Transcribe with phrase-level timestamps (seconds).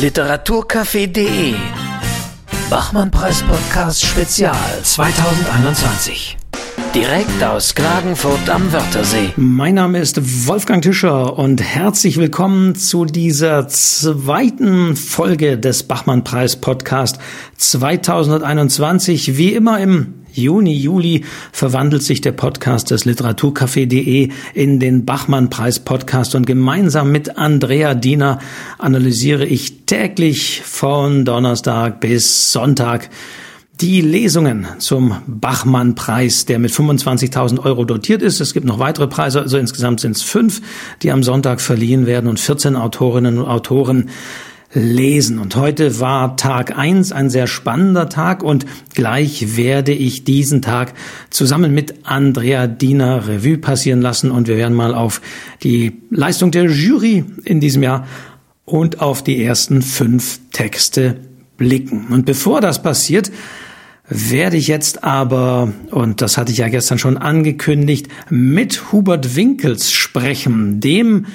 [0.00, 1.54] Literaturcafé.de
[2.68, 6.45] Bachmann-Preis-Podcast Spezial 2021.
[6.94, 9.32] Direkt aus Klagenfurt am Wörthersee.
[9.36, 17.18] Mein Name ist Wolfgang Tischer und herzlich willkommen zu dieser zweiten Folge des Bachmann-Preis-Podcast
[17.56, 19.36] 2021.
[19.38, 26.46] Wie immer im Juni, Juli verwandelt sich der Podcast des Literaturcafé.de in den Bachmann-Preis-Podcast und
[26.46, 28.38] gemeinsam mit Andrea Diener
[28.78, 33.08] analysiere ich täglich von Donnerstag bis Sonntag
[33.80, 38.40] die Lesungen zum Bachmann-Preis, der mit 25.000 Euro dotiert ist.
[38.40, 40.62] Es gibt noch weitere Preise, also insgesamt sind es fünf,
[41.02, 44.08] die am Sonntag verliehen werden und 14 Autorinnen und Autoren
[44.72, 45.38] lesen.
[45.38, 50.94] Und heute war Tag eins, ein sehr spannender Tag und gleich werde ich diesen Tag
[51.30, 55.20] zusammen mit Andrea Diener Revue passieren lassen und wir werden mal auf
[55.62, 58.06] die Leistung der Jury in diesem Jahr
[58.64, 61.20] und auf die ersten fünf Texte
[61.56, 62.06] blicken.
[62.10, 63.30] Und bevor das passiert,
[64.08, 69.92] werde ich jetzt aber, und das hatte ich ja gestern schon angekündigt, mit Hubert Winkels
[69.92, 71.26] sprechen, dem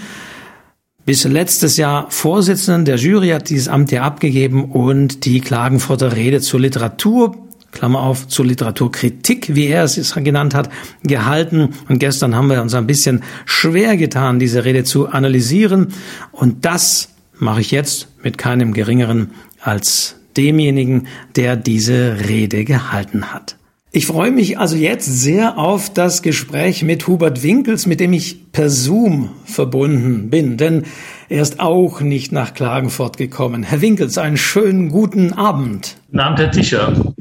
[1.05, 6.41] bis letztes Jahr Vorsitzenden der Jury hat dieses Amt ja abgegeben und die Klagenfurter Rede
[6.41, 7.35] zur Literatur
[7.71, 10.69] Klammer auf, zur Literaturkritik, wie er es genannt hat,
[11.03, 11.69] gehalten.
[11.87, 15.93] Und gestern haben wir uns ein bisschen schwer getan, diese Rede zu analysieren.
[16.31, 23.57] Und das mache ich jetzt mit keinem geringeren als demjenigen, der diese Rede gehalten hat.
[23.93, 28.51] Ich freue mich also jetzt sehr auf das Gespräch mit Hubert Winkels, mit dem ich
[28.53, 30.83] per Zoom verbunden bin, denn
[31.27, 33.63] er ist auch nicht nach Klagenfurt gekommen.
[33.63, 35.97] Herr Winkels, einen schönen guten Abend.
[36.07, 37.13] Guten Abend, Herr Tischer.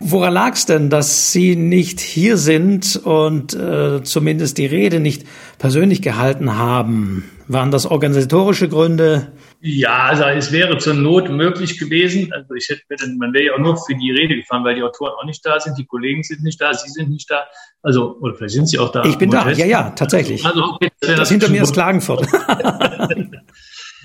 [0.00, 5.24] Woran lag es denn, dass Sie nicht hier sind und äh, zumindest die Rede nicht
[5.58, 7.30] persönlich gehalten haben?
[7.48, 9.32] Waren das organisatorische Gründe?
[9.60, 12.32] Ja, also es wäre zur Not möglich gewesen.
[12.32, 12.82] Also ich hätte,
[13.18, 15.58] man wäre ja auch nur für die Rede gefahren, weil die Autoren auch nicht da
[15.60, 17.44] sind, die Kollegen sind nicht da, Sie sind nicht da.
[17.82, 19.04] Also, oder vielleicht sind Sie auch da.
[19.04, 20.44] Ich bin da, ja, ja, tatsächlich.
[20.44, 22.26] Also, okay, das, das hinter mir ist Klagenfurt.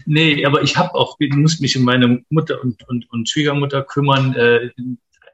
[0.06, 3.82] nee, aber ich habe auch, ich muss mich um meine Mutter und, und, und Schwiegermutter
[3.84, 4.36] kümmern.
[4.36, 4.70] Äh,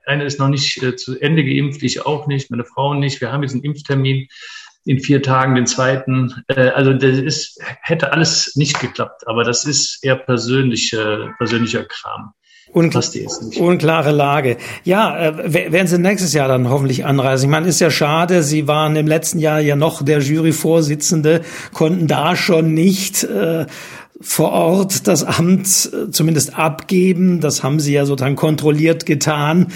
[0.08, 3.22] eine ist noch nicht äh, zu Ende geimpft, ich auch nicht, meine Frau nicht.
[3.22, 4.28] Wir haben jetzt einen Impftermin
[4.86, 6.34] in vier Tagen den zweiten.
[6.48, 12.34] Äh, also das ist, hätte alles nicht geklappt, aber das ist eher persönliche, persönlicher Kram.
[12.74, 13.04] Unklar,
[13.60, 14.58] unklare Lage.
[14.84, 17.46] Ja, äh, werden Sie nächstes Jahr dann hoffentlich anreisen?
[17.46, 21.42] Ich meine, ist ja schade, Sie waren im letzten Jahr ja noch der Juryvorsitzende,
[21.74, 23.66] konnten da schon nicht äh,
[24.20, 27.42] vor Ort das Amt äh, zumindest abgeben.
[27.42, 29.68] Das haben Sie ja sozusagen kontrolliert getan.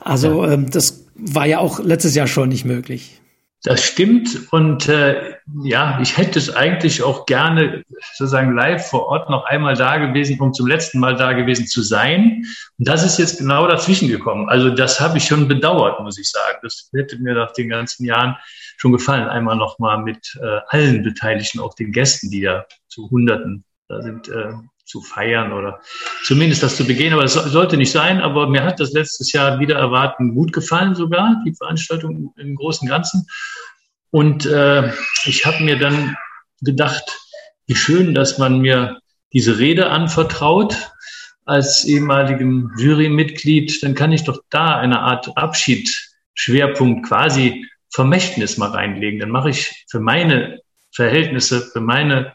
[0.00, 0.52] Also ja.
[0.52, 3.20] ähm, das war ja auch letztes Jahr schon nicht möglich.
[3.62, 7.82] Das stimmt und äh, ja, ich hätte es eigentlich auch gerne
[8.14, 11.82] sozusagen live vor Ort noch einmal da gewesen, um zum letzten Mal da gewesen zu
[11.82, 12.44] sein.
[12.78, 14.48] Und das ist jetzt genau dazwischen gekommen.
[14.48, 16.58] Also das habe ich schon bedauert, muss ich sagen.
[16.62, 18.36] Das hätte mir nach den ganzen Jahren
[18.76, 23.10] schon gefallen, einmal noch mal mit äh, allen Beteiligten, auch den Gästen, die ja zu
[23.10, 24.52] Hunderten da sind, äh,
[24.84, 25.80] zu feiern oder
[26.24, 27.12] zumindest das zu begehen.
[27.12, 28.20] Aber das sollte nicht sein.
[28.20, 32.86] Aber mir hat das letztes Jahr wieder erwarten gut gefallen sogar, die Veranstaltung im Großen
[32.86, 33.26] und Ganzen.
[34.10, 34.92] Und äh,
[35.24, 36.16] ich habe mir dann
[36.62, 37.18] gedacht,
[37.66, 39.00] wie schön, dass man mir
[39.32, 40.92] diese Rede anvertraut
[41.44, 43.82] als ehemaligem Jurymitglied.
[43.82, 49.18] Dann kann ich doch da eine Art Abschiedsschwerpunkt quasi Vermächtnis mal reinlegen.
[49.20, 50.60] Dann mache ich für meine
[50.92, 52.34] Verhältnisse, für meine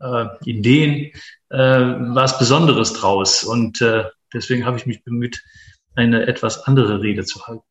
[0.00, 1.12] äh, Ideen
[1.50, 3.44] äh, was Besonderes draus.
[3.44, 5.42] Und äh, deswegen habe ich mich bemüht,
[5.96, 7.64] eine etwas andere Rede zu halten.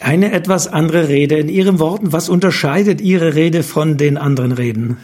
[0.00, 1.36] Eine etwas andere Rede.
[1.36, 4.98] In Ihren Worten, was unterscheidet Ihre Rede von den anderen Reden?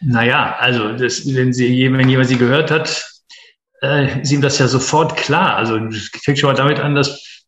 [0.00, 3.10] Naja, also das, wenn, sie, wenn jemand sie gehört hat,
[3.80, 5.56] äh, ist ihm das ja sofort klar.
[5.56, 7.44] Also ich fängt schon mal damit an, dass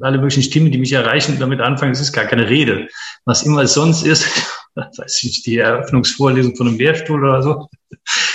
[0.00, 2.88] alle möglichen Stimmen, die mich erreichen, damit anfangen, es ist gar keine Rede.
[3.24, 4.26] Was immer es sonst ist,
[4.74, 7.68] weiß ich nicht, die Eröffnungsvorlesung von einem Lehrstuhl oder so.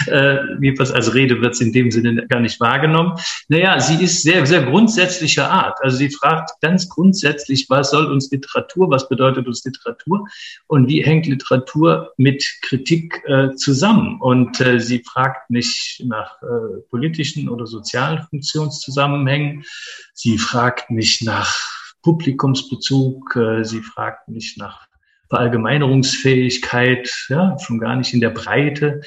[0.07, 3.17] Äh, jedenfalls als Rede wird es in dem Sinne gar nicht wahrgenommen.
[3.49, 5.77] Naja, sie ist sehr, sehr grundsätzlicher Art.
[5.81, 10.27] Also sie fragt ganz grundsätzlich, was soll uns Literatur, was bedeutet uns Literatur
[10.67, 14.21] und wie hängt Literatur mit Kritik äh, zusammen?
[14.21, 19.65] Und äh, sie fragt nicht nach äh, politischen oder sozialen Funktionszusammenhängen.
[20.13, 21.59] Sie fragt nicht nach
[22.03, 23.35] Publikumsbezug.
[23.35, 24.86] Äh, sie fragt nicht nach
[25.29, 29.01] Verallgemeinerungsfähigkeit, ja, schon gar nicht in der Breite,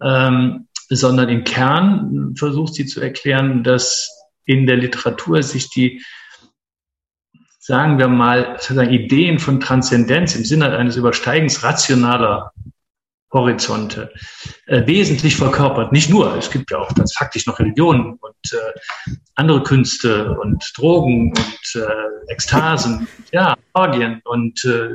[0.00, 4.10] ähm, sondern im Kern versucht sie zu erklären, dass
[4.44, 6.02] in der Literatur sich die,
[7.58, 12.52] sagen wir mal, sozusagen Ideen von Transzendenz im Sinne eines Übersteigens rationaler
[13.32, 14.12] Horizonte
[14.66, 15.92] äh, wesentlich verkörpert.
[15.92, 20.70] Nicht nur, es gibt ja auch ganz faktisch noch Religionen und äh, andere Künste und
[20.76, 24.90] Drogen und äh, Ekstasen, ja, Orgien und äh,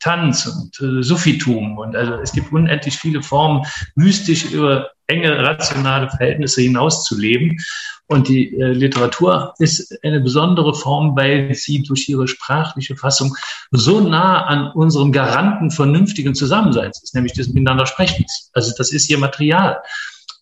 [0.00, 1.78] Tanz und äh, Suffitum.
[1.78, 3.64] Und also es gibt unendlich viele Formen,
[3.94, 7.56] mystisch über enge rationale Verhältnisse hinaus zu leben.
[8.08, 13.34] Und die äh, Literatur ist eine besondere Form, weil sie durch ihre sprachliche Fassung
[13.72, 18.50] so nah an unserem Garanten vernünftigen Zusammenseins ist, nämlich des Miteinander Sprechens.
[18.52, 19.78] Also das ist ihr Material.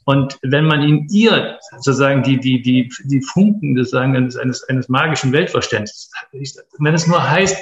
[0.04, 4.88] Und wenn man in ihr sozusagen die, die, die, die Funken sozusagen eines, eines, eines
[4.88, 6.10] magischen Weltverständnisses,
[6.78, 7.56] wenn es nur heißt,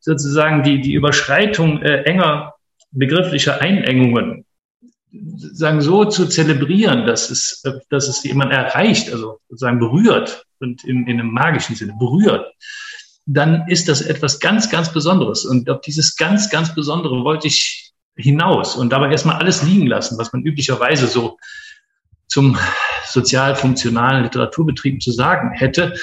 [0.00, 2.54] sozusagen die, die Überschreitung äh, enger
[2.90, 4.44] begrifflicher Einengungen
[5.52, 11.06] sagen so zu zelebrieren, dass es, dass es jemand erreicht, also sozusagen berührt und in,
[11.06, 12.52] in einem magischen Sinne berührt,
[13.26, 15.44] dann ist das etwas ganz, ganz Besonderes.
[15.44, 20.18] Und auf dieses ganz, ganz Besondere wollte ich hinaus und dabei erstmal alles liegen lassen,
[20.18, 21.38] was man üblicherweise so
[22.36, 22.58] zum
[23.08, 25.94] sozial-funktionalen Literaturbetrieb zu sagen hätte,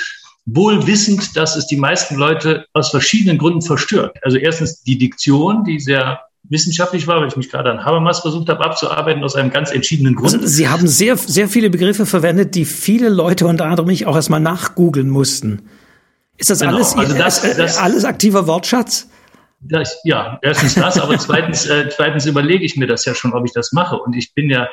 [0.45, 4.17] wohl wissend, dass es die meisten Leute aus verschiedenen Gründen verstört.
[4.23, 8.49] Also erstens die Diktion, die sehr wissenschaftlich war, weil ich mich gerade an Habermas versucht
[8.49, 10.33] habe abzuarbeiten, aus einem ganz entschiedenen Grund.
[10.33, 14.15] Also Sie haben sehr, sehr viele Begriffe verwendet, die viele Leute unter anderem mich auch
[14.15, 15.69] erstmal nachgoogeln mussten.
[16.37, 19.07] Ist das genau, alles, also das, äh, das, alles aktiver Wortschatz?
[19.61, 23.45] Das, ja, erstens das, aber zweitens, äh, zweitens überlege ich mir das ja schon, ob
[23.45, 23.97] ich das mache.
[23.97, 24.67] Und ich bin ja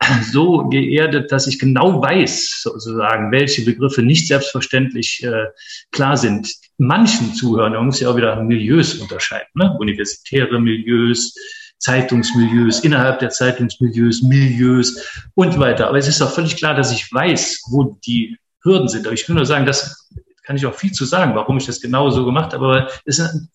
[0.32, 5.46] so geerdet, dass ich genau weiß, sozusagen, welche Begriffe nicht selbstverständlich äh,
[5.92, 6.52] klar sind.
[6.78, 9.74] Manchen Zuhörern, man muss ja auch wieder Milieus unterscheiden, ne?
[9.78, 11.34] universitäre Milieus,
[11.78, 15.88] Zeitungsmilieus, innerhalb der Zeitungsmilieus, Milieus und weiter.
[15.88, 19.06] Aber es ist auch völlig klar, dass ich weiß, wo die Hürden sind.
[19.06, 20.08] Aber ich will nur sagen, das
[20.42, 22.64] kann ich auch viel zu sagen, warum ich das genau so gemacht habe.
[22.64, 23.48] Aber es ist,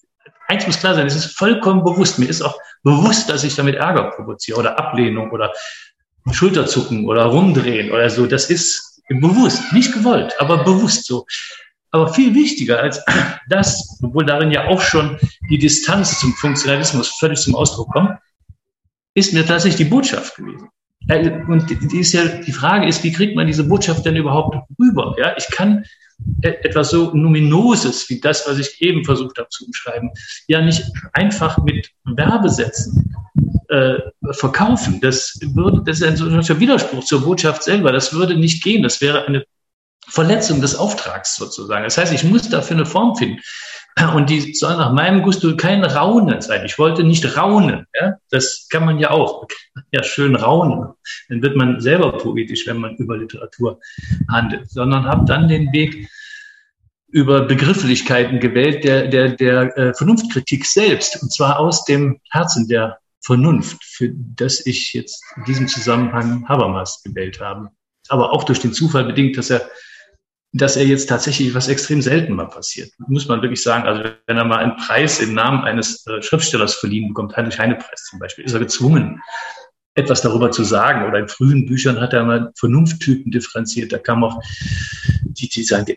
[0.47, 2.19] eins muss klar sein, es ist vollkommen bewusst.
[2.19, 5.51] Mir ist auch bewusst, dass ich damit Ärger provoziere oder Ablehnung oder
[6.29, 8.25] Schulterzucken oder rumdrehen oder so.
[8.25, 11.25] Das ist bewusst, nicht gewollt, aber bewusst so.
[11.91, 13.03] Aber viel wichtiger als
[13.49, 15.17] das, obwohl darin ja auch schon
[15.49, 18.17] die Distanz zum Funktionalismus völlig zum Ausdruck kommt,
[19.13, 20.69] ist mir tatsächlich die Botschaft gewesen.
[21.47, 25.15] Und die, ist ja, die Frage ist, wie kriegt man diese Botschaft denn überhaupt rüber?
[25.17, 25.83] Ja, ich kann
[26.41, 30.11] etwas so Numinoses wie das, was ich eben versucht habe zu beschreiben,
[30.47, 30.83] ja nicht
[31.13, 33.15] einfach mit Werbesätzen
[33.69, 33.99] äh,
[34.31, 34.99] verkaufen.
[35.01, 37.91] Das würde, das ist ein solcher Widerspruch zur Botschaft selber.
[37.91, 38.83] Das würde nicht gehen.
[38.83, 39.45] Das wäre eine
[40.07, 41.83] Verletzung des Auftrags sozusagen.
[41.83, 43.39] Das heißt, ich muss dafür eine Form finden.
[44.15, 46.65] Und die soll nach meinem Gusto kein Raunen sein.
[46.65, 47.85] Ich wollte nicht raunen.
[47.93, 48.15] Ja?
[48.29, 49.47] Das kann man ja auch.
[49.91, 50.93] Ja, schön raunen.
[51.29, 53.79] Dann wird man selber poetisch, wenn man über Literatur
[54.29, 54.69] handelt.
[54.71, 56.09] Sondern habe dann den Weg
[57.09, 61.21] über Begrifflichkeiten gewählt, der, der, der äh, Vernunftkritik selbst.
[61.21, 67.03] Und zwar aus dem Herzen der Vernunft, für das ich jetzt in diesem Zusammenhang Habermas
[67.03, 67.69] gewählt habe.
[68.07, 69.69] Aber auch durch den Zufall bedingt, dass er,
[70.53, 72.91] dass er jetzt tatsächlich was extrem selten mal passiert.
[73.07, 73.87] Muss man wirklich sagen.
[73.87, 77.75] Also wenn er mal einen Preis im Namen eines äh, Schriftstellers verliehen bekommt, Heinrich Heine
[77.75, 79.21] Preis zum Beispiel, ist er gezwungen,
[79.95, 81.07] etwas darüber zu sagen.
[81.07, 83.93] Oder in frühen Büchern hat er mal Vernunfttypen differenziert.
[83.93, 84.41] Da kam auch
[85.23, 85.95] die, die sagen, der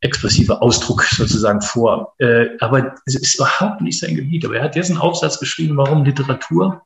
[0.00, 2.14] expressive Ausdruck sozusagen vor.
[2.18, 4.44] Äh, aber es ist überhaupt nicht sein Gebiet.
[4.44, 6.82] Aber er hat jetzt einen Aufsatz geschrieben, warum Literatur,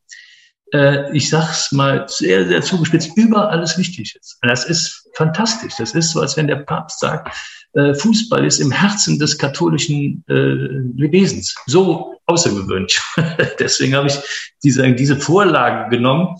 [0.72, 4.38] äh, ich sag's mal sehr, sehr zugespitzt, über alles wichtig ist.
[4.42, 5.74] Das ist fantastisch.
[5.78, 7.34] Das ist so, als wenn der Papst sagt,
[7.74, 11.54] äh, Fußball ist im Herzen des katholischen äh, Wesens.
[11.66, 13.00] So außergewöhnlich.
[13.58, 14.18] Deswegen habe ich
[14.62, 16.36] diese, diese Vorlage genommen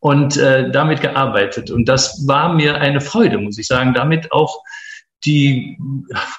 [0.00, 1.70] und äh, damit gearbeitet.
[1.70, 4.62] Und das war mir eine Freude, muss ich sagen, damit auch
[5.24, 5.78] die,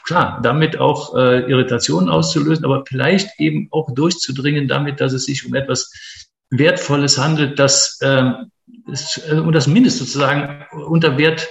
[0.06, 5.46] klar, damit auch äh, Irritationen auszulösen, aber vielleicht eben auch durchzudringen damit, dass es sich
[5.46, 5.92] um etwas
[6.52, 8.32] Wertvolles handelt, das, äh,
[8.88, 11.50] ist, äh, und das Mindest sozusagen unter Wert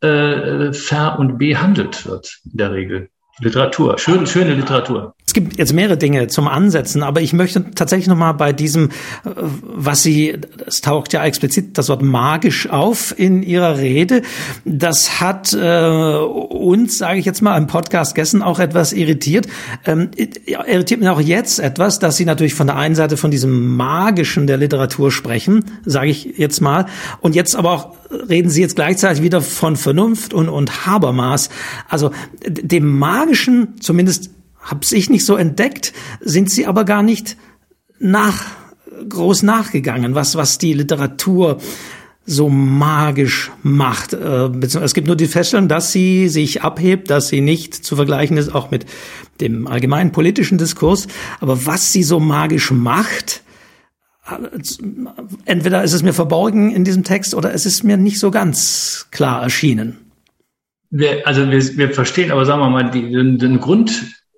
[0.00, 3.10] äh, ver- und behandelt wird in der Regel.
[3.38, 5.14] Literatur, schön, schöne Literatur.
[5.30, 8.88] Es gibt jetzt mehrere Dinge zum Ansetzen, aber ich möchte tatsächlich noch mal bei diesem,
[8.88, 9.30] äh,
[9.62, 14.22] was Sie, es taucht ja explizit das Wort magisch auf in Ihrer Rede.
[14.64, 19.46] Das hat äh, uns, sage ich jetzt mal, im Podcast gestern auch etwas irritiert.
[19.86, 20.10] Ähm,
[20.46, 24.48] irritiert mich auch jetzt etwas, dass Sie natürlich von der einen Seite von diesem magischen
[24.48, 26.86] der Literatur sprechen, sage ich jetzt mal,
[27.20, 31.48] und jetzt aber auch reden Sie jetzt gleichzeitig wieder von Vernunft und, und Habermas.
[31.88, 32.10] Also
[32.44, 37.36] dem magischen, zumindest habe ich nicht so entdeckt, sind sie aber gar nicht
[37.98, 38.44] nach,
[39.08, 41.58] groß nachgegangen, was, was die Literatur
[42.26, 44.12] so magisch macht.
[44.12, 48.36] Äh, es gibt nur die Feststellung, dass sie sich abhebt, dass sie nicht zu vergleichen
[48.36, 48.86] ist, auch mit
[49.40, 51.08] dem allgemeinen politischen Diskurs.
[51.40, 53.42] Aber was sie so magisch macht,
[55.44, 59.08] entweder ist es mir verborgen in diesem Text oder es ist mir nicht so ganz
[59.10, 60.09] klar erschienen.
[60.90, 63.92] Wir, also wir, wir verstehen aber, sagen wir mal, die, den, den Grund,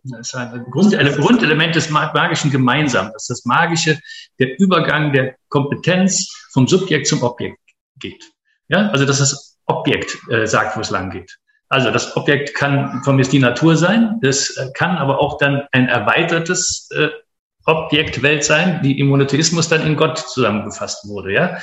[0.05, 3.99] das ein Grundele Grundelement des Magischen gemeinsam, dass das Magische
[4.39, 7.59] der Übergang der Kompetenz vom Subjekt zum Objekt
[7.99, 8.25] geht.
[8.69, 11.39] Ja, also dass das Objekt äh, sagt, wo es lang geht.
[11.69, 15.67] Also das Objekt kann von mir die Natur sein, das äh, kann aber auch dann
[15.73, 17.09] ein erweitertes äh,
[17.65, 21.33] Objektwelt sein, die im Monotheismus dann in Gott zusammengefasst wurde.
[21.33, 21.59] Ja,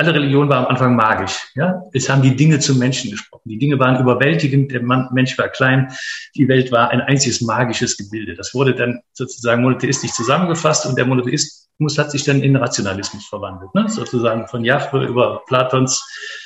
[0.00, 1.52] alle Religionen waren am Anfang magisch.
[1.54, 3.42] Ja, es haben die Dinge zum Menschen gesprochen.
[3.44, 4.72] Die Dinge waren überwältigend.
[4.72, 5.92] Der Mensch war klein.
[6.34, 8.34] Die Welt war ein einziges magisches Gebilde.
[8.34, 13.74] Das wurde dann sozusagen monotheistisch zusammengefasst und der Monotheismus hat sich dann in Rationalismus verwandelt.
[13.74, 13.90] Ne?
[13.90, 16.02] Sozusagen von Jahwe über Platons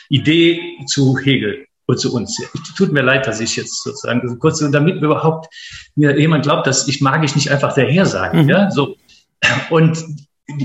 [0.08, 2.42] Idee zu Hegel und zu uns.
[2.54, 5.46] Es tut mir leid, dass ich jetzt sozusagen kurz, damit mir überhaupt
[5.94, 8.42] mir jemand glaubt, dass ich magisch nicht einfach daher sage.
[8.42, 8.48] Mhm.
[8.48, 8.96] Ja, so.
[9.70, 10.04] Und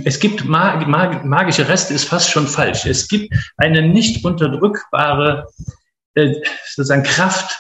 [0.03, 2.85] es gibt mag, mag, magische Reste, ist fast schon falsch.
[2.85, 5.47] Es gibt eine nicht unterdrückbare
[6.15, 6.33] äh,
[6.65, 7.57] sozusagen Kraft,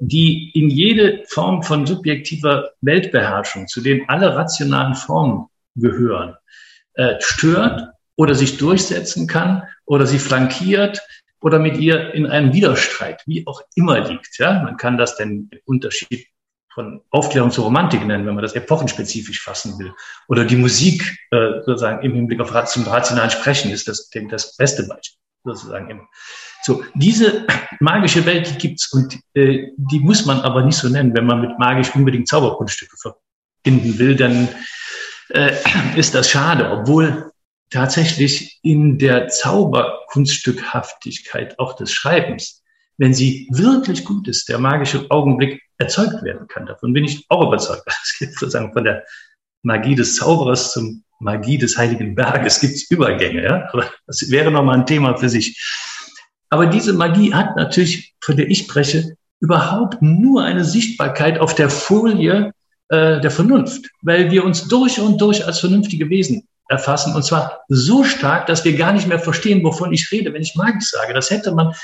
[0.00, 6.36] die in jede Form von subjektiver Weltbeherrschung, zu denen alle rationalen Formen gehören,
[6.94, 11.00] äh, stört oder sich durchsetzen kann oder sie flankiert
[11.40, 14.38] oder mit ihr in einem Widerstreit, wie auch immer liegt.
[14.38, 16.26] Ja, man kann das den Unterschied
[16.74, 19.94] von Aufklärung zur Romantik nennen, wenn man das epochenspezifisch fassen will.
[20.28, 24.56] Oder die Musik äh, sozusagen im Hinblick auf zum rationalen Sprechen ist das, denke das
[24.56, 26.08] beste Beispiel sozusagen immer.
[26.62, 27.46] So, diese
[27.80, 31.40] magische Welt, die gibt's und äh, die muss man aber nicht so nennen, wenn man
[31.40, 34.48] mit magisch unbedingt Zauberkunststücke verbinden will, dann
[35.28, 35.52] äh,
[35.96, 37.30] ist das schade, obwohl
[37.70, 42.62] tatsächlich in der Zauberkunststückhaftigkeit auch des Schreibens,
[42.98, 46.66] wenn sie wirklich gut ist, der magische Augenblick erzeugt werden kann.
[46.66, 47.82] Davon bin ich auch überzeugt.
[47.86, 49.04] Es gibt sozusagen von der
[49.62, 53.68] Magie des Zauberers zum Magie des Heiligen Berges gibt's Übergänge, ja.
[53.72, 55.60] Aber das wäre nochmal ein Thema für sich.
[56.50, 61.70] Aber diese Magie hat natürlich, von der ich spreche, überhaupt nur eine Sichtbarkeit auf der
[61.70, 62.52] Folie
[62.88, 67.14] äh, der Vernunft, weil wir uns durch und durch als vernünftige Wesen erfassen.
[67.14, 70.54] Und zwar so stark, dass wir gar nicht mehr verstehen, wovon ich rede, wenn ich
[70.54, 71.14] magisch sage.
[71.14, 71.74] Das hätte man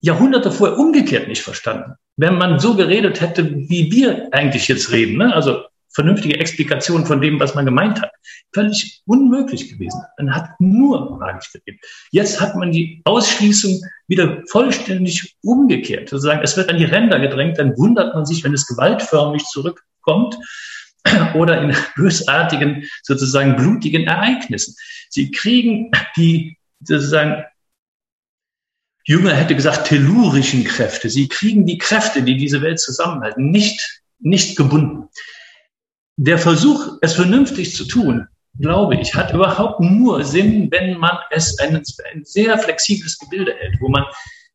[0.00, 1.94] Jahrhunderte vorher umgekehrt nicht verstanden.
[2.16, 5.34] Wenn man so geredet hätte, wie wir eigentlich jetzt reden, ne?
[5.34, 5.62] also
[5.92, 8.12] vernünftige Explikation von dem, was man gemeint hat,
[8.54, 10.00] völlig unmöglich gewesen.
[10.18, 11.80] Man hat nur magisch geredet.
[12.10, 16.08] Jetzt hat man die Ausschließung wieder vollständig umgekehrt.
[16.08, 20.38] Sozusagen, es wird an die Ränder gedrängt, dann wundert man sich, wenn es gewaltförmig zurückkommt
[21.34, 24.74] oder in bösartigen, sozusagen blutigen Ereignissen.
[25.08, 27.44] Sie kriegen die sozusagen
[29.10, 31.10] Jünger hätte gesagt, tellurischen Kräfte.
[31.10, 35.08] Sie kriegen die Kräfte, die diese Welt zusammenhalten, nicht, nicht gebunden.
[36.16, 38.28] Der Versuch, es vernünftig zu tun,
[38.60, 43.80] glaube ich, hat überhaupt nur Sinn, wenn man es ein, ein sehr flexibles Gebilde hält,
[43.80, 44.04] wo man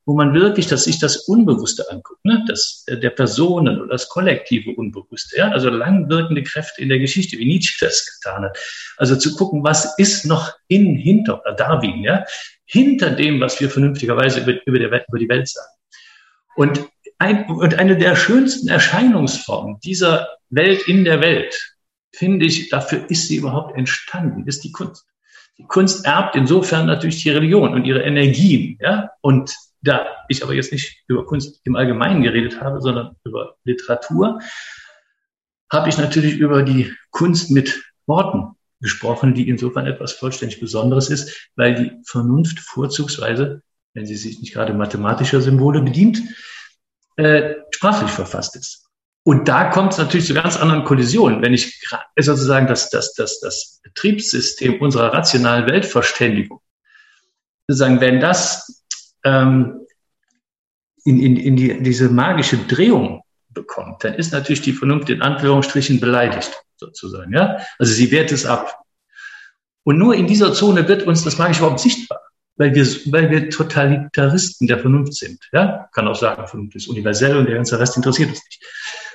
[0.05, 2.43] wo man wirklich, dass sich das Unbewusste anguckt, ne?
[2.47, 7.38] das äh, der Personen oder das kollektive Unbewusste, ja, also langwirkende Kräfte in der Geschichte,
[7.39, 8.57] wie Nietzsche das getan hat.
[8.97, 12.24] Also zu gucken, was ist noch in hinter oder Darwin, ja,
[12.65, 15.71] hinter dem, was wir vernünftigerweise über, über, der, über die Welt sagen.
[16.55, 16.85] Und,
[17.17, 21.55] ein, und eine der schönsten Erscheinungsformen dieser Welt in der Welt,
[22.13, 25.05] finde ich, dafür ist sie überhaupt entstanden, ist die Kunst.
[25.57, 29.55] Die Kunst erbt insofern natürlich die Religion und ihre Energien, ja, und
[29.88, 34.39] da ich aber jetzt nicht über Kunst im Allgemeinen geredet habe, sondern über Literatur,
[35.72, 41.50] habe ich natürlich über die Kunst mit Worten gesprochen, die insofern etwas vollständig Besonderes ist,
[41.56, 43.62] weil die Vernunft vorzugsweise,
[43.94, 46.22] wenn sie sich nicht gerade mathematischer Symbole bedient,
[47.18, 48.86] äh, sprachlich verfasst ist.
[49.24, 51.42] Und da kommt es natürlich zu ganz anderen Kollisionen.
[51.42, 51.84] Wenn ich
[52.20, 56.62] sozusagen das, das, das, das Betriebssystem unserer rationalen Weltverständigung,
[57.68, 58.85] sozusagen, wenn das
[59.25, 59.82] ähm,
[61.03, 66.00] in, in, in die, diese magische Drehung bekommt, dann ist natürlich die Vernunft in Anführungsstrichen
[66.00, 67.34] beleidigt, sozusagen.
[67.34, 67.58] Ja?
[67.79, 68.79] Also sie wehrt es ab.
[69.84, 72.20] Und nur in dieser Zone wird uns das Magische überhaupt sichtbar,
[72.58, 75.39] weil wir, weil wir Totalitaristen der Vernunft sind.
[75.53, 75.89] Ja?
[75.94, 78.63] Kann auch sagen, Vernunft ist universell und der ganze Rest interessiert uns nicht.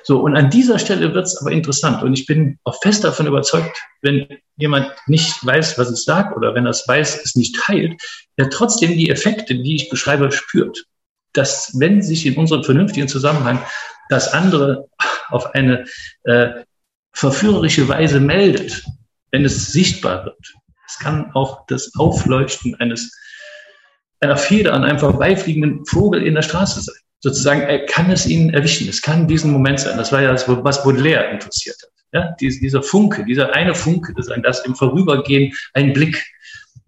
[0.05, 2.03] So, und an dieser Stelle wird es aber interessant.
[2.03, 4.27] Und ich bin auch fest davon überzeugt, wenn
[4.57, 8.01] jemand nicht weiß, was es sagt, oder wenn er es weiß, es nicht teilt,
[8.41, 10.87] er trotzdem die Effekte, die ich beschreibe, spürt.
[11.33, 13.63] Dass, wenn sich in unserem vernünftigen Zusammenhang
[14.09, 14.89] das andere
[15.29, 15.85] auf eine
[16.25, 16.65] äh,
[17.13, 18.85] verführerische Weise meldet,
[19.31, 20.55] wenn es sichtbar wird.
[20.89, 23.17] Es kann auch das Aufleuchten eines
[24.21, 26.97] einer Feder an einem vorbeifliegenden Vogel in der Straße sein.
[27.21, 28.89] Sozusagen, er kann es ihnen erwischen.
[28.89, 29.97] Es kann diesen Moment sein.
[29.97, 31.91] Das war ja das, was Baudelaire interessiert hat.
[32.13, 36.25] Ja, dieser Funke, dieser eine Funke, das, das im Vorübergehen ein Blick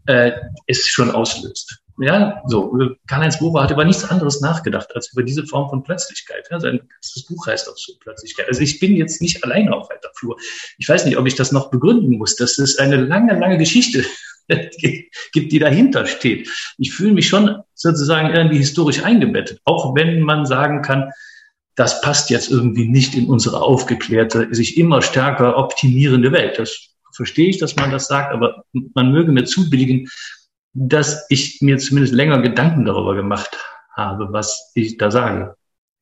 [0.06, 0.32] äh,
[0.66, 1.82] es schon auslöst.
[1.98, 2.74] Ja, so.
[3.06, 6.48] Karl-Heinz Bober hat über nichts anderes nachgedacht als über diese Form von Plötzlichkeit.
[6.50, 8.48] Ja, sein ganzes Buch heißt auch so Plötzlichkeit.
[8.48, 10.36] Also ich bin jetzt nicht alleine auf weiter Flur.
[10.78, 12.36] Ich weiß nicht, ob ich das noch begründen muss.
[12.36, 14.04] Das ist eine lange, lange Geschichte
[14.48, 16.48] gibt, die dahinter steht.
[16.78, 21.12] Ich fühle mich schon sozusagen irgendwie historisch eingebettet, auch wenn man sagen kann,
[21.74, 26.58] das passt jetzt irgendwie nicht in unsere aufgeklärte, sich immer stärker optimierende Welt.
[26.58, 28.64] Das verstehe ich, dass man das sagt, aber
[28.94, 30.08] man möge mir zubilligen,
[30.72, 33.56] dass ich mir zumindest länger Gedanken darüber gemacht
[33.94, 35.54] habe, was ich da sage.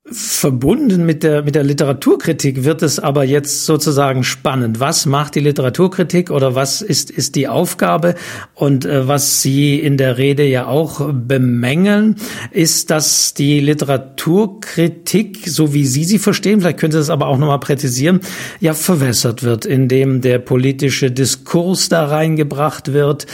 [0.07, 4.81] Verbunden mit der, mit der Literaturkritik wird es aber jetzt sozusagen spannend.
[4.81, 8.15] Was macht die Literaturkritik oder was ist, ist die Aufgabe?
[8.55, 12.17] Und äh, was Sie in der Rede ja auch bemängeln,
[12.51, 17.37] ist, dass die Literaturkritik, so wie Sie sie verstehen, vielleicht können Sie das aber auch
[17.37, 18.21] nochmal präzisieren,
[18.59, 23.27] ja verwässert wird, indem der politische Diskurs da reingebracht wird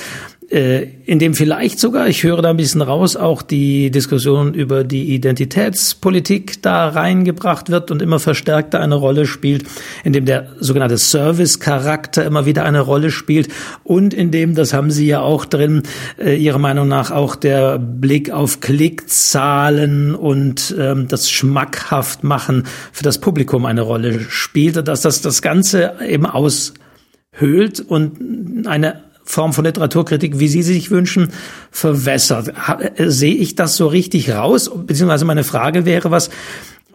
[0.49, 5.13] in dem vielleicht sogar, ich höre da ein bisschen raus, auch die Diskussion über die
[5.13, 9.65] Identitätspolitik da reingebracht wird und immer verstärkter eine Rolle spielt,
[10.05, 13.49] in dem der sogenannte Service-Charakter immer wieder eine Rolle spielt
[13.83, 15.83] und in dem, das haben Sie ja auch drin,
[16.17, 23.03] äh, Ihrer Meinung nach auch der Blick auf Klickzahlen und ähm, das schmackhaft machen für
[23.03, 29.65] das Publikum eine Rolle spielt, dass das das Ganze eben aushöhlt und eine Form von
[29.65, 31.31] Literaturkritik, wie Sie sich wünschen,
[31.71, 32.55] verwässert.
[32.97, 34.71] Äh, sehe ich das so richtig raus?
[34.75, 36.31] Beziehungsweise meine Frage wäre, was,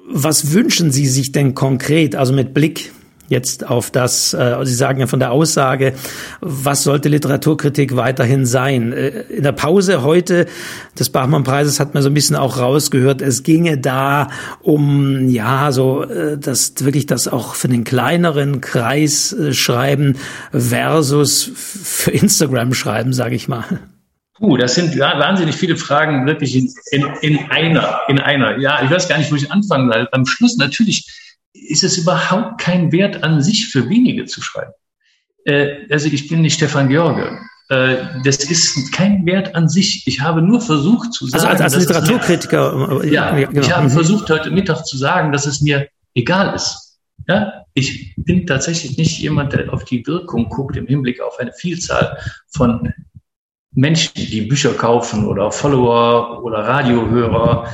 [0.08, 2.92] was wünschen Sie sich denn konkret, also mit Blick
[3.32, 5.94] jetzt auf das, äh, Sie sagen ja von der Aussage,
[6.42, 8.94] was sollte Literaturkritik weiterhin sein?
[8.94, 10.46] Äh, in der Pause heute
[11.00, 14.30] des Bachmann-Preises hat man so ein bisschen auch rausgehört, es ginge da
[14.62, 20.18] um, ja, so, äh, das wirklich das auch für den kleineren Kreis äh, schreiben
[20.52, 23.66] versus für Instagram schreiben, sage ich mal.
[24.42, 28.58] Uh, das sind wahnsinnig viele Fragen wirklich in, in, in einer, in einer.
[28.58, 30.10] Ja, ich weiß gar nicht, wo ich anfangen soll.
[30.12, 31.06] Am Schluss natürlich
[31.54, 34.74] ist es überhaupt kein Wert an sich für wenige zu schreiben.
[35.46, 37.38] Äh, also ich bin nicht Stefan George.
[37.70, 40.06] Äh, das ist kein Wert an sich.
[40.08, 41.46] Ich habe nur versucht zu sagen.
[41.46, 43.00] Also als, als Literaturkritiker.
[43.00, 43.62] Mir, ja, genau.
[43.62, 43.92] ich habe mhm.
[43.92, 47.00] versucht heute Mittag zu sagen, dass es mir egal ist.
[47.28, 51.54] Ja, ich bin tatsächlich nicht jemand, der auf die Wirkung guckt im Hinblick auf eine
[51.54, 52.18] Vielzahl
[52.50, 52.94] von
[53.74, 57.74] Menschen, die Bücher kaufen oder Follower oder Radiohörer.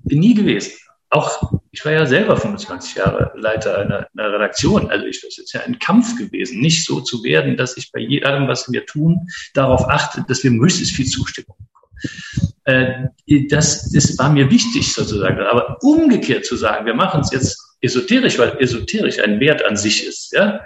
[0.00, 0.72] Bin nie gewesen
[1.10, 4.90] auch, ich war ja selber 25 Jahre Leiter einer, einer Redaktion.
[4.90, 8.00] Also ich, das ist ja ein Kampf gewesen, nicht so zu werden, dass ich bei
[8.00, 12.54] jedem, was wir tun, darauf achte, dass wir möglichst viel Zustimmung bekommen.
[12.64, 15.40] Äh, das, das war mir wichtig sozusagen.
[15.40, 20.06] Aber umgekehrt zu sagen, wir machen es jetzt esoterisch, weil esoterisch ein Wert an sich
[20.06, 20.32] ist.
[20.32, 20.60] Ja?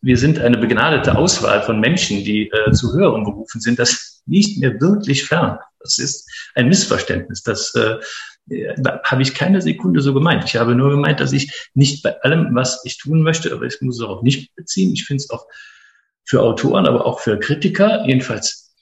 [0.00, 3.78] Wir sind eine begnadete Auswahl von Menschen, die äh, zu höheren berufen sind.
[3.78, 5.58] Das liegt mir wirklich fern.
[5.80, 7.42] Das ist ein Missverständnis.
[7.42, 7.98] Das äh,
[9.04, 10.44] habe ich keine Sekunde so gemeint.
[10.44, 13.80] Ich habe nur gemeint, dass ich nicht bei allem, was ich tun möchte, aber ich
[13.80, 14.92] muss es auch nicht beziehen.
[14.92, 15.46] Ich finde es auch
[16.24, 18.74] für Autoren, aber auch für Kritiker, jedenfalls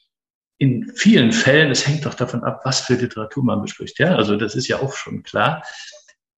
[0.59, 3.99] in vielen Fällen, es hängt doch davon ab, was für Literatur man bespricht.
[3.99, 5.65] Ja, also das ist ja auch schon klar,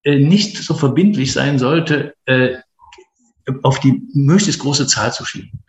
[0.05, 2.59] äh, nicht so verbindlich sein sollte, äh,
[3.65, 5.65] auf die möglichst große Zahl zu schieben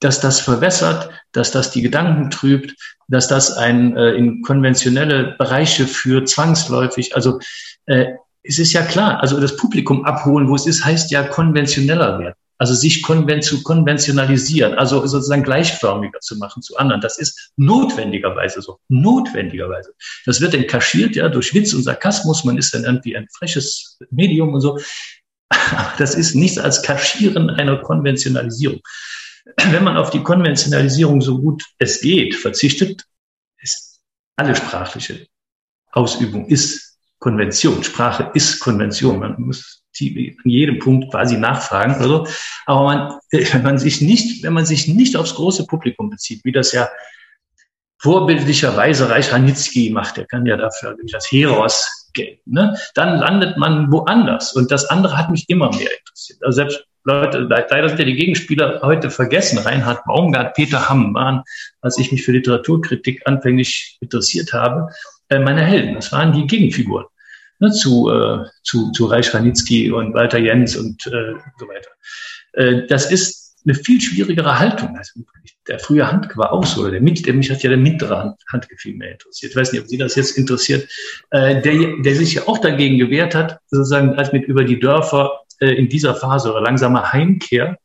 [0.00, 2.74] dass das verwässert, dass das die Gedanken trübt,
[3.08, 7.16] dass das ein äh, in konventionelle Bereiche führt, zwangsläufig.
[7.16, 7.40] Also
[7.86, 8.06] äh,
[8.42, 12.34] es ist ja klar, also das Publikum abholen, wo es ist, heißt ja konventioneller werden.
[12.60, 17.00] Also sich konven zu konventionalisieren, also sozusagen gleichförmiger zu machen zu anderen.
[17.00, 18.78] Das ist notwendigerweise so.
[18.88, 19.92] Notwendigerweise.
[20.26, 22.44] Das wird dann kaschiert, ja, durch Witz und Sarkasmus.
[22.44, 24.78] Man ist dann irgendwie ein freches Medium und so.
[25.98, 28.80] Das ist nichts als Kaschieren einer Konventionalisierung
[29.70, 33.04] wenn man auf die Konventionalisierung so gut es geht verzichtet,
[33.60, 34.00] ist
[34.36, 35.26] alle sprachliche
[35.92, 37.82] Ausübung ist Konvention.
[37.82, 39.18] Sprache ist Konvention.
[39.18, 42.26] Man muss die an jedem Punkt quasi nachfragen oder so.
[42.66, 46.52] Aber man, wenn man sich nicht, wenn man sich nicht aufs große Publikum bezieht, wie
[46.52, 46.88] das ja
[48.00, 52.78] vorbildlicherweise Reich Ranitzky macht, der kann ja dafür das Heros gelten, ne?
[52.94, 54.52] dann landet man woanders.
[54.52, 56.38] Und das andere hat mich immer mehr interessiert.
[56.42, 59.58] Also selbst Leute, leider sind ja die Gegenspieler heute vergessen.
[59.58, 61.42] Reinhard Baumgart, Peter Hamm waren,
[61.80, 64.90] als ich mich für Literaturkritik anfänglich interessiert habe,
[65.30, 65.94] äh, meine Helden.
[65.94, 67.06] Das waren die Gegenfiguren
[67.60, 71.90] ne, zu, äh, zu, zu Reich Ranitzky und Walter Jens und äh, so weiter.
[72.52, 74.96] Äh, das ist eine viel schwierigere Haltung.
[74.96, 75.20] Also
[75.66, 78.36] der frühe Handke war auch so, der, mit, der mich hat ja der mittlere Hand,
[78.50, 79.52] Handke viel mehr interessiert.
[79.52, 80.88] Ich weiß nicht, ob Sie das jetzt interessiert,
[81.30, 85.40] äh, der, der sich ja auch dagegen gewehrt hat, sozusagen als mit über die Dörfer
[85.60, 87.78] äh, in dieser Phase oder langsame Heimkehr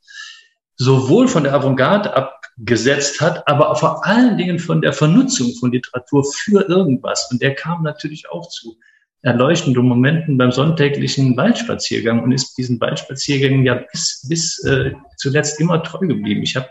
[0.76, 6.24] sowohl von der Avantgarde abgesetzt hat, aber vor allen Dingen von der Vernutzung von Literatur
[6.26, 7.30] für irgendwas.
[7.32, 8.78] Und der kam natürlich auch zu
[9.24, 15.82] erleuchtenden Momenten beim sonntäglichen Waldspaziergang und ist diesen Waldspaziergängen ja bis, bis äh, zuletzt immer
[15.82, 16.44] treu geblieben.
[16.44, 16.70] Ich habe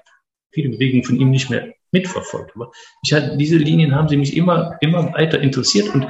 [0.53, 2.53] viele Bewegungen von ihm nicht mehr mitverfolgt.
[2.55, 2.71] Aber
[3.03, 6.07] ich hatte, diese Linien haben sie mich immer, immer weiter interessiert und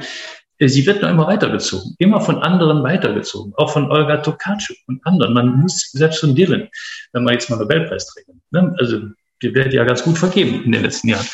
[0.59, 5.05] äh, sie wird noch immer weitergezogen, immer von anderen weitergezogen, auch von Olga Tokarczuk und
[5.05, 5.33] anderen.
[5.33, 6.67] Man muss selbst von Dylan,
[7.13, 8.75] wenn man jetzt mal Nobelpreisträger, ne?
[8.79, 8.99] also
[9.41, 11.27] die wird ja ganz gut vergeben in den letzten Jahren.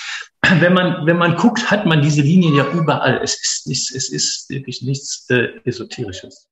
[0.59, 3.19] Wenn man, wenn man guckt, hat man diese Linien ja überall.
[3.23, 6.47] Es ist, nichts, es ist wirklich nichts äh, Esoterisches.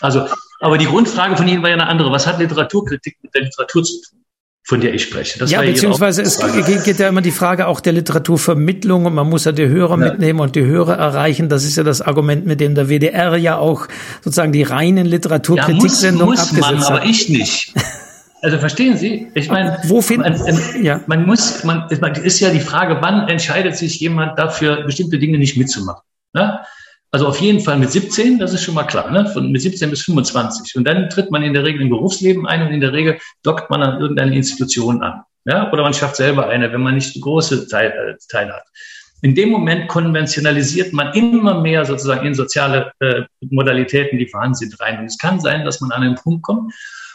[0.00, 0.28] Also,
[0.60, 2.10] aber die Grundfrage von Ihnen war ja eine andere.
[2.10, 4.18] Was hat Literaturkritik mit der Literatur zu tun?
[4.68, 5.38] von der ich spreche.
[5.38, 6.38] Das ja, beziehungsweise es
[6.84, 10.10] geht, ja immer die Frage auch der Literaturvermittlung und man muss ja die Hörer ja.
[10.10, 11.48] mitnehmen und die Hörer erreichen.
[11.48, 13.88] Das ist ja das Argument, mit dem der WDR ja auch
[14.22, 16.90] sozusagen die reinen Literaturkritiksendungen ja, abgesetzt man, hat.
[16.90, 17.72] aber ich nicht.
[18.42, 19.30] Also verstehen Sie?
[19.34, 21.00] Ich meine, wo man, ja.
[21.06, 25.56] man muss, man, ist ja die Frage, wann entscheidet sich jemand dafür, bestimmte Dinge nicht
[25.56, 26.02] mitzumachen?
[26.34, 26.60] Ne?
[27.10, 29.26] Also auf jeden Fall mit 17, das ist schon mal klar, ne?
[29.26, 30.76] Von mit 17 bis 25.
[30.76, 33.70] Und dann tritt man in der Regel im Berufsleben ein und in der Regel dockt
[33.70, 35.22] man an irgendeine Institution an.
[35.46, 35.72] Ja?
[35.72, 38.64] Oder man schafft selber eine, wenn man nicht große Teil, äh, Teil hat.
[39.22, 44.78] In dem Moment konventionalisiert man immer mehr sozusagen in soziale äh, Modalitäten, die vorhanden sind,
[44.78, 45.00] rein.
[45.00, 46.72] Und es kann sein, dass man an einen Punkt kommt,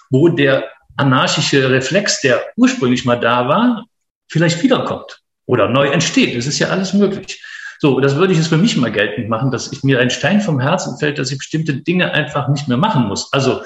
[0.09, 0.65] wo der
[0.97, 3.85] anarchische Reflex, der ursprünglich mal da war,
[4.29, 6.37] vielleicht wiederkommt oder neu entsteht.
[6.37, 7.43] Das ist ja alles möglich.
[7.79, 10.39] So, das würde ich jetzt für mich mal geltend machen, dass ich mir ein Stein
[10.39, 13.31] vom Herzen fällt, dass ich bestimmte Dinge einfach nicht mehr machen muss.
[13.33, 13.61] Also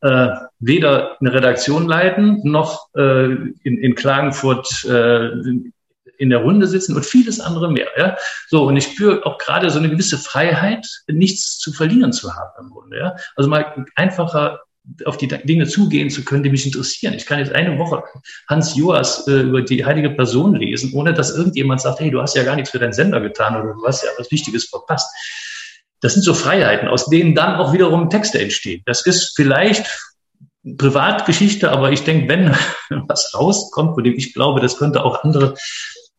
[0.00, 5.30] äh, weder eine Redaktion leiten, noch äh, in, in Klagenfurt äh,
[6.18, 7.88] in der Runde sitzen und vieles andere mehr.
[7.96, 8.16] Ja?
[8.48, 12.66] So, und ich spüre auch gerade so eine gewisse Freiheit, nichts zu verlieren zu haben
[12.66, 12.98] im Grunde.
[12.98, 13.16] Ja?
[13.36, 14.60] Also mal einfacher
[15.04, 17.14] auf die Dinge zugehen zu können, die mich interessieren.
[17.14, 18.02] Ich kann jetzt eine Woche
[18.48, 22.34] Hans Joas äh, über die heilige Person lesen, ohne dass irgendjemand sagt, hey, du hast
[22.36, 25.08] ja gar nichts für deinen Sender getan oder du hast ja was Wichtiges verpasst.
[26.00, 28.82] Das sind so Freiheiten, aus denen dann auch wiederum Texte entstehen.
[28.86, 29.86] Das ist vielleicht
[30.76, 32.54] Privatgeschichte, aber ich denke, wenn
[33.08, 35.54] was rauskommt, von dem ich glaube, das könnte auch andere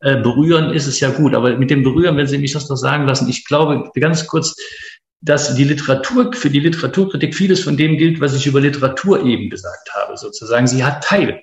[0.01, 1.35] äh, berühren, ist es ja gut.
[1.35, 4.55] Aber mit dem Berühren, wenn Sie mich das noch sagen lassen, ich glaube, ganz kurz,
[5.21, 9.49] dass die Literatur, für die Literaturkritik vieles von dem gilt, was ich über Literatur eben
[9.49, 10.67] gesagt habe, sozusagen.
[10.67, 11.41] Sie hat Teil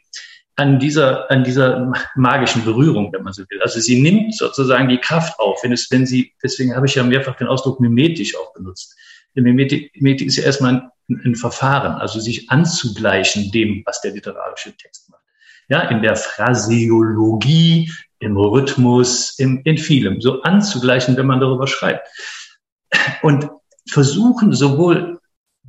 [0.57, 3.61] an dieser, an dieser magischen Berührung, wenn man so will.
[3.61, 7.03] Also sie nimmt sozusagen die Kraft auf, wenn es, wenn sie, deswegen habe ich ja
[7.03, 8.97] mehrfach den Ausdruck mimetisch auch benutzt.
[9.35, 14.75] Mimetik, Mimetik ist ja erstmal ein, ein Verfahren, also sich anzugleichen dem, was der literarische
[14.75, 15.21] Text macht.
[15.69, 22.09] Ja, in der Phraseologie, im Rhythmus, im, in vielem, so anzugleichen, wenn man darüber schreibt.
[23.21, 23.51] Und
[23.89, 25.19] versuchen, sowohl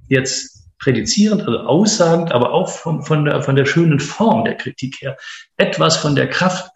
[0.07, 5.01] jetzt prädizierend, also aussagend, aber auch von, von, der, von der schönen Form der Kritik
[5.01, 5.17] her,
[5.57, 6.71] etwas von der Kraft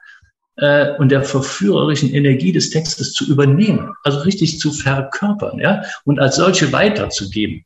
[0.58, 6.19] äh, und der verführerischen Energie des Textes zu übernehmen, also richtig zu verkörpern, ja, und
[6.19, 7.65] als solche weiterzugeben.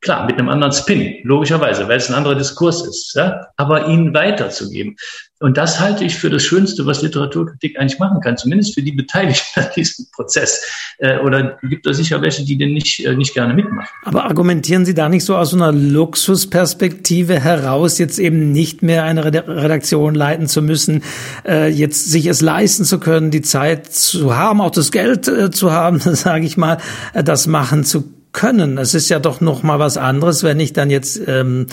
[0.00, 3.48] Klar, mit einem anderen Spin, logischerweise, weil es ein anderer Diskurs ist, ja?
[3.56, 4.96] aber ihn weiterzugeben.
[5.42, 8.92] Und das halte ich für das Schönste, was Literaturkritik eigentlich machen kann, zumindest für die
[8.92, 10.62] Beteiligten an diesem Prozess.
[10.98, 13.88] Äh, oder gibt es sicher welche, die den nicht, äh, nicht gerne mitmachen.
[14.04, 19.24] Aber argumentieren Sie da nicht so aus einer Luxusperspektive heraus, jetzt eben nicht mehr eine
[19.24, 21.02] Redaktion leiten zu müssen,
[21.46, 25.72] äh, jetzt sich es leisten zu können, die Zeit zu haben, auch das Geld zu
[25.72, 26.76] haben, sage ich mal,
[27.14, 28.78] das machen zu können.
[28.78, 31.66] Es ist ja doch noch mal was anderes, wenn ich dann jetzt ähm,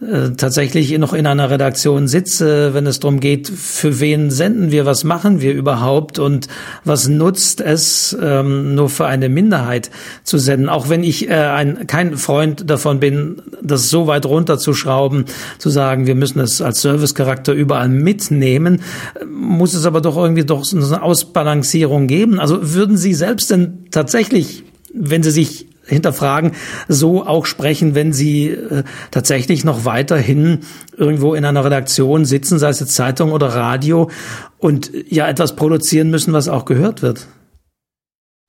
[0.00, 4.86] äh, tatsächlich noch in einer Redaktion sitze, wenn es darum geht, für wen senden wir,
[4.86, 6.46] was machen wir überhaupt und
[6.84, 9.90] was nutzt es, ähm, nur für eine Minderheit
[10.22, 10.68] zu senden.
[10.68, 15.24] Auch wenn ich äh, ein, kein Freund davon bin, das so weit runterzuschrauben,
[15.58, 18.82] zu sagen, wir müssen es als Servicecharakter überall mitnehmen,
[19.28, 22.38] muss es aber doch irgendwie doch so eine Ausbalancierung geben.
[22.38, 24.62] Also würden Sie selbst denn tatsächlich,
[24.94, 26.52] wenn Sie sich hinterfragen,
[26.88, 30.60] so auch sprechen, wenn sie äh, tatsächlich noch weiterhin
[30.96, 34.10] irgendwo in einer Redaktion sitzen, sei es jetzt Zeitung oder Radio,
[34.58, 37.26] und ja etwas produzieren müssen, was auch gehört wird.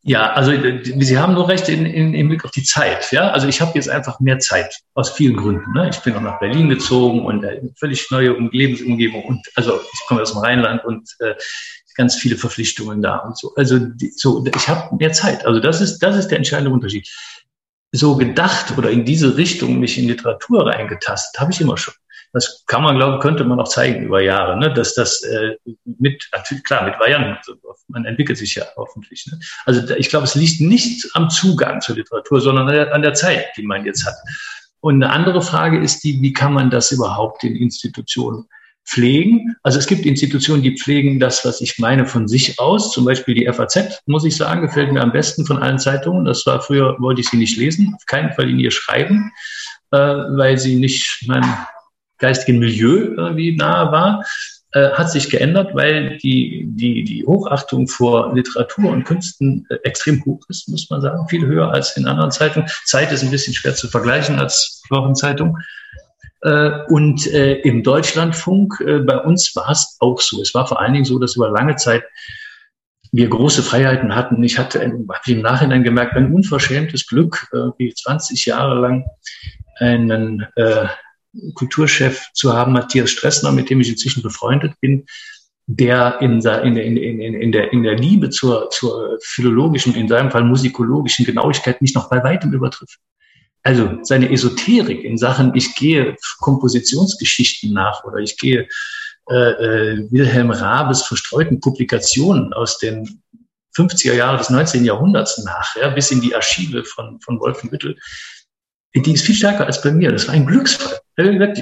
[0.04, 3.12] Ja, also Sie haben nur recht in, in, im Blick auf die Zeit.
[3.12, 5.69] Ja, also ich habe jetzt einfach mehr Zeit aus vielen Gründen.
[5.73, 5.89] Ne?
[5.89, 10.21] Ich bin auch nach Berlin gezogen und äh, völlig neue Lebensumgebung und also ich komme
[10.21, 11.34] aus dem Rheinland und äh,
[11.97, 13.53] ganz viele Verpflichtungen da und so.
[13.55, 13.79] Also
[14.15, 15.45] so, ich habe mehr Zeit.
[15.45, 17.10] Also das ist, das ist der entscheidende Unterschied.
[17.91, 21.93] So gedacht oder in diese Richtung mich in Literatur reingetastet, habe ich immer schon.
[22.33, 24.71] Das kann man, glaube könnte man auch zeigen über Jahre, ne?
[24.73, 25.55] dass das äh,
[25.86, 26.29] mit,
[26.65, 27.57] klar, mit Varianten, also
[27.88, 29.25] man entwickelt sich ja hoffentlich.
[29.31, 29.39] Ne?
[29.65, 33.63] Also ich glaube, es liegt nicht am Zugang zur Literatur, sondern an der Zeit, die
[33.63, 34.15] man jetzt hat.
[34.81, 38.45] Und eine andere Frage ist die, wie kann man das überhaupt in Institutionen
[38.88, 39.56] pflegen.
[39.63, 42.93] Also es gibt Institutionen, die pflegen das, was ich meine, von sich aus.
[42.93, 46.26] Zum Beispiel die FAZ, muss ich sagen, gefällt mir am besten von allen Zeitungen.
[46.26, 49.32] Das war früher, wollte ich sie nicht lesen, auf keinen Fall in ihr schreiben,
[49.91, 51.54] äh, weil sie nicht meinem
[52.17, 54.23] geistigen Milieu irgendwie nahe war.
[54.71, 60.23] Äh, hat sich geändert, weil die, die, die Hochachtung vor Literatur und Künsten äh, extrem
[60.26, 62.69] hoch ist, muss man sagen, viel höher als in anderen Zeitungen.
[62.84, 65.58] Zeit ist ein bisschen schwer zu vergleichen als Wochenzeitung.
[65.58, 65.62] Äh,
[66.89, 70.41] und äh, im Deutschlandfunk, äh, bei uns war es auch so.
[70.41, 72.03] Es war vor allen Dingen so, dass über lange Zeit
[73.12, 74.43] wir große Freiheiten hatten.
[74.43, 79.05] Ich hatte im Nachhinein gemerkt, ein unverschämtes Glück, wie 20 Jahre lang
[79.79, 80.88] einen äh,
[81.53, 85.05] Kulturchef zu haben, Matthias Stressner, mit dem ich inzwischen befreundet bin,
[85.67, 89.95] der in der, in der, in, in, in der, in der Liebe zur, zur philologischen,
[89.95, 92.99] in seinem Fall musikologischen Genauigkeit mich noch bei weitem übertrifft.
[93.67, 98.69] Also seine Esoterik in Sachen, ich gehe Kompositionsgeschichten nach oder ich gehe
[99.30, 103.21] äh, äh, Wilhelm Rabes verstreuten Publikationen aus den
[103.75, 104.86] 50er Jahren des 19.
[104.86, 107.97] Jahrhunderts nach, ja, bis in die Archive von, von Wolfenbüttel.
[108.95, 110.13] Die ist viel stärker als bei mir.
[110.13, 111.01] Das war ein Glücksfall.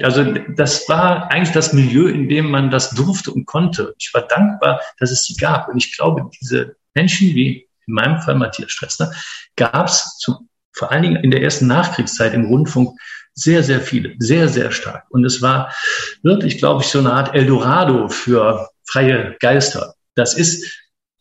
[0.03, 3.95] Also das war eigentlich das Milieu, in dem man das durfte und konnte.
[3.97, 5.69] Ich war dankbar, dass es sie gab.
[5.69, 9.11] Und ich glaube, diese Menschen wie in meinem Fall Matthias Stressner
[9.55, 12.97] gab es zu vor allen Dingen in der ersten Nachkriegszeit im Rundfunk
[13.33, 15.05] sehr, sehr viele, sehr, sehr stark.
[15.09, 15.73] Und es war
[16.23, 19.95] wirklich, glaube ich, so eine Art Eldorado für freie Geister.
[20.15, 20.65] Das ist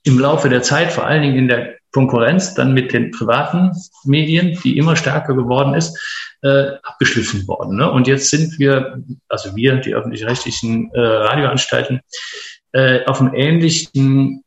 [0.04, 3.72] im Laufe der Zeit, vor allen Dingen in der Konkurrenz dann mit den privaten
[4.04, 5.98] Medien, die immer stärker geworden ist,
[6.42, 7.76] äh, abgeschliffen worden.
[7.76, 7.90] Ne?
[7.90, 12.00] Und jetzt sind wir, also wir, die öffentlich-rechtlichen äh, Radioanstalten,
[12.72, 14.42] äh, auf einem ähnlichen,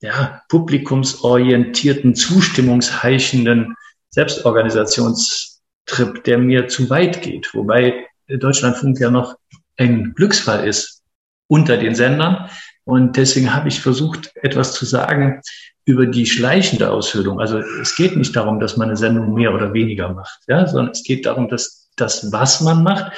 [0.00, 3.74] ja, publikumsorientierten, zustimmungsheichenden
[4.10, 9.36] Selbstorganisationstrip, der mir zu weit geht, wobei Deutschlandfunk ja noch
[9.76, 11.02] ein Glücksfall ist
[11.46, 12.48] unter den Sendern.
[12.84, 15.40] Und deswegen habe ich versucht, etwas zu sagen
[15.84, 17.40] über die schleichende Aushöhlung.
[17.40, 20.92] Also es geht nicht darum, dass man eine Sendung mehr oder weniger macht, ja, sondern
[20.92, 23.12] es geht darum, dass das, was man macht,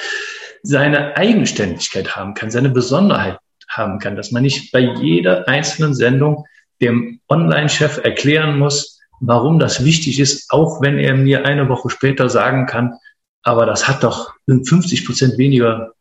[0.63, 6.45] seine Eigenständigkeit haben kann, seine Besonderheit haben kann, dass man nicht bei jeder einzelnen Sendung
[6.81, 12.29] dem Online-Chef erklären muss, warum das wichtig ist, auch wenn er mir eine Woche später
[12.29, 12.97] sagen kann,
[13.43, 15.93] aber das hat doch 50 Prozent weniger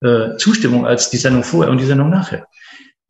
[0.00, 2.46] äh, Zustimmung als die Sendung vorher und die Sendung nachher.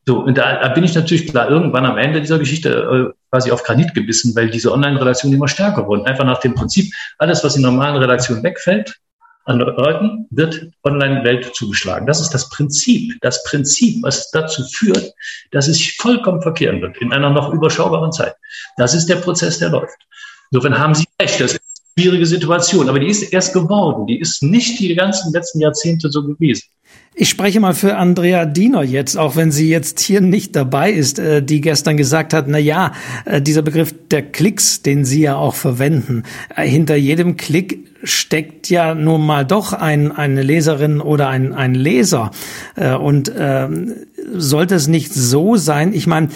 [0.06, 3.50] So, und da, da bin ich natürlich klar irgendwann am Ende dieser Geschichte äh, quasi
[3.50, 6.06] auf Granit gebissen, weil diese Online-Redaktionen immer stärker wurden.
[6.06, 8.96] Einfach nach dem Prinzip, alles, was in normalen Redaktionen wegfällt,
[9.48, 12.06] an Leuten wird Online-Welt zugeschlagen.
[12.06, 15.12] Das ist das Prinzip, das Prinzip, was dazu führt,
[15.52, 18.34] dass es vollkommen verkehren wird in einer noch überschaubaren Zeit.
[18.76, 19.96] Das ist der Prozess, der läuft.
[20.50, 24.06] Insofern haben Sie recht, das ist eine schwierige Situation, aber die ist erst geworden.
[24.06, 26.64] Die ist nicht die ganzen letzten Jahrzehnte so gewesen.
[27.20, 31.18] Ich spreche mal für Andrea Diener jetzt, auch wenn sie jetzt hier nicht dabei ist,
[31.18, 32.92] äh, die gestern gesagt hat, na ja,
[33.24, 36.22] äh, dieser Begriff der Klicks, den Sie ja auch verwenden,
[36.54, 41.74] äh, hinter jedem Klick steckt ja nun mal doch ein, eine Leserin oder ein, ein
[41.74, 42.30] Leser.
[42.76, 43.94] Und ähm,
[44.32, 46.28] sollte es nicht so sein, ich meine,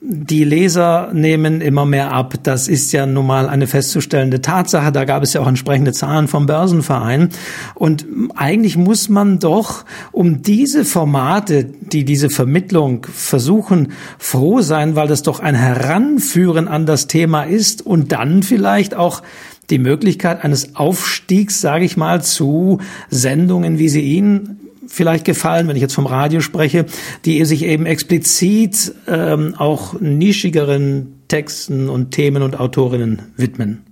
[0.00, 2.34] die Leser nehmen immer mehr ab.
[2.44, 4.92] Das ist ja nun mal eine festzustellende Tatsache.
[4.92, 7.30] Da gab es ja auch entsprechende Zahlen vom Börsenverein.
[7.74, 8.06] Und
[8.36, 15.22] eigentlich muss man doch um diese Formate, die diese Vermittlung versuchen, froh sein, weil das
[15.22, 19.22] doch ein Heranführen an das Thema ist und dann vielleicht auch
[19.70, 22.78] die Möglichkeit eines Aufstiegs, sage ich mal, zu
[23.10, 24.57] Sendungen, wie sie Ihnen
[24.88, 26.86] vielleicht gefallen, wenn ich jetzt vom Radio spreche,
[27.24, 33.84] die sich eben explizit ähm, auch nischigeren Texten und Themen und Autorinnen widmen?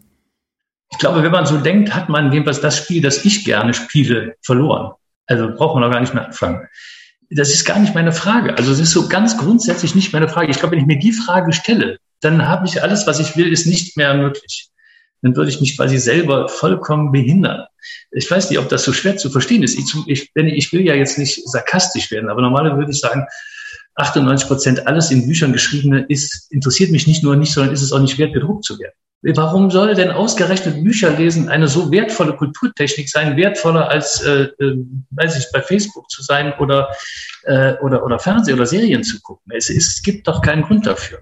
[0.90, 4.36] Ich glaube, wenn man so denkt, hat man jedenfalls das Spiel, das ich gerne spiele,
[4.42, 4.92] verloren.
[5.26, 6.66] Also braucht man auch gar nicht mehr anfangen.
[7.30, 8.56] Das ist gar nicht meine Frage.
[8.56, 10.50] Also es ist so ganz grundsätzlich nicht meine Frage.
[10.50, 13.52] Ich glaube, wenn ich mir die Frage stelle, dann habe ich alles, was ich will,
[13.52, 14.70] ist nicht mehr möglich
[15.22, 17.66] dann würde ich mich quasi selber vollkommen behindern.
[18.10, 19.78] Ich weiß nicht, ob das so schwer zu verstehen ist.
[19.78, 23.26] Ich, ich, ich will ja jetzt nicht sarkastisch werden, aber normalerweise würde ich sagen,
[23.96, 27.92] 98 Prozent alles in Büchern geschriebene ist, interessiert mich nicht nur nicht, sondern ist es
[27.92, 28.94] auch nicht wert, gedruckt zu werden.
[29.22, 34.76] Warum soll denn ausgerechnet Bücher lesen eine so wertvolle Kulturtechnik sein, wertvoller als, äh, äh,
[35.10, 36.90] weiß ich, bei Facebook zu sein oder,
[37.44, 39.52] äh, oder, oder Fernseh oder Serien zu gucken?
[39.56, 41.18] Es, es gibt doch keinen Grund dafür.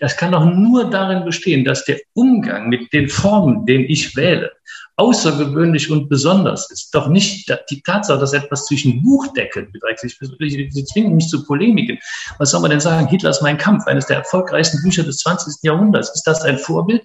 [0.00, 4.50] Das kann doch nur darin bestehen, dass der Umgang mit den Formen, den ich wähle,
[4.96, 6.94] außergewöhnlich und besonders ist.
[6.94, 10.00] Doch nicht die Tatsache, dass etwas zwischen Buchdeckeln beträgt.
[10.00, 11.98] Sie zwingen mich zu Polemiken.
[12.38, 13.08] Was soll man denn sagen?
[13.08, 15.62] Hitler ist mein Kampf, eines der erfolgreichsten Bücher des 20.
[15.62, 16.14] Jahrhunderts.
[16.14, 17.02] Ist das ein Vorbild?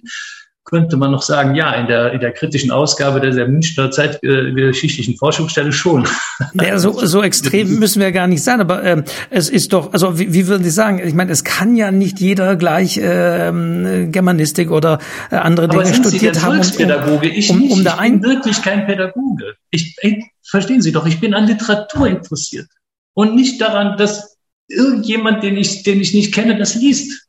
[0.70, 5.16] Könnte man noch sagen, ja, in der, in der kritischen Ausgabe der, der Münchner Zeitgeschichtlichen
[5.16, 6.06] Forschungsstelle schon.
[6.54, 10.18] Naja, so, so extrem müssen wir gar nicht sein, aber ähm, es ist doch, also
[10.18, 14.70] wie, wie würden Sie sagen, ich meine, es kann ja nicht jeder gleich ähm, Germanistik
[14.70, 14.98] oder
[15.30, 16.60] äh, andere aber Dinge studiert haben.
[16.60, 19.54] Um, ich, um, um, um da ich bin wirklich kein Pädagoge.
[19.70, 22.68] Ich, ich, verstehen Sie doch, ich bin an Literatur interessiert
[23.12, 27.28] und nicht daran, dass irgendjemand, den ich, den ich nicht kenne, das liest.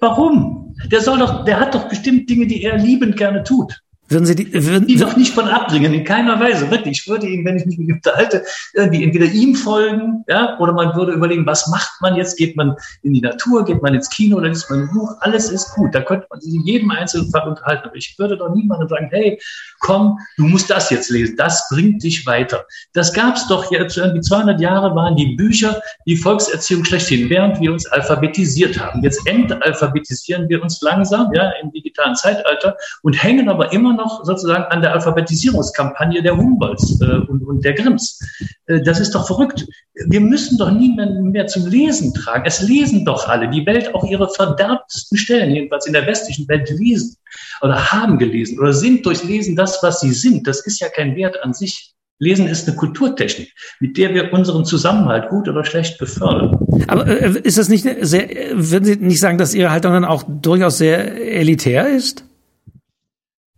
[0.00, 0.59] Warum?
[0.86, 3.82] Der soll doch, der hat doch bestimmt Dinge, die er liebend gerne tut.
[4.10, 6.68] Würden Sie die, würden, die doch nicht von abbringen, in keiner Weise.
[6.68, 8.44] Wirklich, ich würde ihn, wenn ich mich mit ihm unterhalte,
[8.74, 12.36] irgendwie entweder ihm folgen, ja, oder man würde überlegen, was macht man jetzt?
[12.36, 15.14] Geht man in die Natur, geht man ins Kino oder liest man ein Buch?
[15.20, 15.94] Alles ist gut.
[15.94, 17.86] Da könnte man sich in jedem einzelnen Fall unterhalten.
[17.86, 19.40] Aber ich würde doch niemandem sagen, hey,
[19.78, 21.36] komm, du musst das jetzt lesen.
[21.36, 22.66] Das bringt dich weiter.
[22.94, 27.72] Das gab's doch jetzt irgendwie 200 Jahre waren die Bücher die Volkserziehung schlechthin, während wir
[27.72, 29.04] uns alphabetisiert haben.
[29.04, 34.24] Jetzt entalphabetisieren wir uns langsam, ja, im digitalen Zeitalter und hängen aber immer noch noch
[34.24, 38.18] sozusagen an der Alphabetisierungskampagne der Humboldts äh, und, und der Grimms.
[38.66, 39.66] Äh, das ist doch verrückt.
[40.06, 42.44] Wir müssen doch niemanden mehr zum Lesen tragen.
[42.46, 43.48] Es lesen doch alle.
[43.50, 47.16] Die Welt auch ihre verderbtesten Stellen, jedenfalls in der westlichen Welt, lesen
[47.62, 50.46] oder haben gelesen oder sind durch Lesen das, was sie sind.
[50.46, 51.94] Das ist ja kein Wert an sich.
[52.22, 56.58] Lesen ist eine Kulturtechnik, mit der wir unseren Zusammenhalt gut oder schlecht befördern.
[56.86, 60.22] Aber äh, ist das nicht sehr, würden Sie nicht sagen, dass Ihre Haltung dann auch
[60.28, 62.24] durchaus sehr elitär ist?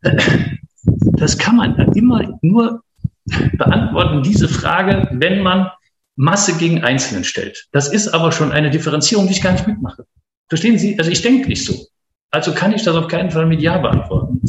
[0.03, 2.83] Das kann man immer nur
[3.57, 5.71] beantworten, diese Frage, wenn man
[6.17, 7.69] Masse gegen Einzelnen stellt.
[7.73, 10.07] Das ist aber schon eine Differenzierung, die ich gar nicht mitmache.
[10.49, 10.99] Verstehen Sie?
[10.99, 11.87] Also ich denke nicht so.
[12.31, 14.41] Also kann ich das auf keinen Fall mit Ja beantworten.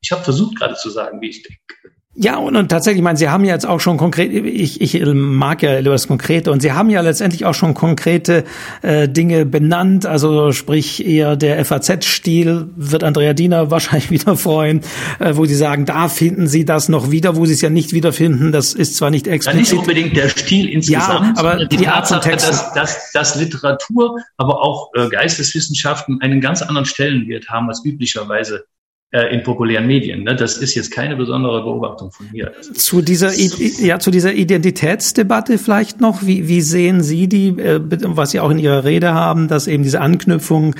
[0.00, 1.97] Ich habe versucht gerade zu sagen, wie ich denke.
[2.20, 5.00] Ja, und, und tatsächlich, ich meine, Sie haben ja jetzt auch schon konkret, ich, ich
[5.04, 8.44] mag ja das Konkrete, und Sie haben ja letztendlich auch schon konkrete
[8.82, 14.80] äh, Dinge benannt, also sprich eher der FAZ-Stil wird Andrea Diener wahrscheinlich wieder freuen,
[15.20, 17.92] äh, wo Sie sagen, da finden Sie das noch wieder, wo Sie es ja nicht
[17.92, 19.68] wiederfinden, das ist zwar nicht explizit.
[19.68, 22.48] Ja, nicht unbedingt der Stil insgesamt, ja, aber die, die Art von Text.
[22.48, 28.64] Dass, dass, dass Literatur, aber auch äh, Geisteswissenschaften einen ganz anderen Stellenwert haben als üblicherweise
[29.10, 30.24] in populären Medien.
[30.24, 30.36] Ne?
[30.36, 32.52] Das ist jetzt keine besondere Beobachtung von mir.
[32.74, 36.26] Zu dieser, ja, zu dieser Identitätsdebatte vielleicht noch.
[36.26, 39.82] Wie, wie sehen Sie die, äh, was Sie auch in Ihrer Rede haben, dass eben
[39.82, 40.74] diese Anknüpfung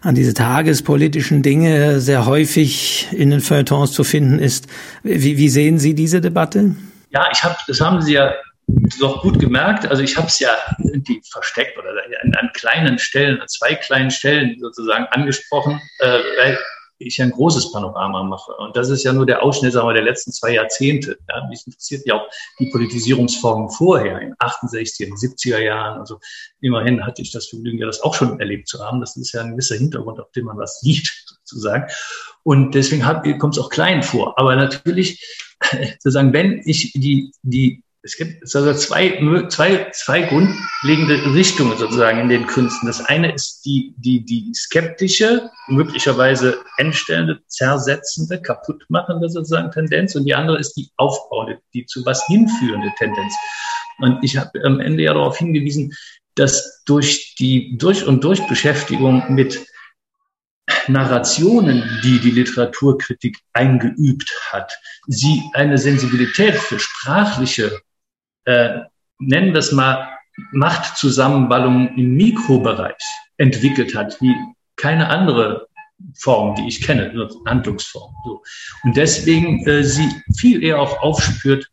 [0.00, 4.66] an diese tagespolitischen Dinge sehr häufig in den Feuilletons zu finden ist.
[5.04, 6.74] Wie, wie sehen Sie diese Debatte?
[7.10, 8.34] Ja, ich habe, das haben Sie ja
[9.00, 9.86] doch gut gemerkt.
[9.86, 14.10] Also ich habe es ja irgendwie versteckt oder an, an, kleinen Stellen, an zwei kleinen
[14.10, 16.58] Stellen sozusagen angesprochen, äh, weil
[16.98, 18.52] ich ein großes Panorama mache.
[18.56, 21.18] Und das ist ja nur der Ausschnitt sagen wir, der letzten zwei Jahrzehnte.
[21.28, 26.00] Ja, mich interessiert ja auch die Politisierungsformen vorher, in 68, 70er Jahren.
[26.00, 26.18] Also
[26.60, 29.00] immerhin hatte ich das Vergnügen, ja das auch schon erlebt zu haben.
[29.00, 31.86] Das ist ja ein gewisser Hintergrund, auf dem man was sieht, sozusagen.
[32.42, 33.02] Und deswegen
[33.38, 34.38] kommt es auch klein vor.
[34.38, 35.24] Aber natürlich,
[35.98, 42.28] sozusagen, wenn ich die, die es gibt also zwei, zwei, zwei grundlegende Richtungen sozusagen in
[42.28, 42.86] den Künsten.
[42.86, 50.34] Das eine ist die, die, die skeptische, möglicherweise entstellende, zersetzende, kaputtmachende sozusagen Tendenz und die
[50.34, 53.34] andere ist die aufbauende, die zu was hinführende Tendenz.
[53.98, 55.92] Und ich habe am Ende ja darauf hingewiesen,
[56.36, 59.66] dass durch die durch und durch Beschäftigung mit
[60.86, 67.80] Narrationen, die die Literaturkritik eingeübt hat, sie eine Sensibilität für sprachliche
[68.48, 68.80] äh,
[69.18, 70.08] nennen wir es mal,
[70.52, 73.02] Machtzusammenballung im Mikrobereich
[73.36, 74.34] entwickelt hat, wie
[74.76, 75.68] keine andere
[76.14, 78.14] Form, die ich kenne, Handlungsform.
[78.24, 78.42] So.
[78.84, 80.08] Und deswegen äh, sie
[80.38, 81.68] viel eher auch aufspürt,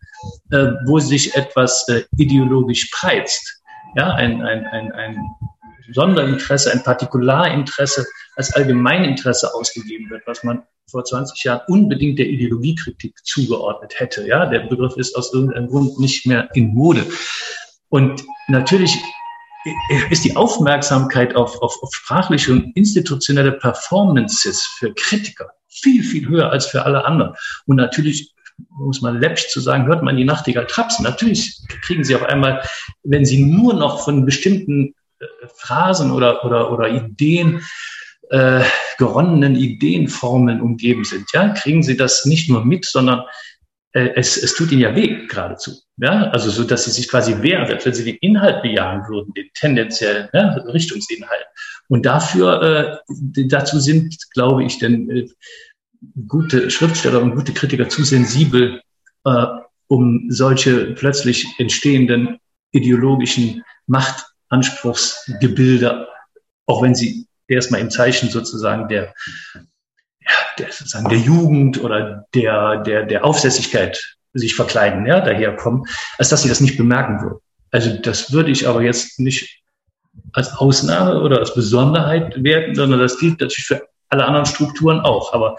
[0.51, 3.63] äh, wo sich etwas äh, ideologisch preizt.
[3.95, 5.17] Ja, ein, ein, ein, ein
[5.93, 13.15] Sonderinteresse, ein Partikularinteresse als Allgemeininteresse ausgegeben wird, was man vor 20 Jahren unbedingt der Ideologiekritik
[13.23, 14.27] zugeordnet hätte.
[14.27, 17.05] Ja, der Begriff ist aus irgendeinem Grund nicht mehr in Mode.
[17.89, 18.97] Und natürlich
[20.09, 26.51] ist die Aufmerksamkeit auf, auf, auf sprachliche und institutionelle Performances für Kritiker viel, viel höher
[26.51, 27.35] als für alle anderen.
[27.65, 28.33] Und natürlich
[28.69, 31.03] muss man läppisch zu sagen, hört man die Nachtigall trapsen.
[31.03, 32.61] Natürlich kriegen sie auf einmal,
[33.03, 37.61] wenn sie nur noch von bestimmten äh, Phrasen oder, oder, oder Ideen
[38.29, 38.63] äh,
[38.97, 43.23] geronnenen Ideenformeln umgeben sind, ja, kriegen sie das nicht nur mit, sondern
[43.91, 45.71] äh, es, es tut ihnen ja weh geradezu.
[45.97, 49.33] Ja, also so, dass sie sich quasi wehren wird, wenn sie den Inhalt bejahen würden,
[49.33, 51.45] den tendenziellen ja, Richtungsinhalt.
[51.87, 52.97] Und dafür, äh,
[53.47, 55.29] dazu sind, glaube ich, denn äh,
[56.27, 58.81] gute Schriftsteller und gute Kritiker zu sensibel,
[59.23, 59.45] äh,
[59.87, 62.39] um solche plötzlich entstehenden
[62.71, 66.09] ideologischen Machtanspruchsgebilde,
[66.65, 69.13] auch wenn sie erstmal im Zeichen sozusagen der,
[69.53, 75.85] ja, der, sozusagen der Jugend oder der, der, der Aufsässigkeit sich verkleiden, ja, daherkommen,
[76.17, 77.39] als dass sie das nicht bemerken würden.
[77.71, 79.61] Also das würde ich aber jetzt nicht
[80.33, 85.33] als Ausnahme oder als Besonderheit werten, sondern das gilt natürlich für alle anderen Strukturen auch.
[85.33, 85.57] Aber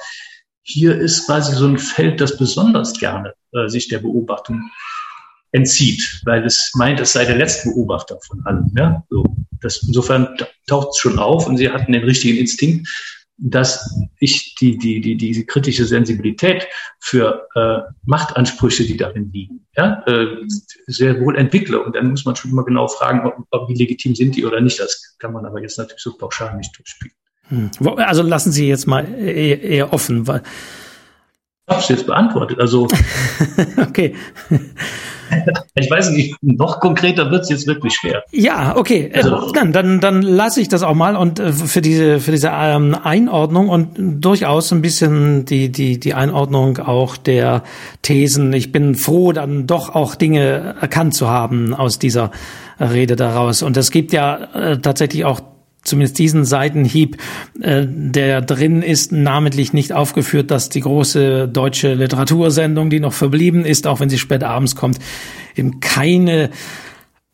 [0.63, 4.71] hier ist quasi so ein Feld, das besonders gerne äh, sich der Beobachtung
[5.57, 8.71] entzieht, weil es meint, es sei der letzte Beobachter von allem.
[8.77, 9.03] Ja?
[9.11, 9.25] So,
[9.61, 10.37] das, insofern
[10.67, 12.89] taucht es schon auf und sie hatten den richtigen Instinkt,
[13.39, 16.67] dass ich die, die, die, diese kritische Sensibilität
[17.01, 20.27] für äh, Machtansprüche, die darin liegen, ja, äh,
[20.87, 21.83] sehr wohl entwickle.
[21.83, 24.61] Und dann muss man schon immer genau fragen, ob, ob wie legitim sind die oder
[24.61, 24.81] nicht.
[24.81, 27.15] Das kann man aber jetzt natürlich so pauschal nicht durchspielen.
[27.49, 27.71] Hm.
[27.99, 30.43] Also lassen Sie jetzt mal eher, eher offen, weil
[31.69, 32.61] ich habe es jetzt beantwortet.
[32.61, 32.89] Also
[33.77, 34.15] okay.
[35.79, 38.25] Ich weiß nicht, noch konkreter wird es jetzt wirklich schwer.
[38.33, 39.11] Ja, okay.
[39.15, 42.51] Also, dann dann, dann lasse ich das auch mal und äh, für diese, für diese
[42.53, 47.63] ähm, Einordnung und durchaus ein bisschen die, die, die Einordnung auch der
[48.01, 48.53] Thesen.
[48.55, 52.31] Ich bin froh, dann doch auch Dinge erkannt zu haben aus dieser
[52.81, 53.63] Rede daraus.
[53.63, 55.41] Und es gibt ja äh, tatsächlich auch
[55.87, 57.17] zumindest diesen Seitenhieb,
[57.61, 63.65] äh, der drin ist, namentlich nicht aufgeführt, dass die große deutsche Literatursendung, die noch verblieben
[63.65, 64.99] ist, auch wenn sie spät abends kommt,
[65.55, 66.51] eben keine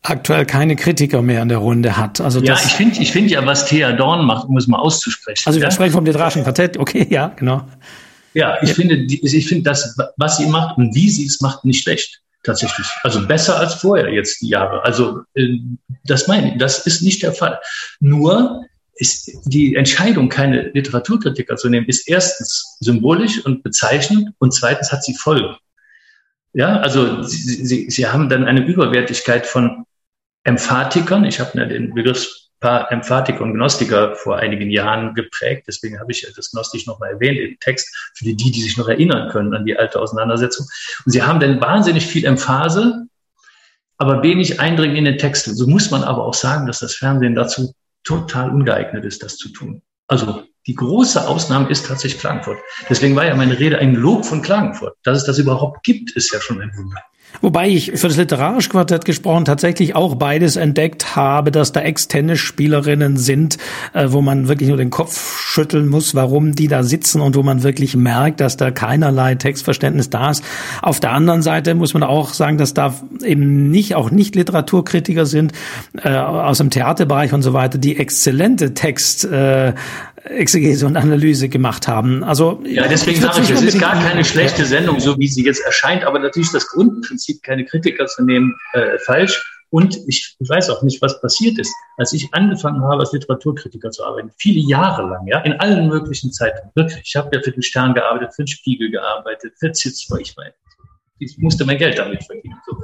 [0.05, 2.19] aktuell keine Kritiker mehr in der Runde hat.
[2.19, 5.43] Also ja, ich finde ich finde ja, was Thea Dorn macht, um es mal auszusprechen.
[5.45, 5.71] Also wir ja?
[5.71, 7.61] sprechen vom literarischen Quartett, okay, ja, genau.
[8.33, 8.75] Ja, ich ja.
[8.75, 12.87] finde, ich finde das, was sie macht und wie sie es macht, nicht schlecht tatsächlich.
[13.03, 14.83] Also besser als vorher jetzt die Jahre.
[14.83, 15.57] Also äh,
[16.03, 17.59] das meine ich, das ist nicht der Fall.
[17.99, 18.65] Nur
[18.95, 25.03] ist die Entscheidung, keine Literaturkritiker zu nehmen, ist erstens symbolisch und bezeichnend und zweitens hat
[25.03, 25.55] sie Folgen.
[26.53, 29.85] Ja, also sie, sie, sie haben dann eine Überwertigkeit von
[30.43, 31.25] Emphatikern.
[31.25, 32.29] Ich habe ja den Begriff
[32.63, 35.65] Emphatiker und Gnostiker vor einigen Jahren geprägt.
[35.67, 39.29] Deswegen habe ich das Gnostisch nochmal erwähnt im Text, für die, die sich noch erinnern
[39.29, 40.65] können an die alte Auseinandersetzung.
[41.05, 43.07] Und sie haben dann wahnsinnig viel Emphase,
[43.97, 45.45] aber wenig Eindringen in den Text.
[45.45, 49.49] So muss man aber auch sagen, dass das Fernsehen dazu total ungeeignet ist, das zu
[49.49, 49.81] tun.
[50.07, 52.59] Also die große Ausnahme ist tatsächlich Klagenfurt.
[52.89, 54.95] Deswegen war ja meine Rede ein Lob von Klagenfurt.
[55.03, 57.01] Dass es das überhaupt gibt, ist ja schon ein Wunder.
[57.41, 63.17] Wobei ich für das literarische Quartett gesprochen tatsächlich auch beides entdeckt habe, dass da Ex-Tennisspielerinnen
[63.17, 63.57] sind,
[63.93, 67.43] äh, wo man wirklich nur den Kopf schütteln muss, warum die da sitzen und wo
[67.43, 70.43] man wirklich merkt, dass da keinerlei Textverständnis da ist.
[70.81, 75.25] Auf der anderen Seite muss man auch sagen, dass da eben nicht, auch nicht Literaturkritiker
[75.25, 75.53] sind,
[76.01, 79.73] äh, aus dem Theaterbereich und so weiter, die exzellente Text, äh,
[80.25, 82.23] Exegese und Analyse gemacht haben.
[82.23, 85.65] Also ja, deswegen sage ich, es ist gar keine schlechte Sendung, so wie sie jetzt
[85.65, 89.43] erscheint, aber natürlich das Grundprinzip, keine Kritiker zu nehmen, äh, falsch.
[89.69, 94.05] Und ich weiß auch nicht, was passiert ist, als ich angefangen habe, als Literaturkritiker zu
[94.05, 97.01] arbeiten, viele Jahre lang, ja, in allen möglichen Zeiten, wirklich.
[97.05, 100.53] Ich habe ja für den Stern gearbeitet, für den Spiegel gearbeitet, für Zitzler, ich meine,
[101.23, 102.59] ich musste mein Geld damit verdienen.
[102.65, 102.81] So.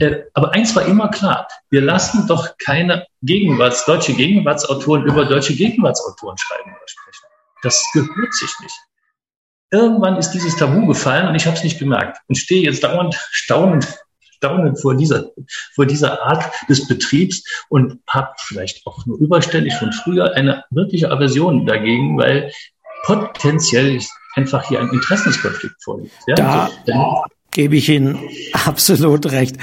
[0.00, 5.54] Äh, aber eins war immer klar, wir lassen doch keine Gegenwarts, deutsche Gegenwartsautoren über deutsche
[5.54, 7.26] Gegenwartsautoren schreiben oder sprechen.
[7.62, 8.76] Das gehört sich nicht.
[9.70, 13.14] Irgendwann ist dieses Tabu gefallen und ich habe es nicht gemerkt und stehe jetzt dauernd
[13.30, 13.86] staunend,
[14.20, 15.26] staunend vor dieser,
[15.74, 21.10] vor dieser Art des Betriebs und habe vielleicht auch nur überständig von früher eine wirkliche
[21.10, 22.50] Aversion dagegen, weil
[23.02, 24.00] potenziell
[24.34, 26.14] einfach hier ein Interessenskonflikt vorliegt.
[26.26, 26.34] Ja?
[26.36, 27.24] Da, also,
[27.58, 28.16] gebe ich Ihnen
[28.66, 29.56] absolut recht.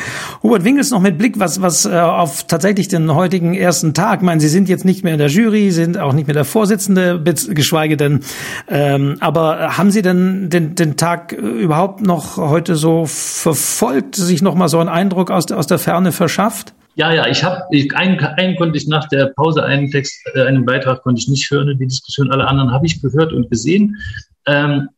[0.43, 4.25] Hubert Winkels noch mit Blick, was, was äh, auf tatsächlich den heutigen ersten Tag, ich
[4.25, 7.23] meine, Sie sind jetzt nicht mehr in der Jury, sind auch nicht mehr der Vorsitzende,
[7.23, 8.19] geschweige denn,
[8.67, 14.55] ähm, aber haben Sie denn den, den Tag überhaupt noch heute so verfolgt, sich noch
[14.55, 16.73] mal so einen Eindruck aus, aus der Ferne verschafft?
[16.95, 17.63] Ja, ja, ich habe
[17.95, 21.49] einen, einen konnte ich nach der Pause einen Text, äh, einen Beitrag konnte ich nicht
[21.49, 23.95] hören, die Diskussion, alle anderen habe ich gehört und gesehen.
[24.47, 24.89] Ähm,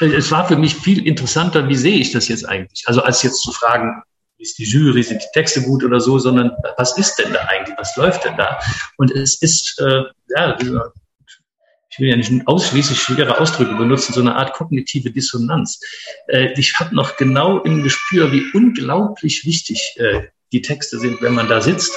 [0.00, 2.82] es war für mich viel interessanter, wie sehe ich das jetzt eigentlich?
[2.86, 4.02] Also als jetzt zu fragen,
[4.38, 7.76] ist die Jury, sind die Texte gut oder so, sondern was ist denn da eigentlich?
[7.78, 8.58] Was läuft denn da?
[8.96, 10.02] Und es ist, äh,
[10.36, 15.78] ja, ich will ja nicht ausschließlich schwere Ausdrücke benutzen, so eine Art kognitive Dissonanz.
[16.26, 20.22] Äh, ich habe noch genau im Gespür, wie unglaublich wichtig äh,
[20.52, 21.94] die Texte sind, wenn man da sitzt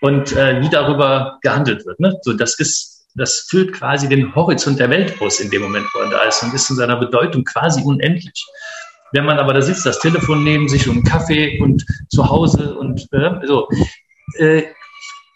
[0.00, 2.00] und äh, wie darüber gehandelt wird.
[2.00, 2.16] Ne?
[2.22, 6.00] So, das ist das füllt quasi den Horizont der Welt aus in dem Moment, wo
[6.00, 8.46] er da ist und ist in seiner Bedeutung quasi unendlich.
[9.12, 12.74] Wenn man aber da sitzt, das Telefon neben sich und einen Kaffee und zu Hause
[12.74, 13.68] und äh, so,
[14.38, 14.64] äh,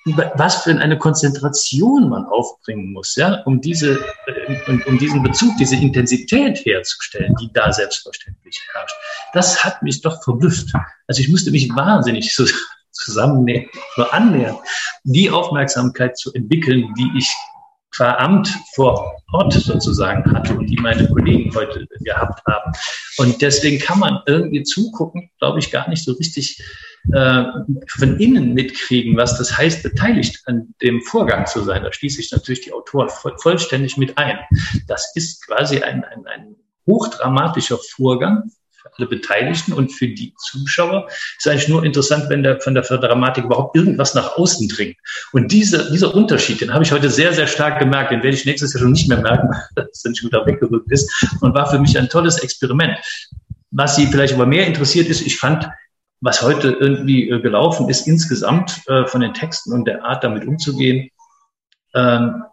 [0.07, 5.57] was für eine Konzentration man aufbringen muss, ja, um diese, äh, um, um diesen Bezug,
[5.59, 8.97] diese Intensität herzustellen, die da selbstverständlich herrscht.
[9.35, 10.73] Das hat mich doch verblüfft.
[11.07, 12.47] Also ich musste mich wahnsinnig so
[12.93, 14.57] zusammennehmen, nur annähern,
[15.05, 17.35] die Aufmerksamkeit zu entwickeln, die ich
[17.95, 22.73] qua Amt vor Ort sozusagen hatte und die meine Kollegen heute gehabt haben.
[23.19, 26.63] Und deswegen kann man irgendwie zugucken, glaube ich, gar nicht so richtig
[27.13, 27.45] äh,
[27.89, 31.83] von innen mitkriegen, was das heißt, beteiligt an dem Vorgang zu sein.
[31.83, 33.09] Da schließe ich natürlich die Autoren
[33.39, 34.39] vollständig mit ein.
[34.87, 36.57] Das ist quasi ein, ein, ein
[36.87, 38.51] hochdramatischer Vorgang,
[38.97, 41.09] alle Beteiligten und für die Zuschauer
[41.39, 44.97] ist eigentlich nur interessant, wenn der, von der Dramatik überhaupt irgendwas nach außen dringt.
[45.33, 48.45] Und diese, dieser Unterschied, den habe ich heute sehr, sehr stark gemerkt, den werde ich
[48.45, 51.11] nächstes Jahr schon nicht mehr merken, dass er nicht gut weggerückt ist
[51.41, 52.99] und war für mich ein tolles Experiment.
[53.71, 55.69] Was Sie vielleicht aber mehr interessiert ist, ich fand,
[56.21, 60.47] was heute irgendwie äh, gelaufen ist, insgesamt äh, von den Texten und der Art, damit
[60.47, 61.11] umzugehen,
[61.95, 62.45] ähm,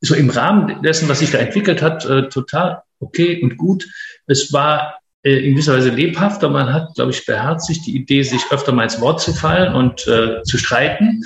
[0.00, 3.86] so im Rahmen dessen, was sich da entwickelt hat, äh, total okay und gut.
[4.30, 6.48] Es war äh, in gewisser Weise lebhafter.
[6.48, 10.06] Man hat, glaube ich, beherzigt die Idee, sich öfter mal ins Wort zu fallen und
[10.06, 11.22] äh, zu streiten.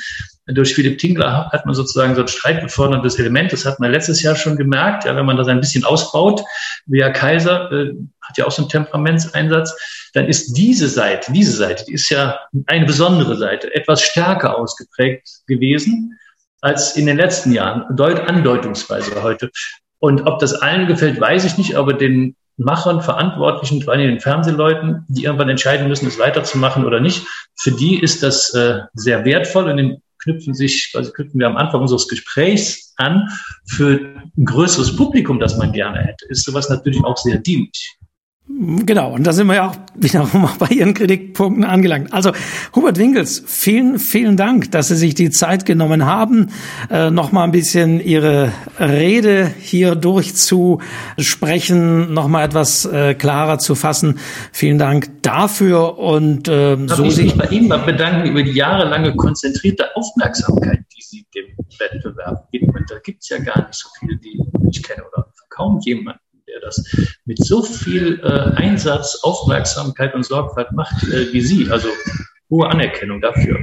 [0.46, 3.52] Durch Philipp Tingler hat man sozusagen so ein streitbeförderndes Element.
[3.52, 5.04] Das hat man letztes Jahr schon gemerkt.
[5.04, 6.42] Ja, wenn man das ein bisschen ausbaut,
[6.86, 7.92] wie Herr Kaiser äh,
[8.22, 9.76] hat ja auch so einen Temperamentseinsatz,
[10.14, 15.28] dann ist diese Seite, diese Seite, die ist ja eine besondere Seite, etwas stärker ausgeprägt
[15.46, 16.18] gewesen
[16.60, 19.50] als in den letzten Jahren, deut andeutungsweise heute.
[19.98, 24.20] Und ob das allen gefällt, weiß ich nicht, aber den Machern, Verantwortlichen, vor allem den
[24.20, 27.26] Fernsehleuten, die irgendwann entscheiden müssen, es weiterzumachen oder nicht,
[27.56, 31.56] für die ist das äh, sehr wertvoll und den knüpfen sich, also knüpfen wir am
[31.56, 33.28] Anfang unseres Gesprächs an,
[33.66, 37.98] für ein größeres Publikum, das man gerne hätte, ist sowas natürlich auch sehr dienlich.
[38.46, 42.12] Genau, und da sind wir ja auch wiederum bei Ihren Kritikpunkten angelangt.
[42.12, 42.32] Also
[42.74, 46.50] Hubert Winkels, vielen, vielen Dank, dass Sie sich die Zeit genommen haben,
[46.90, 53.74] äh, noch mal ein bisschen Ihre Rede hier durchzusprechen, noch mal etwas äh, klarer zu
[53.74, 54.18] fassen.
[54.52, 59.16] Vielen Dank dafür und äh, Darf so ich mich bei Ihnen bedanken über die jahrelange
[59.16, 61.46] konzentrierte Aufmerksamkeit, die Sie dem
[61.78, 62.84] Wettbewerb widmen.
[62.90, 64.38] Da gibt es ja gar nicht so viele, die
[64.70, 66.18] ich kenne oder kaum jemand
[66.64, 66.84] das
[67.24, 71.70] mit so viel äh, Einsatz, Aufmerksamkeit und Sorgfalt macht äh, wie Sie.
[71.70, 71.88] Also
[72.50, 73.58] hohe Anerkennung dafür.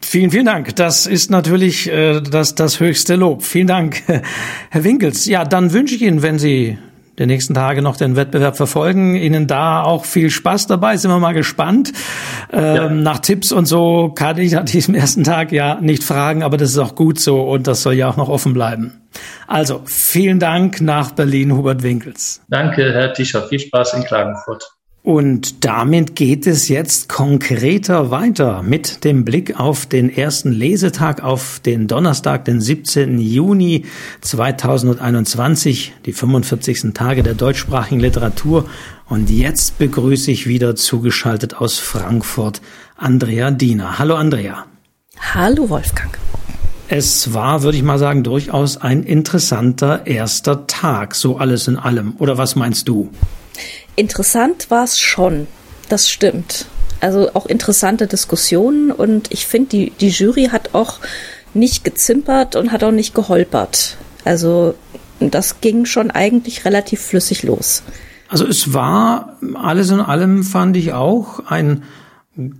[0.00, 0.74] Vielen, vielen Dank.
[0.76, 3.42] Das ist natürlich äh, das, das höchste Lob.
[3.42, 4.02] Vielen Dank,
[4.70, 5.26] Herr Winkels.
[5.26, 6.78] Ja, dann wünsche ich Ihnen, wenn Sie
[7.20, 9.14] der nächsten Tage noch den Wettbewerb verfolgen.
[9.14, 10.96] Ihnen da auch viel Spaß dabei.
[10.96, 11.92] Sind wir mal gespannt.
[12.50, 12.88] Ähm, ja.
[12.88, 16.70] Nach Tipps und so kann ich an diesem ersten Tag ja nicht fragen, aber das
[16.70, 19.02] ist auch gut so und das soll ja auch noch offen bleiben.
[19.46, 22.40] Also vielen Dank nach Berlin, Hubert Winkels.
[22.48, 23.46] Danke, Herr Tischer.
[23.48, 24.72] Viel Spaß in Klagenfurt.
[25.02, 31.58] Und damit geht es jetzt konkreter weiter mit dem Blick auf den ersten Lesetag, auf
[31.64, 33.18] den Donnerstag, den 17.
[33.18, 33.86] Juni
[34.20, 36.92] 2021, die 45.
[36.92, 38.68] Tage der deutschsprachigen Literatur.
[39.08, 42.60] Und jetzt begrüße ich wieder zugeschaltet aus Frankfurt
[42.96, 43.98] Andrea Diener.
[43.98, 44.66] Hallo Andrea.
[45.18, 46.18] Hallo Wolfgang.
[46.88, 52.16] Es war, würde ich mal sagen, durchaus ein interessanter erster Tag, so alles in allem.
[52.18, 53.10] Oder was meinst du?
[54.00, 55.46] Interessant war es schon,
[55.90, 56.64] das stimmt.
[57.00, 61.00] Also auch interessante Diskussionen und ich finde, die, die Jury hat auch
[61.52, 63.98] nicht gezimpert und hat auch nicht geholpert.
[64.24, 64.74] Also
[65.20, 67.82] das ging schon eigentlich relativ flüssig los.
[68.30, 71.82] Also es war alles in allem, fand ich auch, ein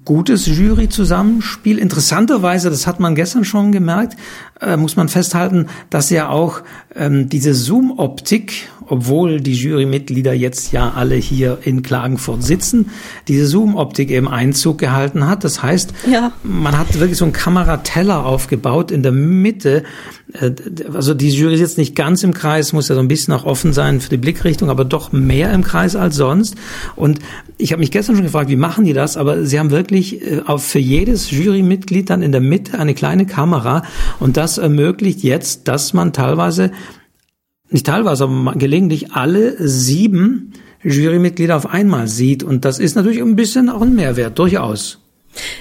[0.05, 1.79] gutes Jury-Zusammenspiel.
[1.79, 4.19] Interessanterweise, das hat man gestern schon gemerkt,
[4.61, 6.63] äh, muss man festhalten, dass ja auch
[6.95, 12.91] ähm, diese Zoom-Optik obwohl die Jurymitglieder jetzt ja alle hier in Klagenfurt sitzen,
[13.29, 15.45] diese Zoom-Optik eben Einzug gehalten hat.
[15.45, 16.33] Das heißt, ja.
[16.43, 19.85] man hat wirklich so einen Kamerateller aufgebaut in der Mitte.
[20.33, 20.51] Äh,
[20.93, 23.73] also die Jury sitzt nicht ganz im Kreis, muss ja so ein bisschen auch offen
[23.73, 26.57] sein für die Blickrichtung, aber doch mehr im Kreis als sonst.
[26.97, 27.21] Und
[27.59, 29.17] ich habe mich gestern schon gefragt, wie machen die das?
[29.17, 33.85] Aber sie haben wirklich äh, für jedes Jurymitglied dann in der Mitte eine kleine Kamera
[34.19, 36.71] und das ermöglicht jetzt, dass man teilweise
[37.71, 42.43] nicht teilweise, aber gelegentlich alle sieben Jurymitglieder auf einmal sieht.
[42.43, 44.99] Und das ist natürlich ein bisschen auch ein Mehrwert, durchaus.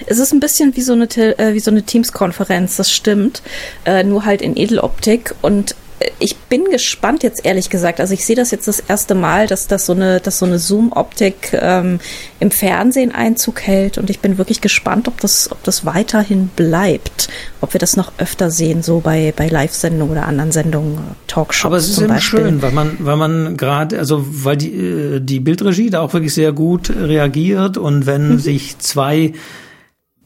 [0.06, 1.04] Es ist ein bisschen wie so eine,
[1.38, 3.42] äh, wie so eine Teams-Konferenz, das stimmt.
[3.84, 5.34] Äh, nur halt in Edeloptik.
[5.42, 5.76] Und
[6.18, 8.00] ich bin gespannt jetzt ehrlich gesagt.
[8.00, 10.58] Also ich sehe das jetzt das erste Mal, dass das so eine, dass so eine
[10.58, 12.00] Zoom-Optik ähm,
[12.38, 17.28] im Fernsehen Einzug hält und ich bin wirklich gespannt, ob das, ob das weiterhin bleibt,
[17.60, 21.66] ob wir das noch öfter sehen, so bei bei Live-Sendungen oder anderen Sendungen, Talkshows.
[21.66, 25.90] Aber es ist immer schön, weil man, weil man gerade, also weil die die Bildregie
[25.90, 28.38] da auch wirklich sehr gut reagiert und wenn mhm.
[28.38, 29.32] sich zwei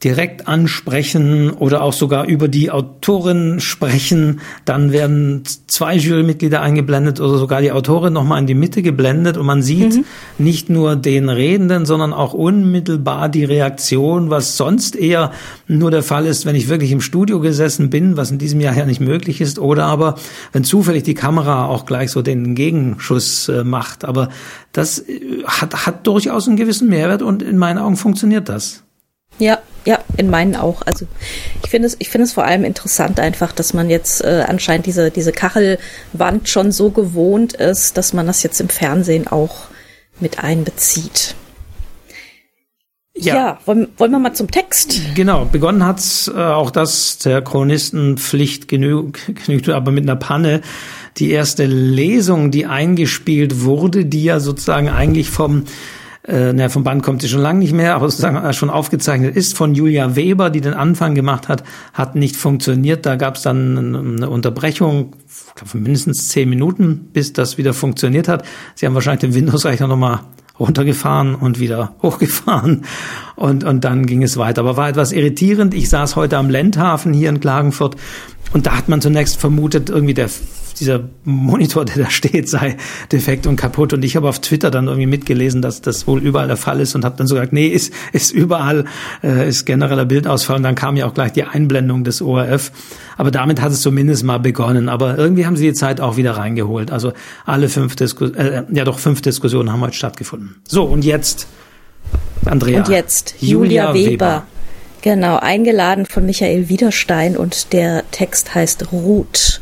[0.05, 4.41] direkt ansprechen oder auch sogar über die Autorin sprechen.
[4.67, 9.47] Dann werden zwei Jurymitglieder eingeblendet oder sogar die Autorin nochmal in die Mitte geblendet und
[9.47, 10.05] man sieht mhm.
[10.37, 15.33] nicht nur den Redenden, sondern auch unmittelbar die Reaktion, was sonst eher
[15.67, 18.77] nur der Fall ist, wenn ich wirklich im Studio gesessen bin, was in diesem Jahr
[18.77, 20.17] ja nicht möglich ist, oder aber
[20.53, 24.05] wenn zufällig die Kamera auch gleich so den Gegenschuss äh, macht.
[24.05, 24.29] Aber
[24.73, 28.83] das äh, hat, hat durchaus einen gewissen Mehrwert und in meinen Augen funktioniert das.
[29.39, 30.83] Ja, ja, in meinen auch.
[30.83, 31.07] Also
[31.63, 34.87] ich finde es, ich finde es vor allem interessant einfach, dass man jetzt äh, anscheinend
[34.87, 39.67] diese diese Kachelwand schon so gewohnt ist, dass man das jetzt im Fernsehen auch
[40.21, 41.35] mit einbezieht.
[43.17, 45.01] Ja, ja wollen, wollen wir mal zum Text?
[45.15, 49.13] Genau, begonnen hat's äh, auch das der Chronistenpflicht genü
[49.47, 50.63] genügt, aber mit einer Panne.
[51.19, 55.65] Die erste Lesung, die eingespielt wurde, die ja sozusagen eigentlich vom
[56.27, 59.37] äh, na, vom Band kommt sie schon lange nicht mehr, aber sozusagen äh, schon aufgezeichnet
[59.37, 63.05] ist von Julia Weber, die den Anfang gemacht hat, hat nicht funktioniert.
[63.05, 65.17] Da gab es dann eine Unterbrechung,
[65.55, 68.45] glaube mindestens zehn Minuten, bis das wieder funktioniert hat.
[68.75, 70.21] Sie haben wahrscheinlich den Windows-Rechner nochmal
[70.59, 72.85] runtergefahren und wieder hochgefahren
[73.37, 74.61] und, und dann ging es weiter.
[74.63, 75.75] Aber war etwas irritierend.
[75.75, 77.97] Ich saß heute am Lendhafen hier in Klagenfurt
[78.53, 80.29] und da hat man zunächst vermutet, irgendwie der
[80.79, 82.77] dieser Monitor, der da steht, sei
[83.13, 83.93] defekt und kaputt.
[83.93, 86.95] Und ich habe auf Twitter dann irgendwie mitgelesen, dass das wohl überall der Fall ist
[86.95, 88.85] und habe dann so gesagt, nee, ist, ist überall,
[89.23, 90.57] äh, ist genereller Bildausfall.
[90.57, 92.73] Und dann kam ja auch gleich die Einblendung des ORF.
[93.17, 94.89] Aber damit hat es zumindest mal begonnen.
[94.89, 96.91] Aber irgendwie haben sie die Zeit auch wieder reingeholt.
[96.91, 97.13] Also
[97.45, 100.57] alle fünf Diskussionen, äh, ja doch fünf Diskussionen haben heute stattgefunden.
[100.67, 101.47] So, und jetzt,
[102.45, 102.79] Andrea.
[102.79, 104.11] Und jetzt Julia, Julia Weber.
[104.11, 104.47] Weber.
[105.03, 109.61] Genau, eingeladen von Michael Wiederstein und der Text heißt Ruth.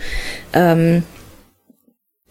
[0.52, 1.02] Ähm,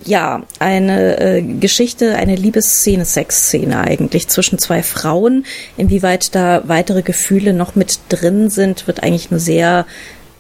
[0.05, 5.45] ja, eine äh, Geschichte, eine Liebesszene, Sexszene eigentlich zwischen zwei Frauen.
[5.78, 9.86] Inwieweit da weitere Gefühle noch mit drin sind, wird eigentlich nur sehr,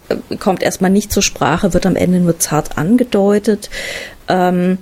[0.09, 3.69] äh, kommt erstmal nicht zur Sprache, wird am Ende nur zart angedeutet.
[4.27, 4.77] Ähm,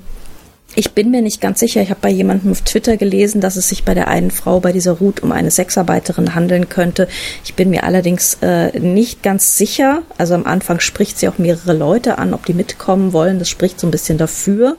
[0.79, 1.81] ich bin mir nicht ganz sicher.
[1.81, 4.71] Ich habe bei jemandem auf Twitter gelesen, dass es sich bei der einen Frau, bei
[4.71, 7.09] dieser Ruth, um eine Sexarbeiterin handeln könnte.
[7.43, 10.03] Ich bin mir allerdings äh, nicht ganz sicher.
[10.17, 13.39] Also am Anfang spricht sie auch mehrere Leute an, ob die mitkommen wollen.
[13.39, 14.77] Das spricht so ein bisschen dafür.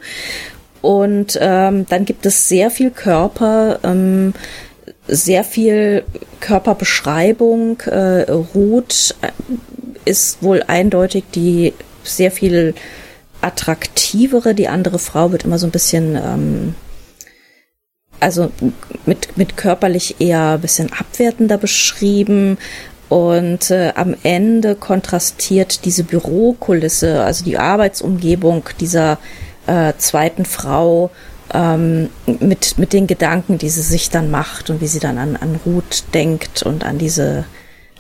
[0.81, 4.33] Und ähm, dann gibt es sehr viel Körper, ähm,
[5.07, 6.05] sehr viel
[6.41, 7.79] Körperbeschreibung.
[7.81, 8.23] Äh,
[8.55, 9.29] Ruth äh,
[10.07, 11.75] ist wohl eindeutig die
[12.05, 12.75] sehr viel
[13.41, 16.75] attraktivere, die andere Frau wird immer so ein bisschen, ähm,
[18.21, 18.51] also
[19.07, 22.59] mit, mit körperlich eher ein bisschen abwertender beschrieben.
[23.09, 29.19] Und äh, am Ende kontrastiert diese Bürokulisse, also die Arbeitsumgebung dieser
[29.67, 31.11] äh, zweiten Frau
[31.53, 35.37] ähm, mit, mit den Gedanken, die sie sich dann macht und wie sie dann an,
[35.37, 37.45] an Ruth denkt und an diese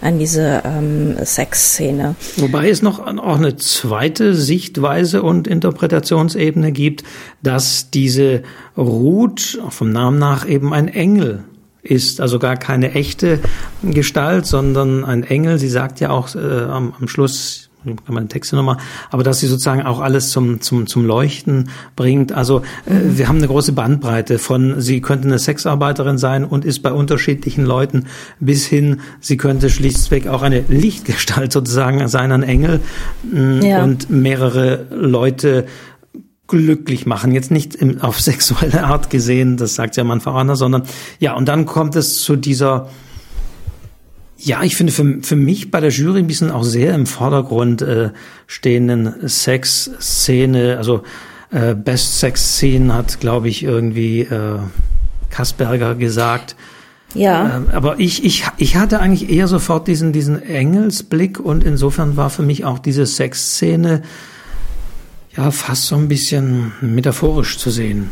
[0.00, 2.14] an diese ähm, Sexszene.
[2.36, 7.04] Wobei es noch auch eine zweite Sichtweise und Interpretationsebene gibt,
[7.42, 8.42] dass diese
[8.76, 11.44] Ruth vom Namen nach eben ein Engel
[11.82, 13.40] ist, also gar keine echte
[13.82, 15.58] Gestalt, sondern ein Engel.
[15.58, 18.76] Sie sagt ja auch äh, am, am Schluss, kann man Texte nochmal,
[19.10, 22.32] aber dass sie sozusagen auch alles zum, zum, zum Leuchten bringt.
[22.32, 26.80] Also äh, wir haben eine große Bandbreite von, sie könnte eine Sexarbeiterin sein und ist
[26.80, 28.06] bei unterschiedlichen Leuten
[28.38, 32.80] bis hin, sie könnte schlichtweg auch eine Lichtgestalt sozusagen sein, ein Engel
[33.30, 33.82] mh, ja.
[33.82, 35.66] und mehrere Leute
[36.50, 37.32] glücklich machen.
[37.32, 40.82] Jetzt nicht im, auf sexuelle Art gesehen, das sagt ja man voran, sondern
[41.18, 42.88] ja, und dann kommt es zu dieser
[44.42, 47.82] ja, ich finde für, für mich bei der Jury ein bisschen auch sehr im Vordergrund
[47.82, 48.10] äh,
[48.46, 51.02] stehenden Sex-Szene, also
[51.50, 54.58] äh, Best Sex-Scene hat, glaube ich, irgendwie äh,
[55.28, 56.56] Kasperger gesagt.
[57.14, 57.56] Ja.
[57.56, 62.30] Ähm, aber ich, ich, ich hatte eigentlich eher sofort diesen, diesen Engelsblick und insofern war
[62.30, 64.02] für mich auch diese Sexszene
[65.36, 68.10] ja fast so ein bisschen metaphorisch zu sehen.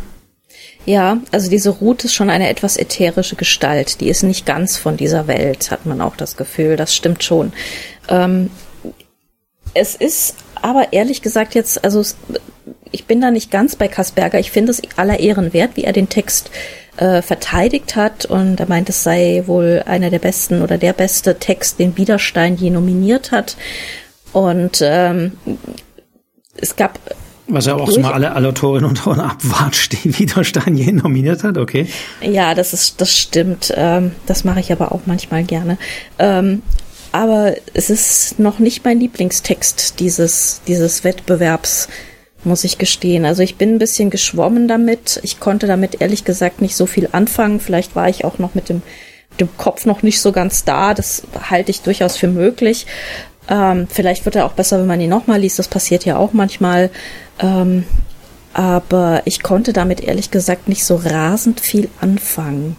[0.87, 4.01] Ja, also diese Ruth ist schon eine etwas ätherische Gestalt.
[4.01, 6.77] Die ist nicht ganz von dieser Welt, hat man auch das Gefühl.
[6.77, 7.53] Das stimmt schon.
[8.09, 8.51] Ähm,
[9.75, 12.03] es ist aber ehrlich gesagt jetzt, also
[12.91, 14.39] ich bin da nicht ganz bei Kasperger.
[14.39, 16.51] Ich finde es aller Ehren wert, wie er den Text
[16.97, 21.39] äh, verteidigt hat und er meint, es sei wohl einer der besten oder der beste
[21.39, 23.57] Text, den Widerstein je nominiert hat.
[24.33, 25.39] Und ähm,
[26.57, 26.99] es gab
[27.49, 31.59] was ja auch mal alle, alle Autorinnen und Autoren abwatscht, die Widerstein je nominiert hat,
[31.59, 31.87] okay.
[32.21, 33.73] Ja, das ist, das stimmt.
[33.77, 35.79] Ähm, das mache ich aber auch manchmal gerne.
[36.19, 36.63] Ähm,
[37.13, 41.89] aber es ist noch nicht mein Lieblingstext dieses, dieses Wettbewerbs,
[42.45, 43.25] muss ich gestehen.
[43.25, 45.19] Also ich bin ein bisschen geschwommen damit.
[45.23, 47.61] Ich konnte damit ehrlich gesagt nicht so viel anfangen.
[47.61, 48.83] Vielleicht war ich auch noch mit dem
[49.41, 50.95] dem Kopf noch nicht so ganz da.
[50.95, 52.87] Das halte ich durchaus für möglich.
[53.49, 55.59] Ähm, vielleicht wird er auch besser, wenn man ihn nochmal liest.
[55.59, 56.91] Das passiert ja auch manchmal.
[57.39, 57.85] Ähm,
[58.53, 62.77] aber ich konnte damit ehrlich gesagt nicht so rasend viel anfangen.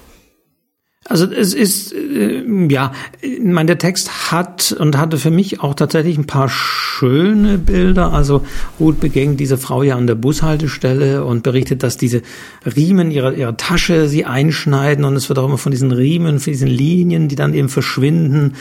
[1.10, 2.92] Also es ist, äh, ja,
[3.22, 8.14] ich meine, der Text hat und hatte für mich auch tatsächlich ein paar schöne Bilder.
[8.14, 8.46] Also
[8.80, 12.22] Ruth begegnet diese Frau ja an der Bushaltestelle und berichtet, dass diese
[12.64, 16.54] Riemen ihrer, ihrer Tasche sie einschneiden und es wird auch immer von diesen Riemen, von
[16.54, 18.54] diesen Linien, die dann eben verschwinden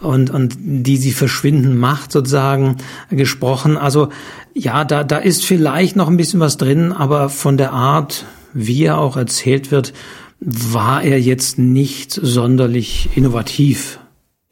[0.00, 2.76] und, und die sie verschwinden macht sozusagen
[3.10, 3.76] gesprochen.
[3.76, 4.08] Also
[4.54, 8.84] ja, da, da ist vielleicht noch ein bisschen was drin, aber von der Art, wie
[8.84, 9.92] er auch erzählt wird,
[10.40, 13.98] war er jetzt nicht sonderlich innovativ.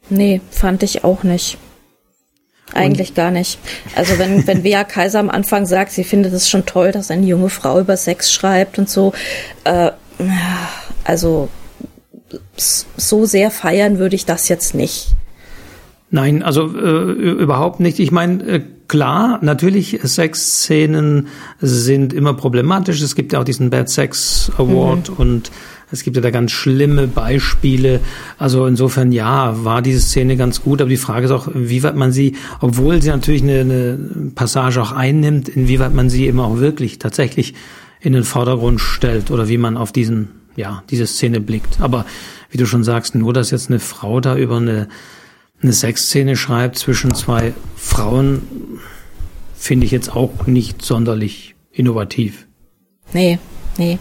[0.09, 1.57] Nee, fand ich auch nicht.
[2.73, 3.59] Eigentlich Und gar nicht.
[3.95, 7.25] Also wenn, wenn Bea Kaiser am Anfang sagt, sie findet es schon toll, dass eine
[7.25, 9.13] junge Frau über Sex schreibt und so,
[9.63, 9.91] äh,
[11.03, 11.49] also
[12.97, 15.09] so sehr feiern würde ich das jetzt nicht.
[16.09, 17.99] Nein, also äh, überhaupt nicht.
[17.99, 21.27] Ich meine, äh, klar, natürlich, Sexszenen
[21.59, 23.01] sind immer problematisch.
[23.01, 25.15] Es gibt ja auch diesen Bad Sex Award mhm.
[25.17, 25.51] und
[25.91, 27.99] es gibt ja da ganz schlimme Beispiele.
[28.37, 32.11] Also insofern ja, war diese Szene ganz gut, aber die Frage ist auch, inwieweit man
[32.11, 36.99] sie, obwohl sie natürlich eine, eine Passage auch einnimmt, inwieweit man sie eben auch wirklich
[36.99, 37.53] tatsächlich
[37.99, 41.81] in den Vordergrund stellt oder wie man auf diesen, ja, diese Szene blickt.
[41.81, 42.05] Aber
[42.49, 44.87] wie du schon sagst, nur dass jetzt eine Frau da über eine,
[45.61, 48.79] eine Sexszene schreibt zwischen zwei Frauen,
[49.55, 52.47] finde ich jetzt auch nicht sonderlich innovativ.
[53.13, 53.39] Nee,
[53.77, 53.97] nee.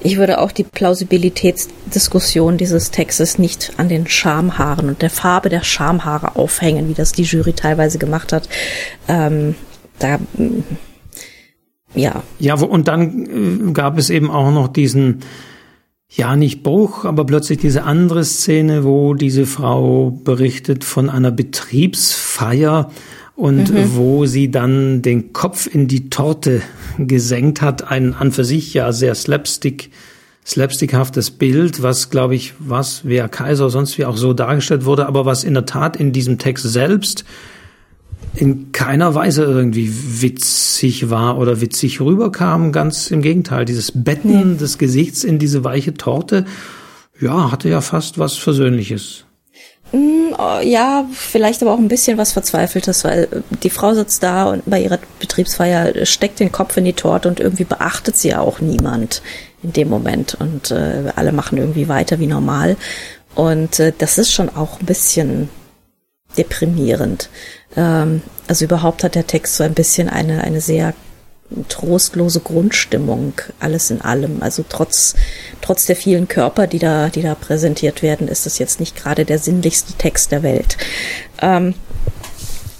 [0.00, 5.64] Ich würde auch die Plausibilitätsdiskussion dieses Textes nicht an den Schamhaaren und der Farbe der
[5.64, 8.48] Schamhaare aufhängen, wie das die Jury teilweise gemacht hat.
[9.08, 9.54] Ähm,
[9.98, 10.64] da, mm,
[11.94, 12.22] ja.
[12.38, 15.20] Ja, und dann äh, gab es eben auch noch diesen,
[16.16, 22.90] ja, nicht Bruch, aber plötzlich diese andere Szene, wo diese Frau berichtet von einer Betriebsfeier
[23.34, 23.96] und mhm.
[23.96, 26.62] wo sie dann den Kopf in die Torte
[26.98, 29.90] gesenkt hat, ein an für sich ja sehr slapstick
[30.46, 35.26] slapstickhaftes Bild, was glaube ich, was wer Kaiser sonst wie auch so dargestellt wurde, aber
[35.26, 37.24] was in der Tat in diesem Text selbst
[38.36, 42.70] in keiner Weise irgendwie witzig war oder witzig rüberkam.
[42.70, 44.58] Ganz im Gegenteil, dieses Betten nee.
[44.58, 46.44] des Gesichts in diese weiche Torte,
[47.20, 49.24] ja, hatte ja fast was Versöhnliches.
[49.92, 54.22] Mm, oh, ja, vielleicht aber auch ein bisschen was Verzweifeltes, weil äh, die Frau sitzt
[54.22, 58.28] da und bei ihrer Betriebsfeier steckt den Kopf in die Torte und irgendwie beachtet sie
[58.28, 59.22] ja auch niemand
[59.62, 62.76] in dem Moment und äh, alle machen irgendwie weiter wie normal.
[63.34, 65.48] Und äh, das ist schon auch ein bisschen
[66.36, 67.28] deprimierend.
[67.76, 70.94] Ähm, also überhaupt hat der Text so ein bisschen eine, eine sehr
[71.68, 74.42] trostlose Grundstimmung, alles in allem.
[74.42, 75.14] Also trotz,
[75.60, 79.24] trotz der vielen Körper, die da, die da präsentiert werden, ist das jetzt nicht gerade
[79.24, 80.76] der sinnlichste Text der Welt.
[81.40, 81.74] Ähm,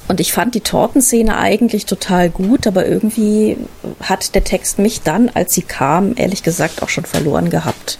[0.09, 3.57] und ich fand die Tortenszene eigentlich total gut, aber irgendwie
[4.01, 7.99] hat der Text mich dann, als sie kam, ehrlich gesagt auch schon verloren gehabt.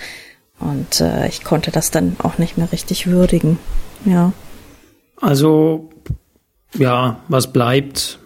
[0.61, 3.59] Und äh, ich konnte das dann auch nicht mehr richtig würdigen.
[4.05, 4.33] Ja.
[5.21, 5.91] Also,
[6.77, 8.19] ja, was bleibt?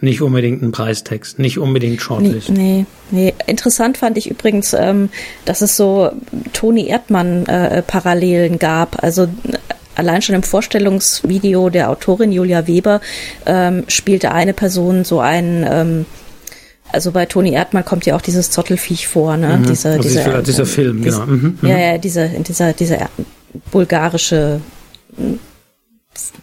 [0.00, 2.50] Nicht unbedingt ein Preistext, nicht unbedingt Shortlist.
[2.50, 3.34] Nee, nee, nee.
[3.46, 5.08] Interessant fand ich übrigens, ähm,
[5.44, 6.10] dass es so
[6.52, 9.02] Toni Erdmann-Parallelen äh, gab.
[9.02, 9.28] Also
[9.94, 13.00] allein schon im Vorstellungsvideo der Autorin Julia Weber
[13.46, 16.06] ähm, spielte eine Person so einen ähm,
[16.92, 19.58] also bei Toni Erdmann kommt ja auch dieses Zottelfiech vor, ne?
[19.58, 19.66] Mhm.
[19.66, 21.32] Diese, also dieser, dieser Film, diese, genau.
[21.32, 21.58] Mhm.
[21.62, 23.08] Ja, ja, dieser, dieser, dieser
[23.72, 24.60] bulgarische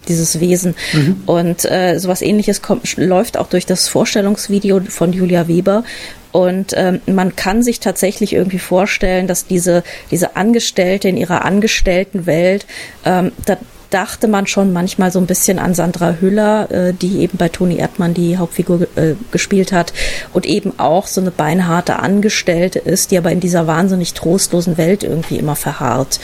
[0.08, 0.76] dieses Wesen.
[0.94, 1.24] Mhm.
[1.26, 5.84] Und äh, sowas ähnliches kommt, läuft auch durch das Vorstellungsvideo von Julia Weber.
[6.32, 12.66] Und ähm, man kann sich tatsächlich irgendwie vorstellen, dass diese, diese Angestellte in ihrer Angestelltenwelt,
[13.06, 13.58] ähm, da
[13.92, 17.78] dachte man schon manchmal so ein bisschen an Sandra Hüller, äh, die eben bei Toni
[17.78, 19.94] Erdmann die Hauptfigur äh, gespielt hat
[20.34, 25.04] und eben auch so eine beinharte Angestellte ist, die aber in dieser wahnsinnig trostlosen Welt
[25.04, 26.20] irgendwie immer verharrt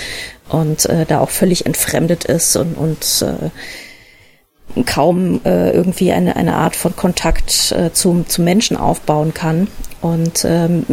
[0.50, 6.56] und äh, da auch völlig entfremdet ist und, und äh, kaum äh, irgendwie eine, eine
[6.56, 9.68] Art von Kontakt äh, zum, zum Menschen aufbauen kann.
[10.02, 10.86] Und ähm,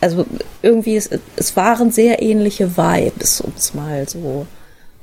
[0.00, 0.26] also
[0.62, 4.46] irgendwie, es, es waren sehr ähnliche Vibes, um es mal so.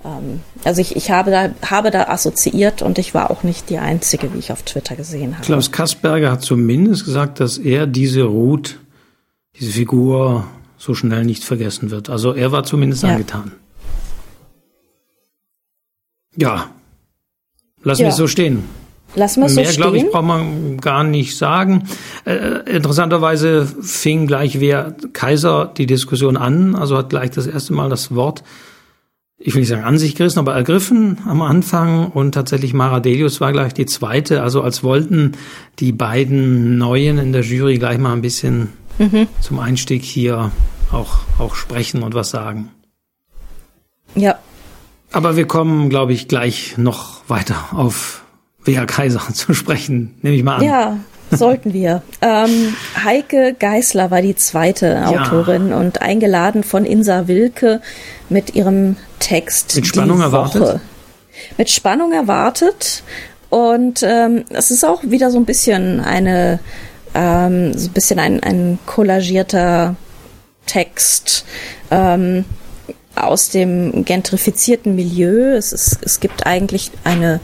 [0.04, 3.80] Ähm, also ich, ich habe, da, habe da assoziiert und ich war auch nicht die
[3.80, 5.46] Einzige, wie ich auf Twitter gesehen habe.
[5.46, 8.80] Klaus Kasperger hat zumindest gesagt, dass er diese Ruth,
[9.60, 10.46] diese Figur
[10.78, 12.10] so schnell nicht vergessen wird.
[12.10, 13.10] Also er war zumindest ja.
[13.10, 13.52] angetan.
[16.36, 16.70] Ja,
[17.84, 18.08] lassen ja.
[18.08, 18.64] wir es so stehen.
[19.16, 21.88] Lassen wir es so Mehr, glaube ich, braucht man gar nicht sagen.
[22.26, 27.90] Äh, interessanterweise fing gleich wer Kaiser die Diskussion an, also hat gleich das erste Mal
[27.90, 28.44] das Wort
[29.40, 33.40] ich will nicht sagen an sich gerissen, aber ergriffen am Anfang und tatsächlich Mara Delius
[33.40, 35.32] war gleich die zweite, also als wollten
[35.80, 39.28] die beiden Neuen in der Jury gleich mal ein bisschen mhm.
[39.40, 40.52] zum Einstieg hier
[40.92, 42.70] auch, auch sprechen und was sagen.
[44.16, 44.40] Ja.
[45.12, 48.24] Aber wir kommen, glaube ich, gleich noch weiter auf
[48.64, 50.64] Wea Kaiser zu sprechen, nehme ich mal an.
[50.64, 50.98] Ja,
[51.32, 52.02] sollten wir.
[52.22, 55.08] Ähm, Heike Geißler war die zweite ja.
[55.08, 57.82] Autorin und eingeladen von Insa Wilke
[58.30, 59.76] mit ihrem Text.
[59.76, 60.80] Mit Spannung erwartet.
[61.58, 63.04] Mit Spannung erwartet.
[63.50, 66.60] Und ähm, es ist auch wieder so ein bisschen eine,
[67.16, 69.96] ähm, so ein bisschen ein, ein kollagierter
[70.68, 71.46] Text
[71.90, 72.46] ähm,
[73.24, 75.56] aus dem gentrifizierten Milieu.
[75.56, 77.40] Es, ist, es gibt eigentlich eine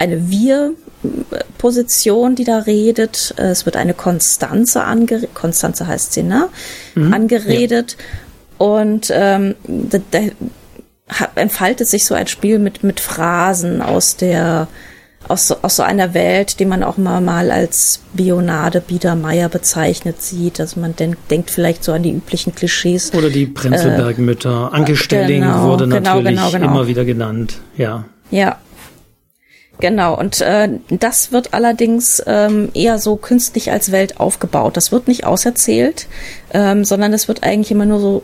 [0.00, 3.34] eine Wir-Position, die da redet.
[3.36, 5.34] Es wird eine Konstanze angeredet.
[5.34, 6.48] Konstanze heißt sie, ne?
[6.94, 7.98] Mhm, angeredet.
[7.98, 8.66] Ja.
[8.66, 10.20] Und ähm, da, da
[11.34, 14.68] entfaltet sich so ein Spiel mit, mit Phrasen aus der
[15.28, 20.22] aus, so, aus so einer Welt, die man auch mal, mal als Bionade Biedermeier bezeichnet
[20.22, 20.60] sieht.
[20.60, 23.12] Also man denk, denkt vielleicht so an die üblichen Klischees.
[23.14, 24.70] Oder die Prenzelberg-Mütter.
[24.72, 27.58] Äh, Anke Stelling genau, wurde genau, natürlich genau, genau, immer wieder genannt.
[27.76, 28.04] Ja.
[28.30, 28.58] Ja,
[29.80, 34.76] Genau, und äh, das wird allerdings ähm, eher so künstlich als Welt aufgebaut.
[34.76, 36.06] Das wird nicht auserzählt,
[36.52, 38.22] ähm, sondern es wird eigentlich immer nur so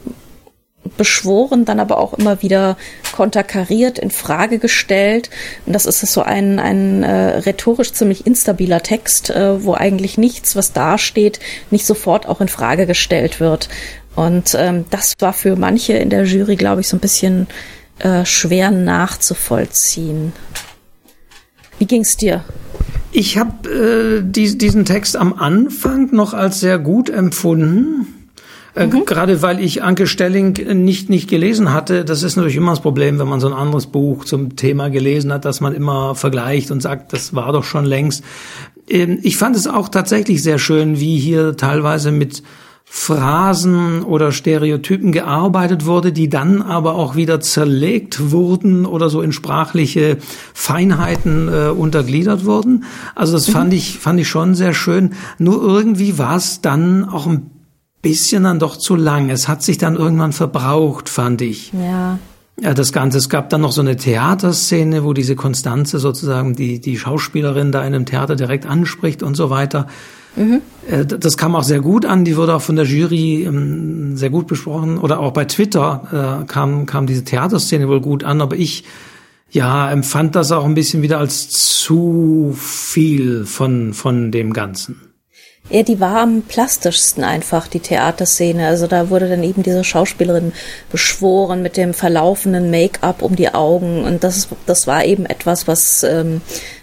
[0.96, 2.76] beschworen, dann aber auch immer wieder
[3.14, 5.30] konterkariert, in Frage gestellt.
[5.64, 10.56] Und das ist so ein, ein äh, rhetorisch ziemlich instabiler Text, äh, wo eigentlich nichts,
[10.56, 13.68] was dasteht, nicht sofort auch in Frage gestellt wird.
[14.14, 17.46] Und ähm, das war für manche in der Jury, glaube ich, so ein bisschen
[17.98, 20.32] äh, schwer nachzuvollziehen.
[21.78, 22.44] Wie ging's dir?
[23.12, 28.15] Ich habe äh, die, diesen Text am Anfang noch als sehr gut empfunden.
[28.76, 29.06] Äh, mhm.
[29.06, 30.52] Gerade weil ich Anke Stelling
[30.84, 32.04] nicht, nicht gelesen hatte.
[32.04, 35.32] Das ist natürlich immer das Problem, wenn man so ein anderes Buch zum Thema gelesen
[35.32, 38.22] hat, dass man immer vergleicht und sagt, das war doch schon längst.
[38.88, 42.42] Ähm, ich fand es auch tatsächlich sehr schön, wie hier teilweise mit
[42.88, 49.32] Phrasen oder Stereotypen gearbeitet wurde, die dann aber auch wieder zerlegt wurden oder so in
[49.32, 50.18] sprachliche
[50.54, 52.84] Feinheiten äh, untergliedert wurden.
[53.16, 53.52] Also das mhm.
[53.52, 55.14] fand ich fand ich schon sehr schön.
[55.38, 57.50] Nur irgendwie war es dann auch ein
[58.06, 59.30] bisschen dann doch zu lang.
[59.30, 61.72] Es hat sich dann irgendwann verbraucht, fand ich.
[61.72, 62.18] Ja.
[62.58, 63.18] Ja, das Ganze.
[63.18, 67.80] Es gab dann noch so eine Theaterszene, wo diese Konstanze sozusagen die, die Schauspielerin da
[67.80, 69.88] in einem Theater direkt anspricht und so weiter.
[70.36, 70.62] Mhm.
[71.20, 74.46] Das kam auch sehr gut an, die wurde auch von der Jury ähm, sehr gut
[74.46, 74.98] besprochen.
[74.98, 78.84] Oder auch bei Twitter äh, kam, kam diese Theaterszene wohl gut an, aber ich
[79.50, 85.05] ja, empfand das auch ein bisschen wieder als zu viel von, von dem Ganzen.
[85.68, 88.68] Ja, die war am plastischsten einfach, die Theaterszene.
[88.68, 90.52] Also da wurde dann eben diese Schauspielerin
[90.92, 94.04] beschworen mit dem verlaufenden Make-up um die Augen.
[94.04, 96.40] Und das, das war eben etwas, was, ähm,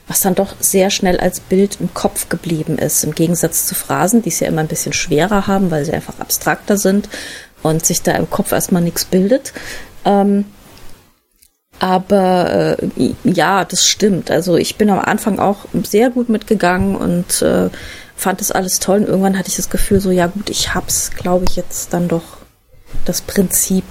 [0.08, 3.06] was dann doch sehr schnell als Bild im Kopf geblieben ist.
[3.06, 6.20] Im Gegensatz zu Phrasen, die es ja immer ein bisschen schwerer haben, weil sie einfach
[6.20, 7.08] abstrakter sind
[7.62, 9.54] und sich da im Kopf erstmal nichts bildet.
[10.04, 10.44] Ähm,
[11.80, 14.30] aber äh, ja, das stimmt.
[14.30, 17.70] Also ich bin am Anfang auch sehr gut mitgegangen und äh,
[18.24, 19.00] fand das alles toll.
[19.00, 22.08] Und irgendwann hatte ich das Gefühl, so ja gut, ich hab's, glaube ich, jetzt dann
[22.08, 22.24] doch
[23.06, 23.84] das Prinzip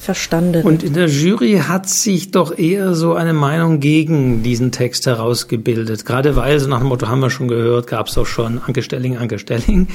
[0.00, 0.62] verstanden.
[0.62, 6.06] Und in der Jury hat sich doch eher so eine Meinung gegen diesen Text herausgebildet.
[6.06, 8.82] Gerade weil, so nach dem Motto haben wir schon gehört, gab es doch schon Anke
[8.82, 9.88] Stelling, Anke Stelling.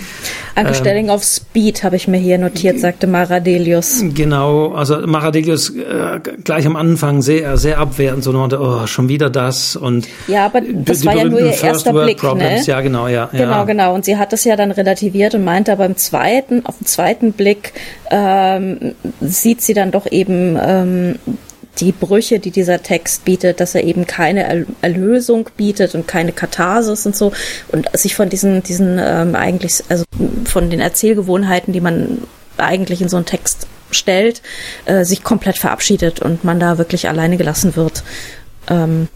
[0.53, 4.03] Anke ähm, Stelling auf Speed habe ich mir hier notiert, sagte Maradelius.
[4.13, 9.31] Genau, also Maradelius äh, gleich am Anfang sehr, sehr abwertend, so meinte, oh, schon wieder
[9.31, 12.61] das und Ja, aber das war ja nur ihr erster Blick, ne?
[12.63, 13.29] Ja, genau, ja.
[13.31, 13.63] Genau, ja.
[13.63, 13.95] genau.
[13.95, 17.73] Und sie hat es ja dann relativiert und meinte beim zweiten, auf den zweiten Blick
[18.11, 21.15] ähm, sieht sie dann doch eben ähm,
[21.79, 27.05] die Brüche, die dieser Text bietet, dass er eben keine Erlösung bietet und keine Katharsis
[27.05, 27.33] und so
[27.69, 30.05] und sich von diesen diesen ähm, eigentlich also
[30.45, 32.19] von den Erzählgewohnheiten, die man
[32.57, 34.41] eigentlich in so einen Text stellt,
[34.85, 38.03] äh, sich komplett verabschiedet und man da wirklich alleine gelassen wird.
[38.69, 39.07] Ähm,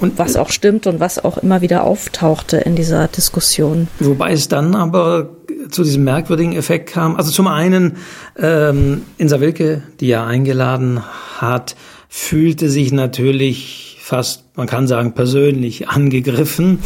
[0.00, 3.86] und was auch stimmt und was auch immer wieder auftauchte in dieser Diskussion.
[4.00, 5.28] Wobei es dann aber
[5.70, 7.16] zu diesem merkwürdigen Effekt kam.
[7.16, 7.96] Also zum einen,
[8.38, 11.00] ähm, Insa Wilke, die ja eingeladen
[11.38, 11.76] hat,
[12.08, 16.80] fühlte sich natürlich fast, man kann sagen, persönlich angegriffen,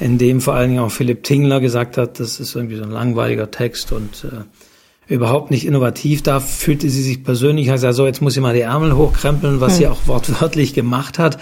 [0.00, 3.50] indem vor allen Dingen auch Philipp Tingler gesagt hat, das ist irgendwie so ein langweiliger
[3.50, 6.22] Text und äh, überhaupt nicht innovativ.
[6.22, 9.74] Da fühlte sie sich persönlich, also so, jetzt muss sie mal die Ärmel hochkrempeln, was
[9.74, 9.78] hm.
[9.78, 11.38] sie auch wortwörtlich gemacht hat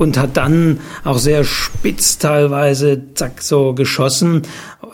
[0.00, 4.42] und hat dann auch sehr spitz teilweise zack so geschossen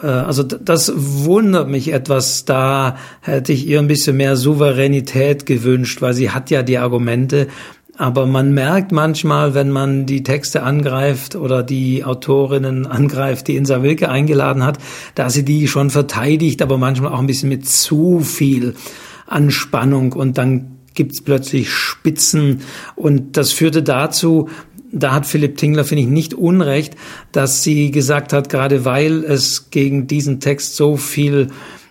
[0.03, 2.45] äh, also das wundert mich etwas.
[2.45, 7.49] Da hätte ich ihr ein bisschen mehr Souveränität gewünscht, weil sie hat ja die Argumente.
[7.99, 13.83] Aber man merkt manchmal, wenn man die Texte angreift oder die Autorinnen angreift, die Insa
[13.83, 14.79] Wilke eingeladen hat,
[15.15, 18.75] dass sie die schon verteidigt, aber manchmal auch ein bisschen mit zu viel
[19.27, 22.61] Anspannung und dann gibt's plötzlich Spitzen
[22.97, 24.49] und das führte dazu,
[24.93, 26.95] da hat Philipp Tingler, finde ich, nicht unrecht,
[27.33, 31.49] dass sie gesagt hat, gerade weil es gegen diesen Text so viel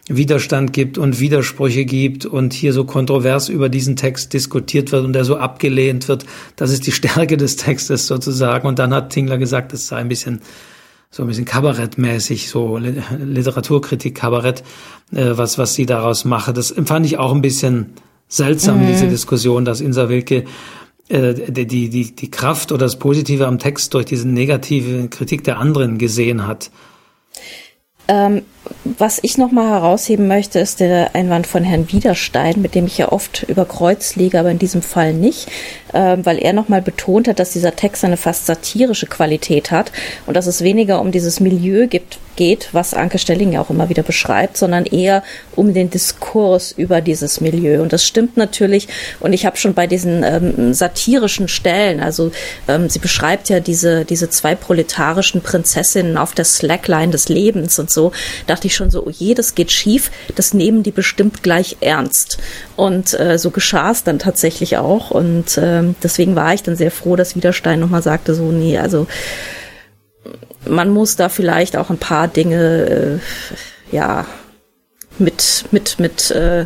[0.07, 5.13] Widerstand gibt und Widersprüche gibt und hier so kontrovers über diesen Text diskutiert wird und
[5.13, 6.25] der so abgelehnt wird,
[6.55, 8.67] das ist die Stärke des Textes sozusagen.
[8.67, 10.41] Und dann hat Tingler gesagt, es sei ein bisschen
[11.09, 14.63] so ein bisschen kabarettmäßig, so Literaturkritik, Kabarett,
[15.13, 16.51] äh, was, was sie daraus mache.
[16.51, 17.93] Das empfand ich auch ein bisschen
[18.27, 18.87] seltsam, mhm.
[18.87, 20.43] diese Diskussion, dass Insa Wilke
[21.09, 25.97] die, die, die Kraft oder das Positive am Text durch diese negative Kritik der anderen
[25.97, 26.71] gesehen hat.
[28.07, 28.41] Ähm,
[28.97, 33.11] was ich nochmal herausheben möchte, ist der Einwand von Herrn Wiederstein, mit dem ich ja
[33.11, 35.47] oft über Kreuz liege, aber in diesem Fall nicht,
[35.93, 39.91] äh, weil er nochmal betont hat, dass dieser Text eine fast satirische Qualität hat
[40.27, 43.89] und dass es weniger um dieses Milieu gibt, geht, was Anke Stelling ja auch immer
[43.89, 45.23] wieder beschreibt, sondern eher
[45.55, 47.81] um den Diskurs über dieses Milieu.
[47.81, 48.87] Und das stimmt natürlich.
[49.19, 52.31] Und ich habe schon bei diesen ähm, satirischen Stellen, also
[52.67, 57.89] ähm, sie beschreibt ja diese, diese zwei proletarischen Prinzessinnen auf der Slackline des Lebens und
[57.89, 58.11] so,
[58.47, 61.75] da dachte ich schon so, oh je, das geht schief, das nehmen die bestimmt gleich
[61.81, 62.37] ernst.
[62.77, 65.11] Und äh, so geschah es dann tatsächlich auch.
[65.11, 69.07] Und äh, deswegen war ich dann sehr froh, dass Widerstein nochmal sagte, so, nee, also
[70.65, 73.19] man muss da vielleicht auch ein paar Dinge,
[73.91, 74.25] äh, ja,
[75.19, 76.65] mit, mit, mit, äh,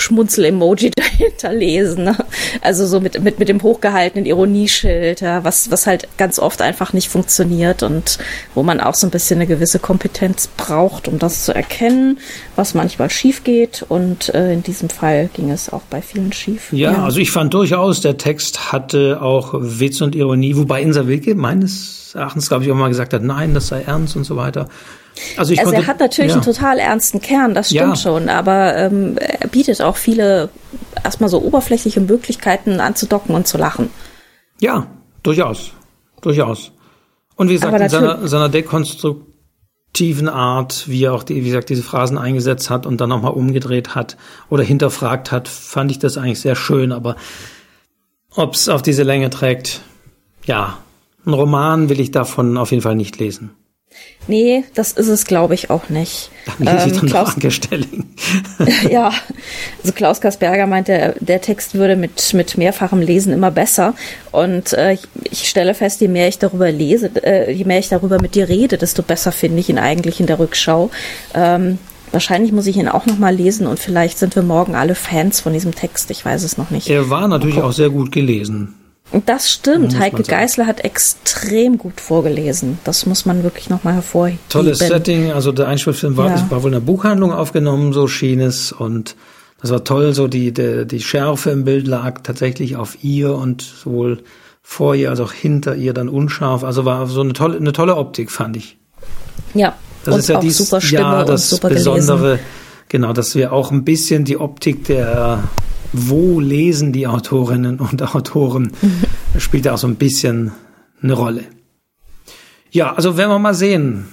[0.00, 2.04] Schmunzel-Emoji dahinter lesen.
[2.04, 2.16] Ne?
[2.60, 6.92] Also so mit, mit, mit dem hochgehaltenen Ironieschild, ja, was, was halt ganz oft einfach
[6.92, 8.18] nicht funktioniert und
[8.54, 12.18] wo man auch so ein bisschen eine gewisse Kompetenz braucht, um das zu erkennen,
[12.56, 13.84] was manchmal schief geht.
[13.88, 16.72] Und äh, in diesem Fall ging es auch bei vielen schief.
[16.72, 21.06] Ja, ja, also ich fand durchaus, der Text hatte auch Witz und Ironie, wobei Insa
[21.06, 24.36] Wilke meines Erachtens, glaube ich, auch mal gesagt hat, nein, das sei ernst und so
[24.36, 24.68] weiter.
[25.36, 26.36] Also, also konnte, er hat natürlich ja.
[26.36, 27.96] einen total ernsten Kern, das stimmt ja.
[27.96, 30.50] schon, aber ähm, er bietet auch viele
[31.02, 33.90] erstmal so oberflächliche Möglichkeiten anzudocken und zu lachen.
[34.60, 34.86] Ja,
[35.22, 35.72] durchaus.
[36.20, 36.72] Durchaus.
[37.36, 41.82] Und wie gesagt, in seiner, seiner dekonstruktiven Art, wie er auch die, wie gesagt, diese
[41.82, 44.16] Phrasen eingesetzt hat und dann nochmal umgedreht hat
[44.50, 47.16] oder hinterfragt hat, fand ich das eigentlich sehr schön, aber
[48.34, 49.80] ob es auf diese Länge trägt,
[50.44, 50.78] ja,
[51.26, 53.50] ein Roman will ich davon auf jeden Fall nicht lesen.
[54.26, 56.30] Nee, das ist es, glaube ich, auch nicht.
[56.58, 58.04] Dann ähm, Klaus, Angestelling.
[58.90, 59.12] ja,
[59.82, 63.94] also Klaus Kasperger meinte, der Text würde mit, mit mehrfachem Lesen immer besser.
[64.30, 67.88] Und äh, ich, ich stelle fest, je mehr ich darüber lese, äh, je mehr ich
[67.88, 70.90] darüber mit dir rede, desto besser finde ich ihn eigentlich in der Rückschau.
[71.34, 71.78] Ähm,
[72.12, 75.40] Wahrscheinlich muss ich ihn auch noch mal lesen und vielleicht sind wir morgen alle Fans
[75.40, 76.10] von diesem Text.
[76.10, 76.90] Ich weiß es noch nicht.
[76.90, 78.74] Er war natürlich auch sehr gut gelesen.
[79.26, 79.98] Das stimmt.
[79.98, 82.78] Heike Geißler hat extrem gut vorgelesen.
[82.84, 84.38] Das muss man wirklich nochmal hervorheben.
[84.48, 85.32] Tolles Setting.
[85.32, 86.46] Also der Einspielfilm war, ja.
[86.50, 88.70] war wohl in der Buchhandlung aufgenommen, so schien es.
[88.70, 89.16] Und
[89.60, 90.12] das war toll.
[90.14, 94.22] So die, die, die Schärfe im Bild lag tatsächlich auf ihr und sowohl
[94.62, 96.62] vor ihr als auch hinter ihr dann unscharf.
[96.62, 98.76] Also war so eine tolle, eine tolle Optik, fand ich.
[99.54, 99.74] Ja.
[100.04, 102.18] Das und ist ja dies super Stimme Jahr das Besondere.
[102.18, 102.44] Gelesen.
[102.88, 105.44] Genau, dass wir auch ein bisschen die Optik der
[105.92, 108.72] wo lesen die Autorinnen und Autoren,
[109.38, 110.52] spielt auch so ein bisschen
[111.02, 111.44] eine Rolle.
[112.70, 114.06] Ja, also werden wir mal sehen,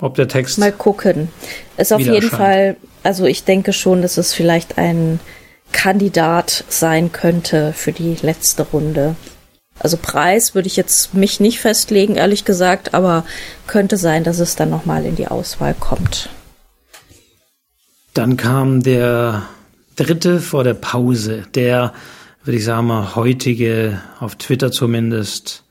[0.00, 0.58] ob der Text.
[0.58, 1.28] Mal gucken.
[1.76, 2.30] Ist auf jeden.
[2.30, 5.18] Fall, also ich denke schon, dass es vielleicht ein
[5.72, 9.16] Kandidat sein könnte für die letzte Runde.
[9.78, 13.24] Also Preis würde ich jetzt mich nicht festlegen, ehrlich gesagt, aber
[13.66, 16.28] könnte sein, dass es dann nochmal in die Auswahl kommt.
[18.14, 19.48] Dann kam der
[19.96, 21.92] dritte vor der Pause, der,
[22.44, 25.64] würde ich sagen mal, heutige, auf Twitter zumindest,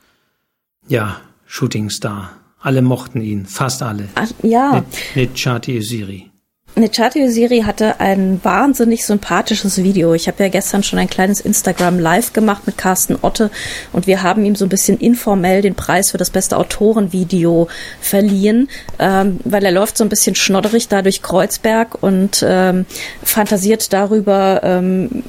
[0.88, 2.38] ja, Shootingstar.
[2.59, 4.07] Alle mochten ihn, fast alle.
[4.15, 4.86] Ach, ja.
[5.15, 6.31] Nechati Usiri.
[6.76, 10.13] Nechatio Siri hatte ein wahnsinnig sympathisches Video.
[10.13, 13.51] Ich habe ja gestern schon ein kleines Instagram Live gemacht mit Carsten Otte
[13.91, 17.67] und wir haben ihm so ein bisschen informell den Preis für das beste Autorenvideo
[17.99, 18.69] verliehen,
[18.99, 22.86] ähm, weil er läuft so ein bisschen schnodderig da durch Kreuzberg und ähm,
[23.22, 25.24] fantasiert darüber, ähm,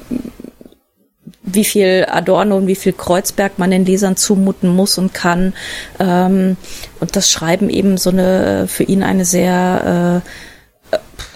[1.41, 5.53] wie viel Adorno und wie viel Kreuzberg man den Lesern zumuten muss und kann.
[5.99, 6.55] Ähm,
[7.01, 10.29] und das Schreiben eben so eine für ihn eine sehr äh,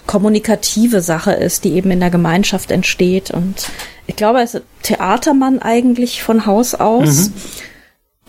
[0.08, 3.30] kommunikative Sache ist, die eben in der Gemeinschaft entsteht.
[3.30, 3.68] Und
[4.06, 7.28] ich glaube, er ist Theatermann eigentlich von Haus aus.
[7.28, 7.32] Mhm.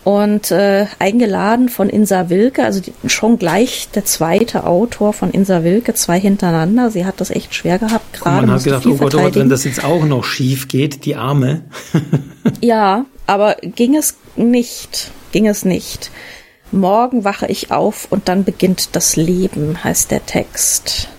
[0.03, 5.63] und äh, eingeladen von Insa Wilke, also die, schon gleich der zweite Autor von Insa
[5.63, 6.91] Wilke, zwei hintereinander.
[6.91, 8.19] Sie hat das echt schwer gehabt.
[8.19, 11.05] Gerade man hat gedacht, oh Gott, oh Gott, wenn das jetzt auch noch schief geht,
[11.05, 11.63] die Arme.
[12.61, 16.11] ja, aber ging es nicht, ging es nicht.
[16.71, 21.09] Morgen wache ich auf und dann beginnt das Leben, heißt der Text.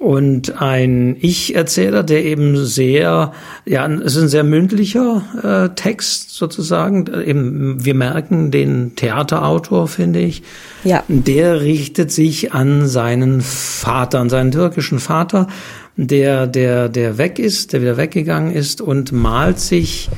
[0.00, 3.34] Und ein Ich-Erzähler, der eben sehr,
[3.66, 7.04] ja, es ist ein sehr mündlicher äh, Text sozusagen.
[7.22, 10.42] Eben, wir merken den Theaterautor, finde ich.
[10.84, 11.04] Ja.
[11.08, 15.48] Der richtet sich an seinen Vater, an seinen türkischen Vater,
[15.96, 20.08] der, der, der weg ist, der wieder weggegangen ist und malt sich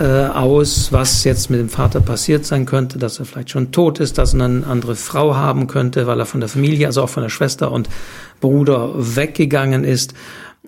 [0.00, 4.00] äh, aus, was jetzt mit dem Vater passiert sein könnte, dass er vielleicht schon tot
[4.00, 7.08] ist, dass er eine andere Frau haben könnte, weil er von der Familie, also auch
[7.08, 7.88] von der Schwester und
[8.40, 10.14] Bruder weggegangen ist.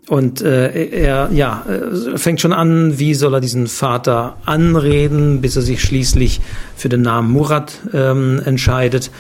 [0.09, 5.57] Und äh, er ja äh, fängt schon an, wie soll er diesen Vater anreden, bis
[5.57, 6.41] er sich schließlich
[6.77, 9.11] für den Namen Murat ähm, entscheidet.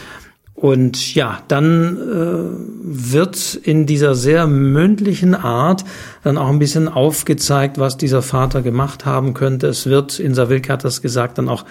[0.57, 2.48] Und ja, dann äh,
[2.82, 5.84] wird in dieser sehr mündlichen Art
[6.24, 9.66] dann auch ein bisschen aufgezeigt, was dieser Vater gemacht haben könnte.
[9.66, 11.66] Es wird, in Savilk hat das gesagt, dann auch,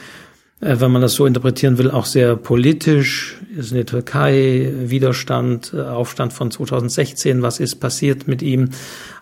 [0.62, 3.42] äh, wenn man das so interpretieren will, auch sehr politisch.
[3.58, 8.70] Ist in der Türkei Widerstand, äh, Aufstand von 2016, was ist passiert mit ihm?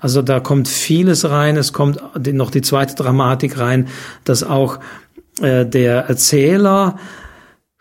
[0.01, 1.55] Also da kommt vieles rein.
[1.55, 2.01] Es kommt
[2.33, 3.87] noch die zweite Dramatik rein,
[4.25, 4.79] dass auch
[5.41, 6.97] äh, der Erzähler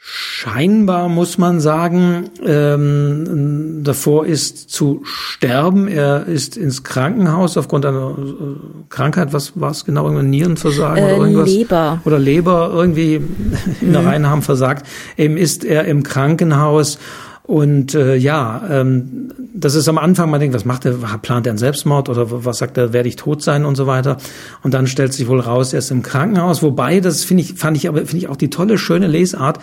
[0.05, 5.87] scheinbar, muss man sagen, ähm, davor ist zu sterben.
[5.87, 9.33] Er ist ins Krankenhaus aufgrund einer äh, Krankheit.
[9.33, 10.03] Was war es genau?
[10.07, 11.49] Irgendein Nierenversagen äh, oder irgendwas?
[11.49, 12.01] Leber.
[12.05, 13.21] Oder Leber irgendwie
[13.81, 14.09] in der mhm.
[14.09, 14.89] Reihen haben versagt.
[15.17, 16.99] Eben ist er im Krankenhaus
[17.45, 20.93] und äh, ja, ähm, das ist am Anfang, man denkt, was macht er?
[20.93, 24.19] Plant er einen Selbstmord oder was sagt er, werde ich tot sein und so weiter?
[24.63, 26.63] Und dann stellt sich wohl raus, er ist im Krankenhaus.
[26.63, 29.59] Wobei, das finde ich, fand ich aber, finde ich auch die tolle, schöne Lesart,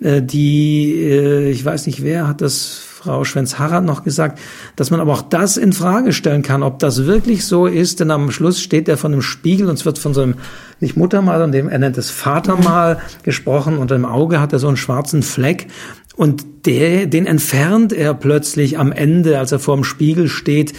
[0.00, 4.38] äh, die, äh, ich weiß nicht, wer hat das Frau Schwenz-Harrat noch gesagt,
[4.76, 8.10] dass man aber auch das in Frage stellen kann, ob das wirklich so ist, denn
[8.10, 10.34] am Schluss steht er von einem Spiegel und es wird von so einem,
[10.80, 14.76] nicht Muttermal, sondern er nennt es Vatermal gesprochen und im Auge hat er so einen
[14.76, 15.68] schwarzen Fleck
[16.16, 20.72] und der, den entfernt er plötzlich am Ende, als er vor dem Spiegel steht.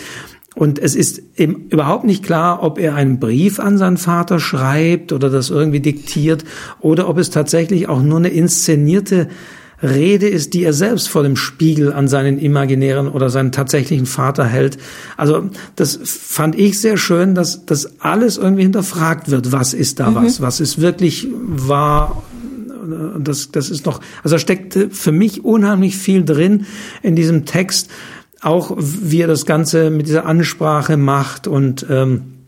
[0.53, 5.13] Und es ist eben überhaupt nicht klar, ob er einen Brief an seinen Vater schreibt
[5.13, 6.43] oder das irgendwie diktiert
[6.81, 9.29] oder ob es tatsächlich auch nur eine inszenierte
[9.81, 14.45] Rede ist, die er selbst vor dem Spiegel an seinen imaginären oder seinen tatsächlichen Vater
[14.45, 14.77] hält.
[15.17, 19.51] Also das fand ich sehr schön, dass das alles irgendwie hinterfragt wird.
[19.51, 20.15] Was ist da mhm.
[20.15, 20.41] was?
[20.41, 22.21] Was ist wirklich wahr
[23.19, 26.65] das, das ist noch, also da steckt für mich unheimlich viel drin
[27.01, 27.89] in diesem Text,
[28.41, 32.40] auch wie er das Ganze mit dieser Ansprache macht und ähm,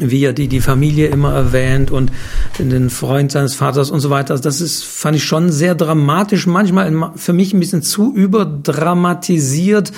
[0.00, 2.12] wie er die, die Familie immer erwähnt und
[2.58, 4.32] den Freund seines Vaters und so weiter.
[4.32, 9.92] Also das ist, fand ich schon sehr dramatisch, manchmal für mich ein bisschen zu überdramatisiert.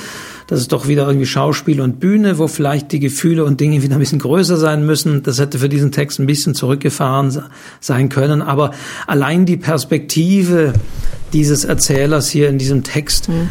[0.46, 3.96] Das ist doch wieder irgendwie Schauspiel und Bühne, wo vielleicht die Gefühle und Dinge wieder
[3.96, 5.22] ein bisschen größer sein müssen.
[5.22, 7.42] Das hätte für diesen Text ein bisschen zurückgefahren
[7.80, 8.40] sein können.
[8.40, 8.70] Aber
[9.06, 10.72] allein die Perspektive
[11.34, 13.50] dieses Erzählers hier in diesem Text mhm.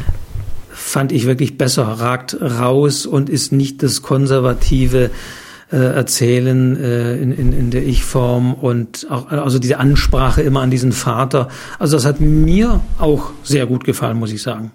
[0.72, 5.12] fand ich wirklich besser, ragt raus und ist nicht das konservative
[5.72, 10.72] äh, erzählen äh, in, in, in der Ich-Form und auch also diese Ansprache immer an
[10.72, 11.50] diesen Vater.
[11.80, 14.72] Also das hat mir auch sehr gut gefallen, muss ich sagen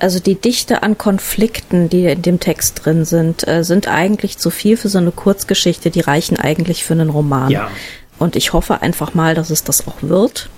[0.00, 4.50] also die Dichte an Konflikten, die in dem Text drin sind, äh, sind eigentlich zu
[4.50, 5.90] viel für so eine Kurzgeschichte.
[5.90, 7.50] Die reichen eigentlich für einen Roman.
[7.50, 7.70] Ja.
[8.18, 10.48] Und ich hoffe einfach mal, dass es das auch wird.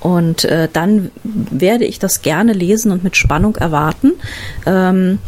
[0.00, 4.12] Und äh, dann werde ich das gerne lesen und mit Spannung erwarten.
[4.64, 5.18] Ähm,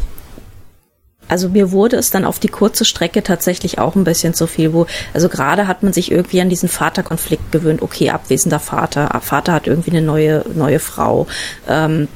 [1.31, 4.73] also mir wurde es dann auf die kurze Strecke tatsächlich auch ein bisschen zu viel,
[4.73, 9.53] wo, also gerade hat man sich irgendwie an diesen Vaterkonflikt gewöhnt, okay, abwesender Vater, Vater
[9.53, 11.27] hat irgendwie eine neue, neue Frau.
[11.69, 12.09] Ähm,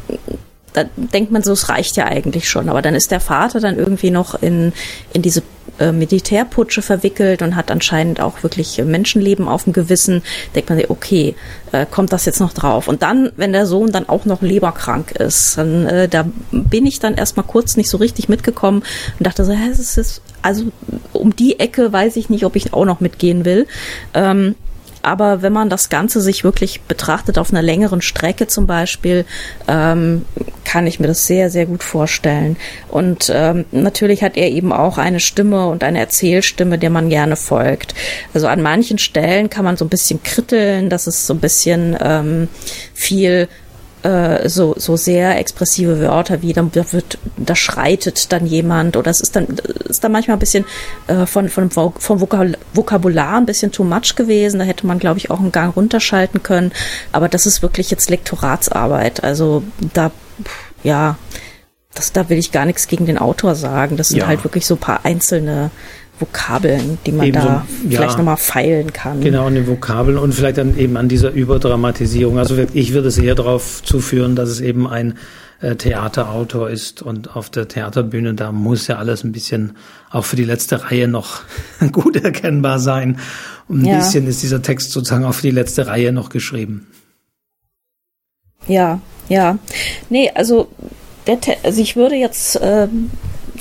[0.76, 2.70] da denkt man so, es reicht ja eigentlich schon.
[2.70, 4.74] Aber dann ist der Vater dann irgendwie noch in,
[5.14, 5.42] in diese
[5.80, 10.22] äh, Militärputsche verwickelt und hat anscheinend auch wirklich Menschenleben auf dem Gewissen.
[10.54, 11.36] Denkt man sich, okay,
[11.72, 12.88] äh, kommt das jetzt noch drauf?
[12.90, 17.00] Und dann, wenn der Sohn dann auch noch leberkrank ist, dann äh, da bin ich
[17.00, 18.84] dann erstmal kurz nicht so richtig mitgekommen
[19.18, 20.66] und dachte so, es ist also
[21.12, 23.66] um die Ecke weiß ich nicht, ob ich auch noch mitgehen will.
[24.14, 24.56] Ähm,
[25.06, 29.26] aber wenn man das Ganze sich wirklich betrachtet auf einer längeren Strecke zum Beispiel,
[29.68, 30.26] ähm,
[30.64, 32.58] kann ich mir das sehr, sehr gut vorstellen.
[32.90, 37.36] Und ähm, natürlich hat er eben auch eine Stimme und eine Erzählstimme, der man gerne
[37.36, 37.94] folgt.
[38.34, 41.96] Also an manchen Stellen kann man so ein bisschen kritteln, dass es so ein bisschen
[42.02, 42.48] ähm,
[42.94, 43.48] viel
[44.06, 49.20] äh, so, so sehr expressive Wörter wie, dann wird, da schreitet dann jemand oder es
[49.20, 49.48] ist dann,
[49.90, 50.64] ist dann manchmal ein bisschen
[51.08, 54.60] äh, von, von, vom Vokabular ein bisschen too much gewesen.
[54.60, 56.72] Da hätte man, glaube ich, auch einen Gang runterschalten können.
[57.12, 59.24] Aber das ist wirklich jetzt Lektoratsarbeit.
[59.24, 59.64] Also
[59.94, 60.12] da,
[60.84, 61.18] ja,
[61.96, 63.98] das, da will ich gar nichts gegen den Autor sagen.
[63.98, 64.28] Das sind ja.
[64.28, 65.72] halt wirklich so ein paar einzelne
[66.20, 69.22] Vokabeln, die man eben da so, vielleicht ja, nochmal feilen kann.
[69.22, 72.38] Genau, an den Vokabeln und vielleicht dann eben an dieser Überdramatisierung.
[72.40, 75.16] Also ich würde es eher darauf zuführen, dass es eben ein
[75.62, 79.76] äh, Theaterautor ist und auf der Theaterbühne, da muss ja alles ein bisschen
[80.10, 81.42] auch für die letzte Reihe noch
[81.92, 83.20] gut erkennbar sein.
[83.68, 83.98] Und ein ja.
[83.98, 86.88] bisschen ist dieser Text sozusagen auch für die letzte Reihe noch geschrieben.
[88.68, 89.58] Ja, ja.
[90.10, 90.70] Nee, also
[91.28, 93.10] der, also ich würde jetzt ähm,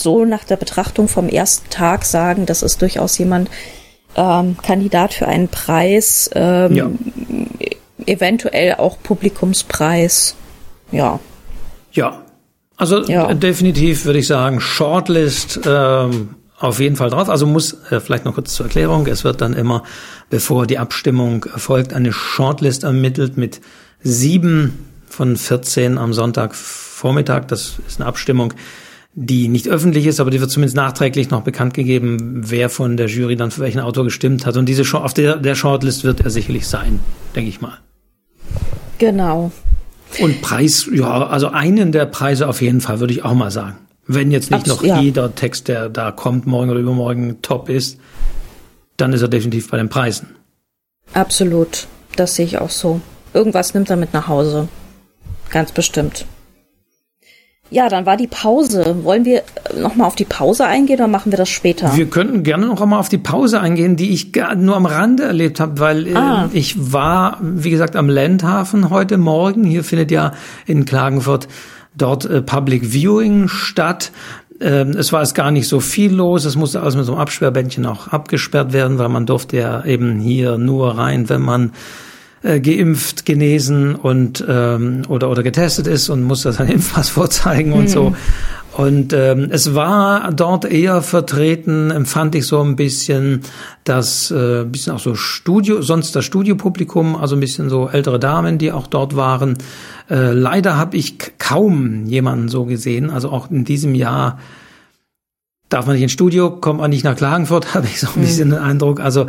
[0.00, 3.50] so nach der Betrachtung vom ersten Tag sagen, das ist durchaus jemand
[4.16, 6.90] ähm, Kandidat für einen Preis, ähm, ja.
[8.06, 10.36] eventuell auch Publikumspreis.
[10.92, 11.20] Ja.
[11.92, 12.22] Ja.
[12.76, 13.32] Also ja.
[13.34, 17.28] definitiv würde ich sagen, Shortlist ähm, auf jeden Fall drauf.
[17.28, 19.06] Also muss äh, vielleicht noch kurz zur Erklärung.
[19.06, 19.84] Es wird dann immer,
[20.30, 23.60] bevor die Abstimmung erfolgt, eine Shortlist ermittelt mit
[24.02, 27.46] sieben von 14 am Sonntagvormittag.
[27.46, 28.54] Das ist eine Abstimmung,
[29.16, 33.06] die nicht öffentlich ist, aber die wird zumindest nachträglich noch bekannt gegeben, wer von der
[33.06, 34.56] Jury dann für welchen Autor gestimmt hat.
[34.56, 37.00] Und diese auf der, der Shortlist wird er sicherlich sein,
[37.36, 37.78] denke ich mal.
[38.98, 39.52] Genau.
[40.20, 43.76] Und Preis, ja, also einen der Preise auf jeden Fall, würde ich auch mal sagen.
[44.06, 45.00] Wenn jetzt nicht Abs noch ja.
[45.00, 47.98] jeder Text, der da kommt, morgen oder übermorgen top ist,
[48.96, 50.28] dann ist er definitiv bei den Preisen.
[51.12, 51.86] Absolut.
[52.16, 53.00] Das sehe ich auch so.
[53.32, 54.68] Irgendwas nimmt er mit nach Hause.
[55.50, 56.26] Ganz bestimmt.
[57.74, 58.98] Ja, dann war die Pause.
[59.02, 59.42] Wollen wir
[59.76, 61.96] nochmal auf die Pause eingehen oder machen wir das später?
[61.96, 65.58] Wir könnten gerne noch einmal auf die Pause eingehen, die ich nur am Rande erlebt
[65.58, 66.44] habe, weil äh, ah.
[66.44, 69.64] äh, ich war, wie gesagt, am Landhafen heute Morgen.
[69.64, 70.34] Hier findet ja
[70.66, 71.48] in Klagenfurt
[71.96, 74.12] dort äh, Public Viewing statt.
[74.60, 76.44] Ähm, es war es gar nicht so viel los.
[76.44, 80.20] Es musste alles mit so einem Absperrbändchen auch abgesperrt werden, weil man durfte ja eben
[80.20, 81.72] hier nur rein, wenn man
[82.44, 87.72] äh, geimpft, genesen und ähm, oder oder getestet ist und muss das sein Impfpass vorzeigen
[87.72, 87.88] und mhm.
[87.88, 88.16] so.
[88.76, 93.42] Und ähm, es war dort eher vertreten, empfand ich so ein bisschen
[93.84, 98.58] das äh, bisschen auch so Studio, sonst das Studiopublikum, also ein bisschen so ältere Damen,
[98.58, 99.56] die auch dort waren.
[100.10, 104.38] Äh, leider habe ich kaum jemanden so gesehen, also auch in diesem Jahr
[105.74, 108.50] darf man nicht ins Studio, kommt man nicht nach Klagenfurt, habe ich so ein bisschen
[108.50, 109.00] den Eindruck.
[109.00, 109.26] Also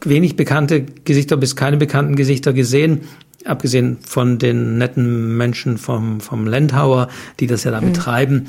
[0.00, 3.00] wenig bekannte Gesichter bis keine bekannten Gesichter gesehen,
[3.44, 7.08] abgesehen von den netten Menschen vom, vom Landhauer,
[7.40, 7.92] die das ja da mhm.
[7.92, 8.46] betreiben.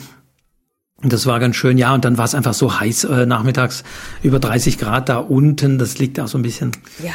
[0.97, 1.95] Und das war ganz schön, ja.
[1.95, 3.83] Und dann war es einfach so heiß äh, nachmittags,
[4.21, 5.79] über 30 Grad da unten.
[5.79, 6.71] Das liegt auch so ein bisschen
[7.03, 7.11] ja,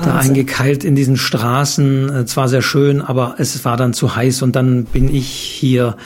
[0.00, 2.08] da eingekeilt in diesen Straßen.
[2.08, 4.42] Es war sehr schön, aber es war dann zu heiß.
[4.42, 5.96] Und dann bin ich hier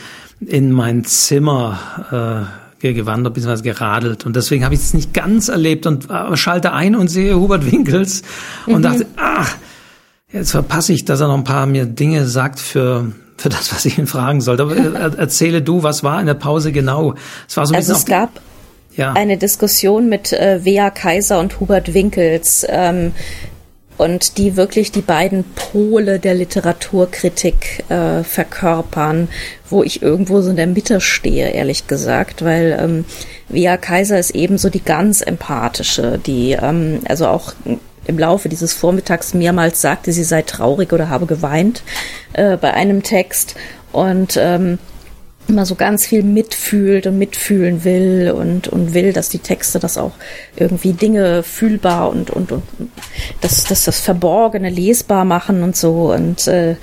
[0.40, 3.62] in mein Zimmer äh, gewandert bzw.
[3.62, 4.26] geradelt.
[4.26, 7.70] Und deswegen habe ich es nicht ganz erlebt und äh, schalte ein und sehe Hubert
[7.70, 8.22] Winkels
[8.66, 8.82] und mhm.
[8.82, 9.56] dachte, ach,
[10.32, 13.84] jetzt verpasse ich, dass er noch ein paar mir Dinge sagt für für das, was
[13.84, 14.62] ich ihn fragen sollte.
[14.62, 17.14] Aber äh, erzähle du, was war in der Pause genau?
[17.48, 18.40] Es war so ein also es gab
[18.96, 19.12] ja.
[19.12, 23.12] eine Diskussion mit äh, Wea Kaiser und Hubert Winkels, ähm,
[23.98, 29.28] und die wirklich die beiden Pole der Literaturkritik äh, verkörpern,
[29.68, 33.04] wo ich irgendwo so in der Mitte stehe, ehrlich gesagt, weil ähm,
[33.48, 37.52] Via Kaiser ist ebenso die ganz empathische, die ähm, also auch
[38.06, 41.82] im Laufe dieses Vormittags mehrmals sagte, sie sei traurig oder habe geweint
[42.32, 43.54] äh, bei einem Text.
[43.92, 44.78] Und ähm,
[45.48, 49.98] immer so ganz viel mitfühlt und mitfühlen will und, und will, dass die Texte das
[49.98, 50.12] auch
[50.56, 52.62] irgendwie Dinge fühlbar und, und, und
[53.40, 56.76] dass, dass das Verborgene lesbar machen und so und, äh,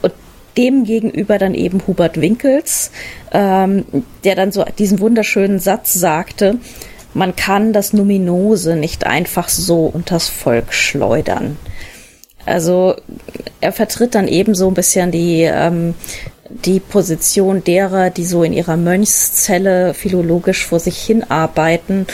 [0.00, 0.12] und
[0.56, 2.90] dem gegenüber dann eben Hubert Winkels,
[3.32, 3.84] ähm,
[4.24, 6.58] der dann so diesen wunderschönen Satz sagte,
[7.14, 11.58] man kann das Numinose nicht einfach so unters Volk schleudern.
[12.46, 12.96] Also
[13.60, 15.94] er vertritt dann eben so ein bisschen die ähm,
[16.64, 22.06] die Position derer, die so in ihrer Mönchszelle philologisch vor sich hinarbeiten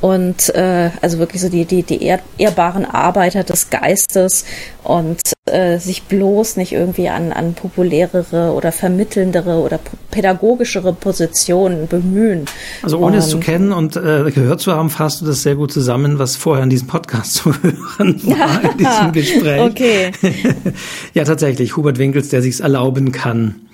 [0.00, 4.44] und äh, also wirklich so die die die ehr, ehrbaren Arbeiter des Geistes
[4.84, 9.80] und äh, sich bloß nicht irgendwie an an populärere oder vermittelndere oder
[10.10, 12.44] pädagogischere Positionen bemühen.
[12.82, 15.54] Also ohne und, es zu kennen und äh, gehört zu haben, fasst du das sehr
[15.54, 19.62] gut zusammen, was vorher in diesem Podcast zu hören war in diesem Gespräch.
[19.62, 20.12] Okay.
[21.14, 23.65] ja, tatsächlich Hubert Winkels, der sich's erlauben kann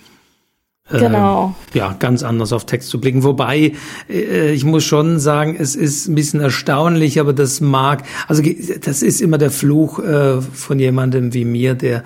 [0.98, 1.55] Genau.
[1.73, 3.23] Äh, ja, ganz anders auf Text zu blicken.
[3.23, 3.73] Wobei,
[4.09, 8.43] äh, ich muss schon sagen, es ist ein bisschen erstaunlich, aber das mag, also
[8.82, 12.05] das ist immer der Fluch äh, von jemandem wie mir, der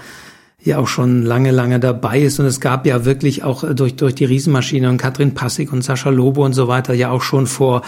[0.63, 2.41] ja auch schon lange, lange dabei ist.
[2.41, 6.11] Und es gab ja wirklich auch durch, durch die Riesenmaschine und Katrin Passig und Sascha
[6.11, 7.83] Lobo und so weiter ja auch schon vor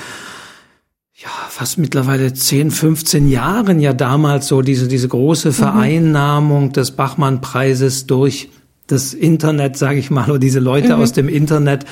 [1.21, 5.53] ja, fast mittlerweile 10, 15 Jahren ja damals so diese, diese große mhm.
[5.53, 6.73] Vereinnahmung mhm.
[6.73, 8.51] des Bachmann-Preises durch
[8.89, 11.03] das Internet, sage ich mal, oder diese Leute mhm.
[11.03, 11.85] aus dem Internet.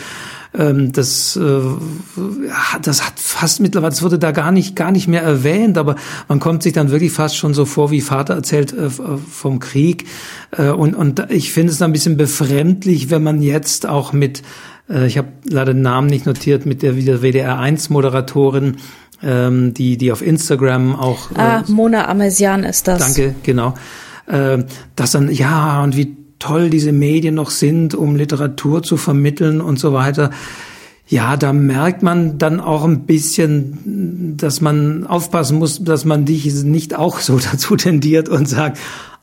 [0.56, 1.60] Ähm, das, äh,
[2.82, 5.96] das hat fast mittlerweile, das wurde da gar nicht, gar nicht mehr erwähnt, aber
[6.28, 10.06] man kommt sich dann wirklich fast schon so vor, wie Vater erzählt äh, vom Krieg.
[10.56, 14.42] Äh, und, und ich finde es ein bisschen befremdlich, wenn man jetzt auch mit,
[14.88, 18.76] äh, ich habe leider den Namen nicht notiert, mit der, der WDR1-Moderatorin,
[19.22, 21.30] ähm, die, die auf Instagram auch.
[21.32, 22.98] Äh, ah, Mona Amesian ist das.
[22.98, 23.74] Danke, genau.
[24.26, 24.64] Äh,
[24.94, 29.78] dass dann, ja, und wie toll diese Medien noch sind, um Literatur zu vermitteln und
[29.78, 30.30] so weiter.
[31.08, 36.52] Ja, da merkt man dann auch ein bisschen, dass man aufpassen muss, dass man dich
[36.64, 38.78] nicht auch so dazu tendiert und sagt,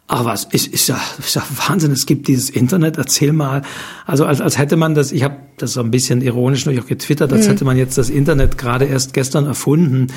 [0.05, 3.61] Ach was, ist, ist, ja, ist ja Wahnsinn, es gibt dieses Internet, erzähl mal.
[4.05, 7.31] Also als, als hätte man das, ich habe das so ein bisschen ironisch noch getwittert,
[7.31, 7.51] als mhm.
[7.51, 10.07] hätte man jetzt das Internet gerade erst gestern erfunden.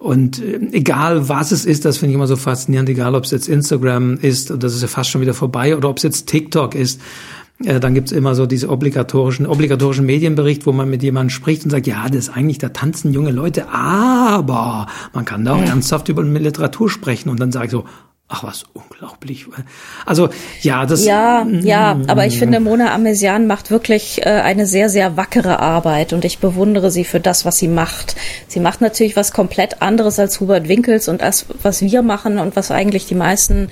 [0.00, 3.30] Und äh, egal was es ist, das finde ich immer so faszinierend, egal ob es
[3.30, 6.26] jetzt Instagram ist, und das ist ja fast schon wieder vorbei, oder ob es jetzt
[6.26, 7.00] TikTok ist,
[7.62, 11.70] äh, dann gibt's immer so diese obligatorischen, obligatorischen Medienbericht, wo man mit jemandem spricht und
[11.70, 16.08] sagt, ja, das ist eigentlich, da tanzen junge Leute, aber man kann da auch ernsthaft
[16.08, 17.28] über Literatur sprechen.
[17.28, 17.84] Und dann sage ich so,
[18.32, 19.46] Ach was, unglaublich.
[20.06, 20.28] Also
[20.60, 21.04] ja, das.
[21.04, 26.12] Ja, ja, aber ich finde, Mona Amesian macht wirklich äh, eine sehr, sehr wackere Arbeit
[26.12, 28.14] und ich bewundere sie für das, was sie macht.
[28.46, 32.54] Sie macht natürlich was komplett anderes als Hubert Winkels und als was wir machen und
[32.54, 33.68] was eigentlich die meisten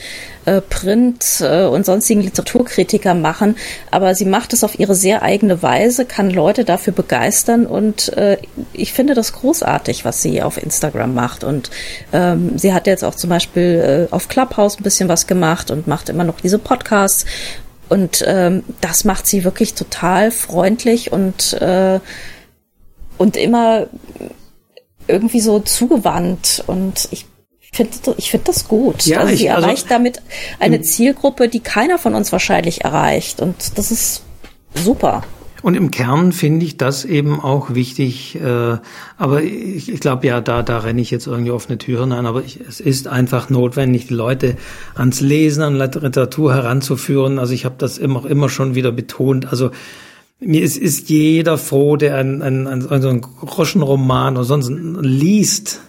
[0.49, 3.57] äh, Print- äh, und sonstigen Literaturkritiker machen.
[3.91, 8.39] Aber sie macht es auf ihre sehr eigene Weise, kann Leute dafür begeistern und äh,
[8.73, 11.45] ich finde das großartig, was sie auf Instagram macht.
[11.45, 11.71] Und
[12.13, 15.87] ähm, sie hat jetzt auch zum Beispiel äh, auf Clubhouse ein bisschen was gemacht und
[15.87, 17.27] macht immer noch diese Podcasts.
[17.89, 22.01] Und ähm, das macht sie wirklich total freundlich und, äh,
[23.17, 23.87] und immer
[25.07, 26.63] irgendwie so zugewandt.
[26.67, 27.27] Und ich
[27.73, 29.05] ich finde das gut.
[29.07, 30.23] Ja, also sie also erreicht damit
[30.59, 33.41] eine Zielgruppe, die keiner von uns wahrscheinlich erreicht.
[33.41, 34.23] Und das ist
[34.75, 35.23] super.
[35.61, 38.37] Und im Kern finde ich das eben auch wichtig.
[38.41, 38.79] Äh,
[39.17, 42.27] aber ich, ich glaube ja, da, da renne ich jetzt irgendwie offene Türen ein.
[42.27, 44.57] Aber ich, es ist einfach notwendig, die Leute
[44.95, 47.39] ans Lesen, an Literatur heranzuführen.
[47.39, 49.51] Also ich habe das immer, immer schon wieder betont.
[49.51, 49.71] Also
[50.41, 54.71] mir ist, ist jeder froh, der ein, ein, ein, ein, so einen Groschenroman oder sonst
[54.71, 55.81] liest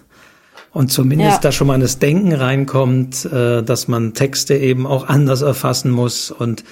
[0.71, 1.39] und zumindest ja.
[1.39, 6.31] da schon mal das Denken reinkommt, äh, dass man Texte eben auch anders erfassen muss
[6.31, 6.63] und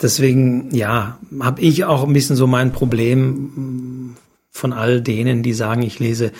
[0.00, 4.16] deswegen, ja, habe ich auch ein bisschen so mein Problem mm,
[4.50, 6.32] von all denen, die sagen, ich lese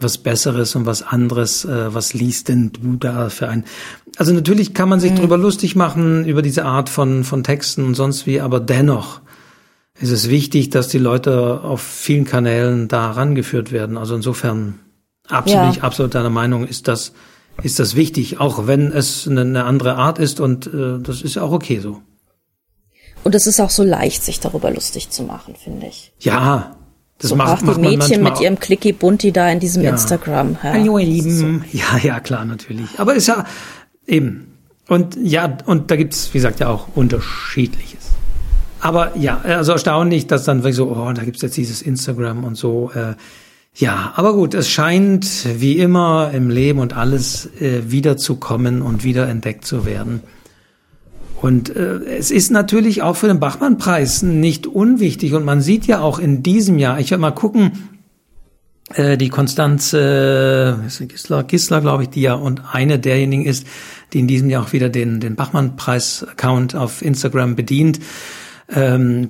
[0.00, 1.64] was Besseres und was anderes.
[1.64, 3.64] Äh, was liest denn du da für ein?
[4.16, 5.16] Also natürlich kann man sich mhm.
[5.16, 9.20] drüber lustig machen über diese Art von von Texten und sonst wie, aber dennoch
[10.00, 13.96] ist es wichtig, dass die Leute auf vielen Kanälen da rangeführt werden.
[13.96, 14.74] Also insofern
[15.28, 15.82] Absolut, ja.
[15.82, 17.12] absolut deiner Meinung ist das,
[17.62, 21.42] ist das wichtig, auch wenn es eine, andere Art ist und äh, das ist ja
[21.42, 22.02] auch okay so.
[23.24, 26.12] Und es ist auch so leicht, sich darüber lustig zu machen, finde ich.
[26.20, 26.76] Ja,
[27.18, 29.90] das so macht, macht die Mädchen mit ihrem Clicky Bunty da in diesem ja.
[29.90, 30.52] Instagram.
[30.62, 31.36] Ja, Hallo ihr Lieben.
[31.36, 31.76] So.
[31.76, 32.98] Ja, ja, klar, natürlich.
[32.98, 33.44] Aber ist ja
[34.06, 34.54] eben.
[34.86, 38.12] Und ja, und da gibt's, wie gesagt, ja auch unterschiedliches.
[38.80, 42.54] Aber ja, also erstaunlich, dass dann wirklich so, oh, da gibt's jetzt dieses Instagram und
[42.54, 42.92] so.
[42.94, 43.14] Äh,
[43.78, 49.28] ja, aber gut, es scheint wie immer im Leben und alles äh, wiederzukommen und wieder
[49.28, 50.20] entdeckt zu werden.
[51.40, 55.32] Und äh, es ist natürlich auch für den Bachmann-Preis nicht unwichtig.
[55.32, 57.70] Und man sieht ja auch in diesem Jahr, ich werde mal gucken,
[58.94, 63.64] äh, die Konstanze äh, Gisler, Gisler glaube ich, die ja und eine derjenigen ist,
[64.12, 68.00] die in diesem Jahr auch wieder den, den Bachmann-Preis-Account auf Instagram bedient.
[68.70, 69.28] Ähm,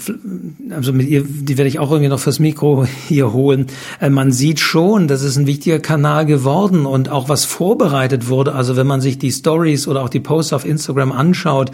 [0.70, 3.66] also mit ihr, die werde ich auch irgendwie noch fürs Mikro hier holen.
[4.00, 8.54] Äh, man sieht schon, das ist ein wichtiger Kanal geworden und auch was vorbereitet wurde.
[8.54, 11.70] Also wenn man sich die Stories oder auch die Posts auf Instagram anschaut,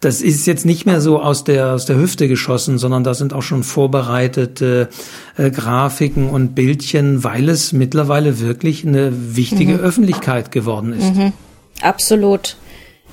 [0.00, 3.32] das ist jetzt nicht mehr so aus der, aus der Hüfte geschossen, sondern da sind
[3.32, 4.88] auch schon vorbereitete
[5.36, 9.80] äh, Grafiken und Bildchen, weil es mittlerweile wirklich eine wichtige mhm.
[9.80, 11.14] Öffentlichkeit geworden ist.
[11.14, 11.32] Mhm.
[11.80, 12.56] Absolut.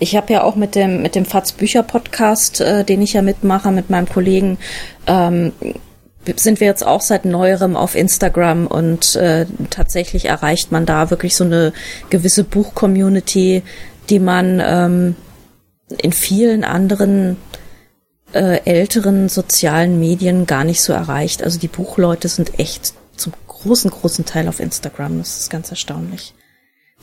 [0.04, 3.22] Ich habe ja auch mit dem mit dem Fatz Bücher Podcast, äh, den ich ja
[3.22, 4.58] mitmache mit meinem Kollegen,
[5.08, 5.54] ähm,
[6.36, 11.38] sind wir jetzt auch seit neuerem auf Instagram und äh, tatsächlich erreicht man da wirklich
[11.38, 11.72] so eine
[12.10, 13.64] gewisse Buch-Community,
[14.10, 15.16] die man ähm,
[15.98, 17.38] in vielen anderen
[18.34, 21.44] äh, älteren sozialen Medien gar nicht so erreicht.
[21.44, 25.20] Also die Buchleute sind echt zum großen, großen Teil auf Instagram.
[25.20, 26.34] Das ist ganz erstaunlich.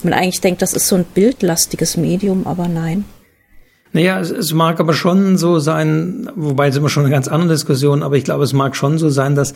[0.05, 3.05] Man eigentlich denkt, das ist so ein bildlastiges Medium, aber nein.
[3.93, 7.55] Naja, es, es mag aber schon so sein, wobei es immer schon eine ganz andere
[7.55, 9.55] Diskussion, aber ich glaube, es mag schon so sein, dass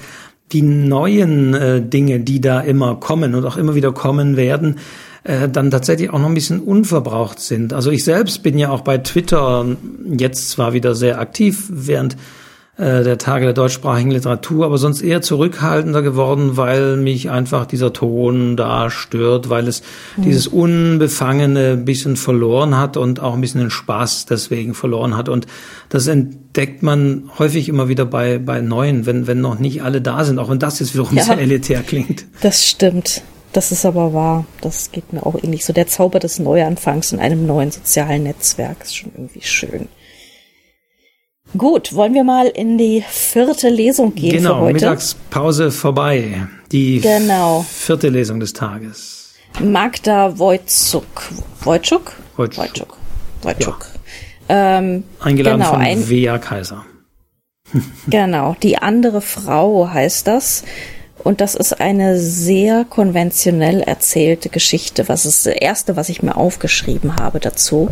[0.52, 4.78] die neuen äh, Dinge, die da immer kommen und auch immer wieder kommen werden,
[5.22, 7.72] äh, dann tatsächlich auch noch ein bisschen unverbraucht sind.
[7.72, 9.64] Also ich selbst bin ja auch bei Twitter
[10.04, 12.18] jetzt zwar wieder sehr aktiv, während äh,
[12.76, 18.56] der Tage der deutschsprachigen Literatur, aber sonst eher zurückhaltender geworden, weil mich einfach dieser Ton
[18.56, 19.82] da stört, weil es
[20.16, 20.22] mhm.
[20.22, 25.28] dieses Unbefangene ein bisschen verloren hat und auch ein bisschen den Spaß deswegen verloren hat.
[25.28, 25.46] Und
[25.88, 30.24] das entdeckt man häufig immer wieder bei, bei Neuen, wenn, wenn noch nicht alle da
[30.24, 32.26] sind, auch wenn das jetzt wiederum ja, sehr elitär klingt.
[32.40, 33.22] Das stimmt.
[33.52, 34.46] Das ist aber wahr.
[34.62, 35.72] Das geht mir auch ähnlich so.
[35.72, 39.88] Der Zauber des Neuanfangs in einem neuen sozialen Netzwerk ist schon irgendwie schön.
[41.56, 44.78] Gut, wollen wir mal in die vierte Lesung gehen genau, für heute?
[44.78, 46.48] Genau, Mittagspause vorbei.
[46.72, 47.64] Die genau.
[47.68, 49.34] vierte Lesung des Tages.
[49.60, 51.30] Magda Wojcuk.
[51.60, 52.12] Wojcuk?
[52.36, 52.58] Wojcuk.
[52.58, 52.98] Wojcuk.
[53.42, 53.86] Wojcuk.
[54.48, 54.78] Ja.
[54.78, 56.84] Ähm, Eingeladen genau, von ein, Wea Kaiser.
[58.08, 60.64] genau, die andere Frau heißt das.
[61.24, 65.08] Und das ist eine sehr konventionell erzählte Geschichte.
[65.08, 67.88] Was ist das erste, was ich mir aufgeschrieben habe dazu?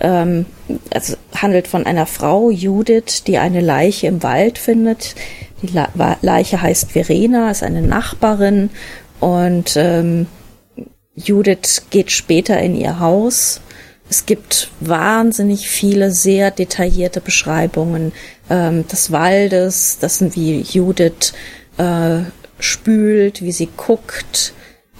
[0.00, 0.44] Ähm,
[0.90, 5.14] es handelt von einer Frau, Judith, die eine Leiche im Wald findet.
[5.62, 5.72] Die
[6.20, 8.68] Leiche heißt Verena, ist eine Nachbarin
[9.18, 10.26] und ähm,
[11.14, 13.62] Judith geht später in ihr Haus.
[14.10, 18.12] Es gibt wahnsinnig viele sehr detaillierte Beschreibungen
[18.50, 19.96] ähm, des Waldes.
[20.00, 21.32] Das sind wie Judith
[21.78, 22.24] äh,
[22.58, 24.52] spült, wie sie guckt,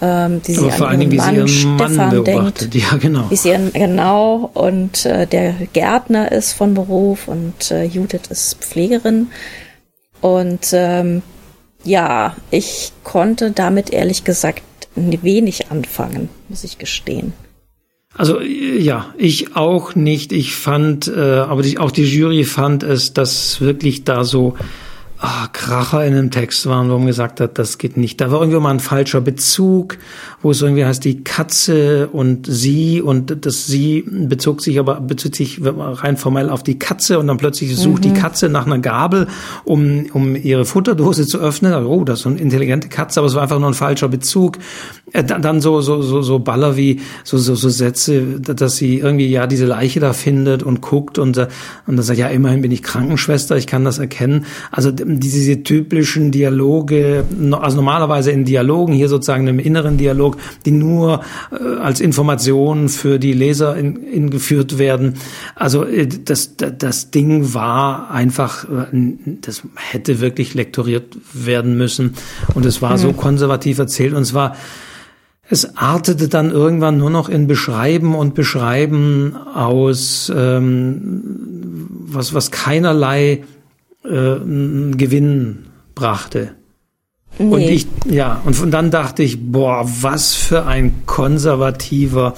[0.03, 2.75] ähm, wie sie an ihren, Mann, ihren Stefan Mann denkt.
[2.75, 3.31] Ja, genau.
[3.31, 8.57] Wie sie ihren, genau, und äh, der Gärtner ist von Beruf und äh, Judith ist
[8.57, 9.29] Pflegerin.
[10.21, 11.23] Und ähm,
[11.85, 14.63] ja, ich konnte damit ehrlich gesagt
[14.97, 17.33] wenig anfangen, muss ich gestehen.
[18.17, 20.33] Also ja, ich auch nicht.
[20.33, 24.57] Ich fand, äh, aber die, auch die Jury fand es, dass wirklich da so
[25.25, 28.21] ah, Kracher in einem Text waren, wo man gesagt hat, das geht nicht.
[28.21, 29.97] Da war irgendwie mal ein falscher Bezug,
[30.43, 35.35] wo es irgendwie heißt, die Katze und sie und das sie bezog sich aber, bezog
[35.35, 38.13] sich rein formell auf die Katze und dann plötzlich sucht mhm.
[38.13, 39.27] die Katze nach einer Gabel,
[39.65, 41.73] um, um ihre Futterdose zu öffnen.
[41.73, 44.09] Also, oh, das ist so eine intelligente Katze, aber es war einfach nur ein falscher
[44.09, 44.59] Bezug.
[45.13, 49.29] Äh, dann so, so, so, so Baller wie, so, so, so Sätze, dass sie irgendwie,
[49.29, 51.49] ja, diese Leiche da findet und guckt und, äh,
[51.87, 54.45] und dann sagt, ja, immerhin bin ich Krankenschwester, ich kann das erkennen.
[54.71, 61.21] Also, diese typischen Dialoge, also normalerweise in Dialogen, hier sozusagen im inneren Dialog, die nur
[61.51, 65.15] äh, als Information für die Leser in, in geführt werden.
[65.55, 72.15] Also äh, das, das Ding war einfach, äh, das hätte wirklich lektoriert werden müssen.
[72.55, 72.99] Und es war mhm.
[72.99, 74.55] so konservativ erzählt und zwar
[75.49, 81.23] es artete dann irgendwann nur noch in Beschreiben und Beschreiben aus, ähm,
[82.07, 83.45] was, was keinerlei
[84.05, 84.39] äh,
[84.97, 86.53] Gewinn brachte.
[87.39, 87.55] Nee.
[87.55, 92.35] Und ich, ja, und von dann dachte ich, boah, was für ein konservativer,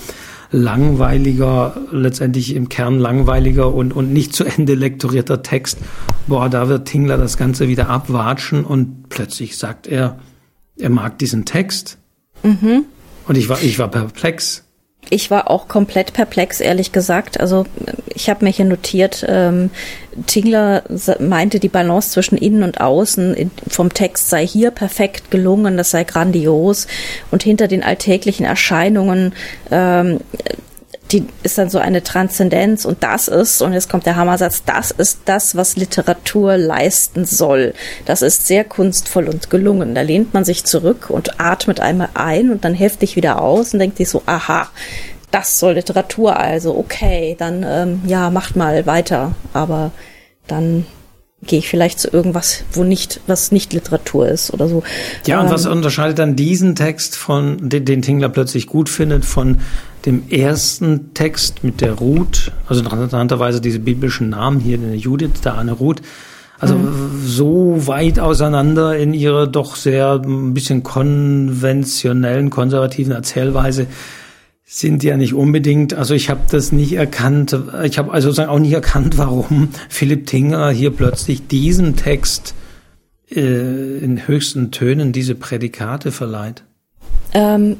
[0.50, 5.78] langweiliger, letztendlich im Kern langweiliger und, und nicht zu Ende lektorierter Text.
[6.26, 10.18] Boah, da wird Tingler das Ganze wieder abwatschen und plötzlich sagt er,
[10.78, 11.98] er mag diesen Text.
[12.42, 12.84] Mhm.
[13.26, 14.65] Und ich war, ich war perplex
[15.10, 17.38] ich war auch komplett perplex, ehrlich gesagt.
[17.40, 17.64] Also
[18.14, 19.70] ich habe mir hier notiert, ähm,
[20.26, 20.82] Tingler
[21.20, 25.90] meinte, die Balance zwischen innen und außen in, vom Text sei hier perfekt gelungen, das
[25.90, 26.86] sei grandios.
[27.30, 29.34] Und hinter den alltäglichen Erscheinungen
[29.70, 30.20] ähm,
[31.12, 34.90] die ist dann so eine Transzendenz und das ist, und jetzt kommt der Hammersatz, das
[34.90, 37.74] ist das, was Literatur leisten soll.
[38.06, 39.94] Das ist sehr kunstvoll und gelungen.
[39.94, 43.78] Da lehnt man sich zurück und atmet einmal ein und dann heftig wieder aus und
[43.78, 44.68] denkt sich so, aha,
[45.30, 49.34] das soll Literatur also, okay, dann ähm, ja, macht mal weiter.
[49.52, 49.92] Aber
[50.46, 50.86] dann
[51.46, 54.82] gehe ich vielleicht zu irgendwas, wo nicht, was nicht Literatur ist oder so.
[55.26, 59.24] Ja, und ähm, was unterscheidet dann diesen Text von, den, den Tingler plötzlich gut findet,
[59.24, 59.58] von
[60.04, 65.56] dem ersten Text mit der Ruth, also interessanterweise diese biblischen Namen hier, eine Judith, da
[65.56, 66.00] eine Ruth,
[66.58, 67.20] also mhm.
[67.24, 73.88] so weit auseinander in ihrer doch sehr ein bisschen konventionellen, konservativen Erzählweise
[74.68, 78.58] sind ja nicht unbedingt, also ich habe das nicht erkannt, ich habe also sozusagen auch
[78.58, 82.54] nicht erkannt, warum Philipp Tinger hier plötzlich diesen Text
[83.30, 86.64] äh, in höchsten Tönen diese Prädikate verleiht.
[87.32, 87.76] Ähm,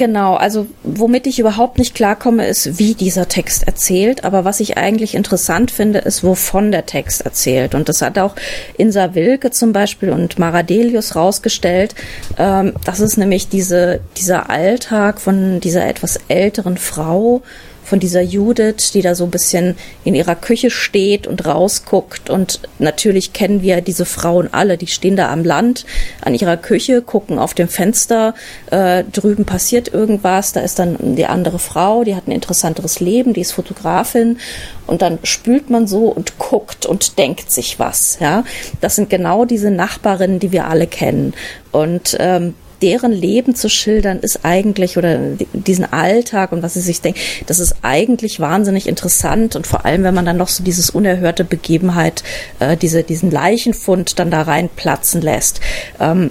[0.00, 4.24] Genau, also womit ich überhaupt nicht klarkomme, ist, wie dieser Text erzählt.
[4.24, 7.74] Aber was ich eigentlich interessant finde, ist, wovon der Text erzählt.
[7.74, 8.34] Und das hat auch
[8.78, 11.94] Insa Wilke zum Beispiel und Maradelius rausgestellt.
[12.38, 17.42] Ähm, das ist nämlich diese, dieser Alltag von dieser etwas älteren Frau,
[17.90, 22.30] von dieser Judith, die da so ein bisschen in ihrer Küche steht und rausguckt.
[22.30, 25.84] Und natürlich kennen wir diese Frauen alle, die stehen da am Land
[26.22, 28.34] an ihrer Küche, gucken auf dem Fenster,
[28.70, 33.32] äh, drüben passiert irgendwas, da ist dann die andere Frau, die hat ein interessanteres Leben,
[33.32, 34.38] die ist Fotografin
[34.86, 38.18] und dann spült man so und guckt und denkt sich was.
[38.20, 38.44] Ja,
[38.80, 41.34] das sind genau diese Nachbarinnen, die wir alle kennen
[41.72, 45.18] und ähm, deren Leben zu schildern, ist eigentlich, oder
[45.52, 50.02] diesen Alltag und was sie sich denken, das ist eigentlich wahnsinnig interessant und vor allem,
[50.02, 52.22] wenn man dann noch so dieses unerhörte Begebenheit,
[52.58, 55.60] äh, diese, diesen Leichenfund dann da reinplatzen lässt.
[55.98, 56.28] Ähm,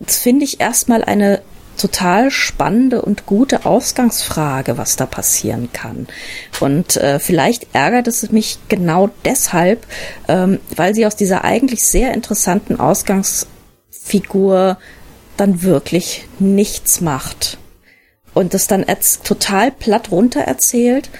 [0.00, 1.40] das finde ich erstmal eine
[1.76, 6.06] total spannende und gute Ausgangsfrage, was da passieren kann.
[6.60, 9.86] Und äh, vielleicht ärgert es mich genau deshalb,
[10.28, 14.78] ähm, weil sie aus dieser eigentlich sehr interessanten Ausgangsfigur
[15.36, 17.58] dann wirklich nichts macht.
[18.32, 18.84] Und das dann
[19.24, 21.10] total platt runter erzählt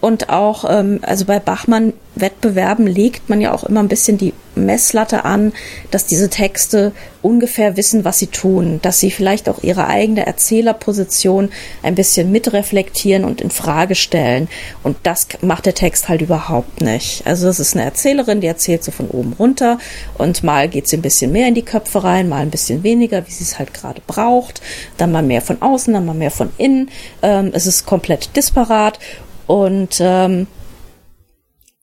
[0.00, 5.24] und auch, ähm, also bei Bachmann-Wettbewerben legt man ja auch immer ein bisschen die Messlatte
[5.24, 5.52] an,
[5.90, 11.50] dass diese Texte ungefähr wissen, was sie tun, dass sie vielleicht auch ihre eigene Erzählerposition
[11.82, 14.48] ein bisschen mitreflektieren und in Frage stellen.
[14.82, 17.26] Und das macht der Text halt überhaupt nicht.
[17.26, 19.78] Also das ist eine Erzählerin, die erzählt so von oben runter
[20.16, 23.26] und mal geht sie ein bisschen mehr in die Köpfe rein, mal ein bisschen weniger,
[23.26, 24.60] wie sie es halt gerade braucht,
[24.96, 26.90] dann mal mehr von außen, dann mal mehr von innen.
[27.22, 28.98] Ähm, es ist komplett disparat
[29.46, 30.46] und ähm,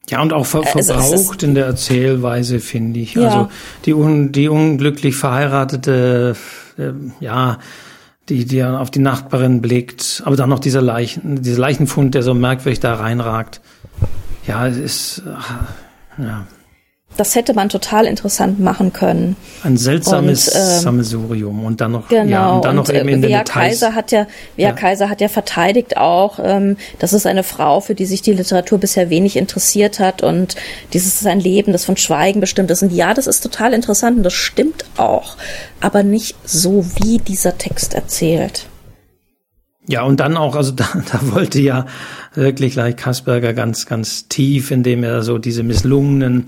[0.10, 3.16] ja, und auch ver verbraucht in der Erzählweise, finde ich.
[3.16, 3.24] Ja.
[3.24, 3.50] Also
[3.86, 6.36] die, un die unglücklich verheiratete,
[6.78, 7.60] äh, ja,
[8.30, 12.34] die, die auf die Nachbarin blickt, aber dann noch dieser Leichen, dieser Leichenfund, der so
[12.34, 13.62] merkwürdig da reinragt.
[14.48, 15.24] Ja, es ist,
[16.18, 16.46] ja
[17.18, 19.36] das hätte man total interessant machen können.
[19.64, 23.10] Ein seltsames und, äh, Sammelsurium und dann noch genau, ja, und dann noch und, eben
[23.10, 23.48] in den Details.
[23.48, 24.28] Kaiser hat ja
[24.58, 24.72] ja.
[24.74, 28.78] Kaiser hat ja verteidigt auch, ähm, das ist eine Frau, für die sich die Literatur
[28.78, 30.56] bisher wenig interessiert hat und
[30.94, 34.18] dieses ist ein Leben, das von Schweigen bestimmt ist und ja, das ist total interessant
[34.18, 35.38] und das stimmt auch,
[35.82, 38.68] aber nicht so wie dieser Text erzählt.
[39.88, 41.86] Ja, und dann auch, also da, da wollte ja
[42.34, 46.48] wirklich gleich Kasperger ganz, ganz tief, indem er so diese misslungenen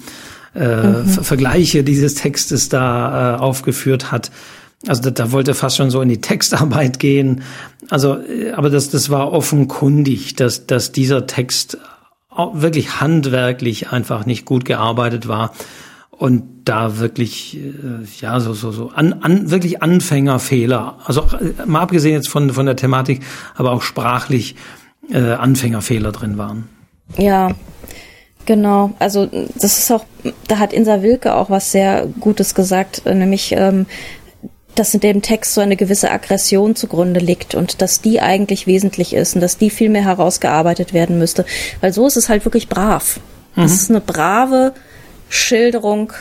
[0.56, 1.08] äh, mhm.
[1.08, 4.32] Vergleiche dieses Textes da äh, aufgeführt hat.
[4.86, 7.44] Also da, da wollte er fast schon so in die Textarbeit gehen.
[7.90, 11.78] Also, äh, aber das, das war offenkundig, dass, dass dieser Text
[12.54, 15.54] wirklich handwerklich einfach nicht gut gearbeitet war
[16.12, 21.26] und da wirklich äh, ja so so so an, an wirklich Anfängerfehler also
[21.66, 23.22] mal abgesehen jetzt von von der Thematik
[23.56, 24.56] aber auch sprachlich
[25.12, 26.70] äh, Anfängerfehler drin waren
[27.18, 27.52] ja
[28.48, 30.06] Genau, also das ist auch,
[30.48, 33.88] da hat Insa Wilke auch was sehr Gutes gesagt, nämlich ähm,
[34.74, 39.14] dass in dem Text so eine gewisse Aggression zugrunde liegt und dass die eigentlich wesentlich
[39.14, 41.46] ist und dass die viel mehr herausgearbeitet werden müsste.
[41.82, 43.20] Weil so ist es halt wirklich brav.
[43.58, 43.64] Mhm.
[43.64, 44.72] Das ist eine brave
[45.28, 46.14] Schilderung.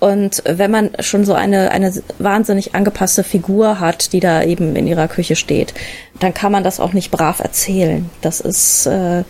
[0.00, 4.86] Und wenn man schon so eine, eine wahnsinnig angepasste Figur hat, die da eben in
[4.86, 5.74] ihrer Küche steht,
[6.18, 8.08] dann kann man das auch nicht brav erzählen.
[8.22, 9.24] Das ist, äh,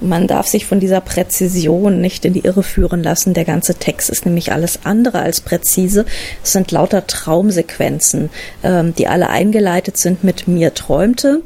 [0.00, 3.34] Man darf sich von dieser Präzision nicht in die Irre führen lassen.
[3.34, 6.04] Der ganze Text ist nämlich alles andere als präzise.
[6.42, 8.30] Es sind lauter Traumsequenzen,
[8.62, 11.42] ähm, die alle eingeleitet sind mit mir träumte.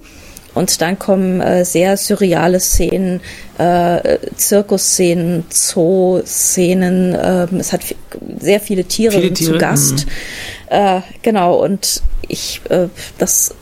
[0.59, 3.21] Und dann kommen äh, sehr surreale Szenen,
[3.59, 7.15] äh, Zirkusszenen, Zoo-Szenen.
[7.15, 7.83] Äh, es hat
[8.41, 10.07] sehr viele Tiere, viele Tiere zu Gast.
[10.71, 11.03] Mhm.
[11.23, 13.55] Genau, und ich, äh, das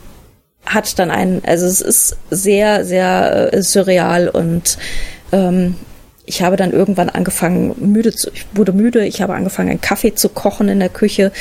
[0.65, 4.77] hat dann einen, also es ist sehr, sehr äh, surreal und
[5.31, 5.75] ähm,
[6.25, 10.15] ich habe dann irgendwann angefangen, müde zu, ich wurde müde, ich habe angefangen, einen Kaffee
[10.15, 11.31] zu kochen in der Küche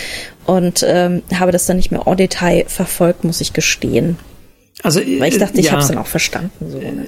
[0.44, 4.18] und ähm, habe das dann nicht mehr en Detail verfolgt, muss ich gestehen.
[4.82, 6.50] Also, Weil ich dachte, ich ja, habe es dann auch verstanden.
[6.70, 7.06] So, ne?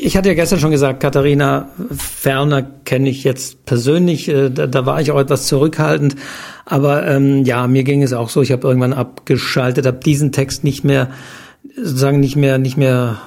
[0.00, 4.28] Ich hatte ja gestern schon gesagt, Katharina Ferner kenne ich jetzt persönlich.
[4.28, 6.16] Äh, da, da, war ich auch etwas zurückhaltend.
[6.64, 8.40] Aber ähm, ja, mir ging es auch so.
[8.40, 11.10] Ich habe irgendwann abgeschaltet, habe diesen Text nicht mehr,
[11.76, 13.18] sozusagen nicht mehr, nicht mehr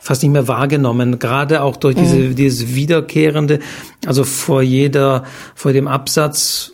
[0.00, 2.34] fast nicht mehr wahrgenommen, gerade auch durch diese, mhm.
[2.34, 3.60] dieses wiederkehrende,
[4.06, 5.24] also vor jeder,
[5.54, 6.72] vor dem Absatz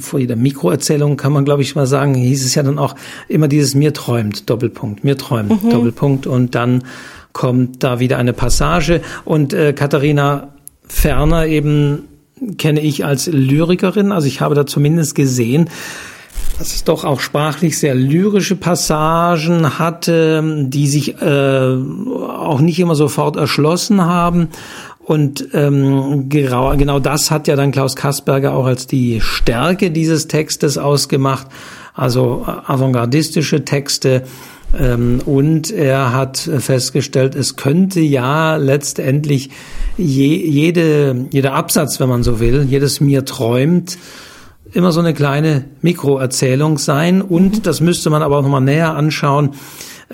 [0.00, 2.94] vor jeder Mikroerzählung kann man, glaube ich, mal sagen, hieß es ja dann auch
[3.28, 5.70] immer dieses mir träumt, Doppelpunkt, mir träumt, mhm.
[5.70, 6.84] Doppelpunkt und dann
[7.32, 10.54] kommt da wieder eine Passage und äh, Katharina
[10.86, 12.04] Ferner eben
[12.58, 15.68] kenne ich als Lyrikerin, also ich habe da zumindest gesehen,
[16.58, 22.94] dass es doch auch sprachlich sehr lyrische Passagen hatte, die sich äh, auch nicht immer
[22.94, 24.48] sofort erschlossen haben.
[25.04, 30.28] Und ähm, genau, genau das hat ja dann Klaus Kasperger auch als die Stärke dieses
[30.28, 31.46] Textes ausgemacht,
[31.92, 34.22] also avantgardistische Texte.
[34.78, 39.50] Ähm, und er hat festgestellt, es könnte ja letztendlich
[39.98, 43.98] je, jede, jeder Absatz, wenn man so will, jedes mir träumt,
[44.72, 47.20] immer so eine kleine Mikroerzählung sein.
[47.20, 47.62] Und mhm.
[47.62, 49.50] das müsste man aber auch nochmal näher anschauen.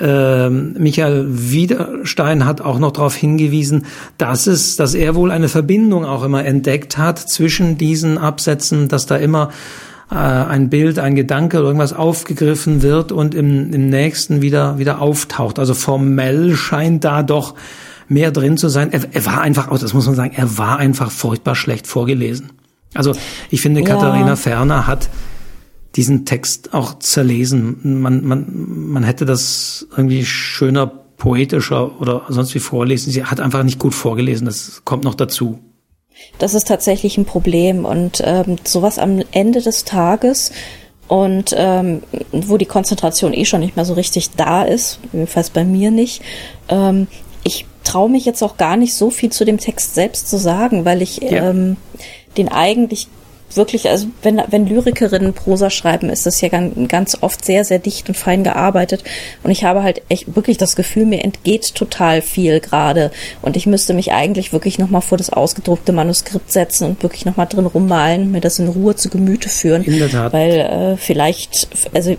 [0.01, 3.87] Ähm, Michael Wiederstein hat auch noch darauf hingewiesen,
[4.19, 9.07] dass es, dass er wohl eine Verbindung auch immer entdeckt hat zwischen diesen Absätzen, dass
[9.07, 9.51] da immer
[10.11, 15.01] äh, ein Bild, ein Gedanke oder irgendwas aufgegriffen wird und im, im nächsten wieder wieder
[15.01, 15.59] auftaucht.
[15.59, 17.55] Also formell scheint da doch
[18.09, 18.93] mehr drin zu sein.
[18.93, 22.51] Er, er war einfach, auch das muss man sagen, er war einfach furchtbar schlecht vorgelesen.
[22.95, 23.15] Also
[23.51, 23.87] ich finde, ja.
[23.87, 25.09] Katharina Ferner hat
[25.97, 28.01] diesen Text auch zerlesen.
[28.01, 28.47] Man, man,
[28.93, 33.13] man hätte das irgendwie schöner, poetischer oder sonst wie vorlesen.
[33.13, 34.47] Sie hat einfach nicht gut vorgelesen.
[34.47, 35.59] Das kommt noch dazu.
[36.39, 40.53] Das ist tatsächlich ein Problem und ähm, sowas am Ende des Tages
[41.09, 45.65] und ähm, wo die Konzentration eh schon nicht mehr so richtig da ist, jedenfalls bei
[45.65, 46.23] mir nicht.
[46.69, 47.07] Ähm,
[47.43, 50.85] ich traue mich jetzt auch gar nicht so viel zu dem Text selbst zu sagen,
[50.85, 51.51] weil ich ja.
[51.51, 51.77] ähm,
[52.37, 53.09] den eigentlich
[53.57, 57.79] wirklich, also wenn, wenn Lyrikerinnen Prosa schreiben, ist das ja ganz, ganz oft sehr, sehr
[57.79, 59.05] dicht und fein gearbeitet.
[59.43, 63.11] Und ich habe halt echt wirklich das Gefühl, mir entgeht total viel gerade.
[63.43, 67.47] Und ich müsste mich eigentlich wirklich nochmal vor das ausgedruckte Manuskript setzen und wirklich nochmal
[67.47, 69.83] drin rummalen, mir das in Ruhe zu Gemüte führen.
[69.83, 70.33] In der Tat.
[70.33, 72.17] Weil äh, vielleicht, also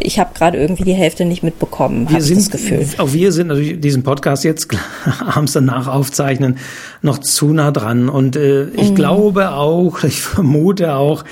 [0.00, 2.86] ich habe gerade irgendwie die Hälfte nicht mitbekommen, habe ich das Gefühl.
[2.98, 4.68] Auch wir sind also diesen Podcast jetzt
[5.26, 6.58] abends danach aufzeichnen,
[7.02, 8.08] noch zu nah dran.
[8.08, 8.94] Und äh, ich mhm.
[8.94, 11.24] glaube auch, ich vermute auch,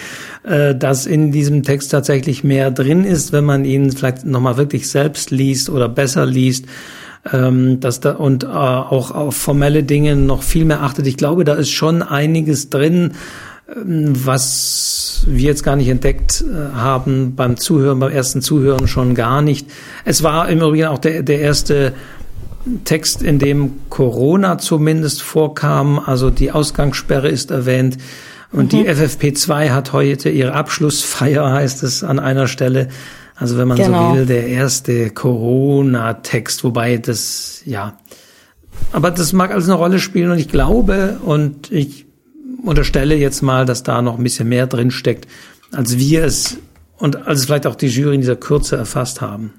[0.45, 4.89] äh, dass in diesem Text tatsächlich mehr drin ist, wenn man ihn vielleicht nochmal wirklich
[4.89, 6.67] selbst liest oder besser liest.
[7.33, 11.07] Ähm, dass da und äh, auch auf formelle Dinge noch viel mehr achtet.
[11.07, 13.13] Ich glaube, da ist schon einiges drin,
[13.69, 19.15] ähm, was wir jetzt gar nicht entdeckt äh, haben beim Zuhören, beim ersten Zuhören schon
[19.15, 19.69] gar nicht.
[20.05, 21.93] Es war im Übrigen auch der, der erste
[22.85, 27.99] Text, in dem Corona zumindest vorkam, also die Ausgangssperre ist erwähnt.
[28.53, 28.85] Und mhm.
[28.85, 32.89] die FFP2 hat heute ihre Abschlussfeier, heißt es an einer Stelle.
[33.35, 34.11] Also wenn man genau.
[34.11, 37.99] so will, der erste Corona-Text, wobei das, ja.
[38.93, 42.07] Aber das mag alles eine Rolle spielen und ich glaube und ich
[42.63, 45.27] unterstelle jetzt mal, dass da noch ein bisschen mehr drin steckt,
[45.73, 46.59] als wir es
[46.99, 49.55] und als vielleicht auch die Jury in dieser Kürze erfasst haben.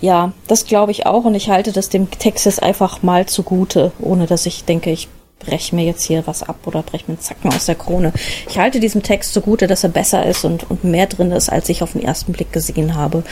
[0.00, 3.92] Ja, das glaube ich auch und ich halte das dem Text jetzt einfach mal zugute,
[3.98, 7.20] ohne dass ich denke, ich breche mir jetzt hier was ab oder breche mir einen
[7.20, 8.12] Zacken aus der Krone.
[8.48, 11.68] Ich halte diesem Text zugute, dass er besser ist und, und mehr drin ist, als
[11.68, 13.22] ich auf den ersten Blick gesehen habe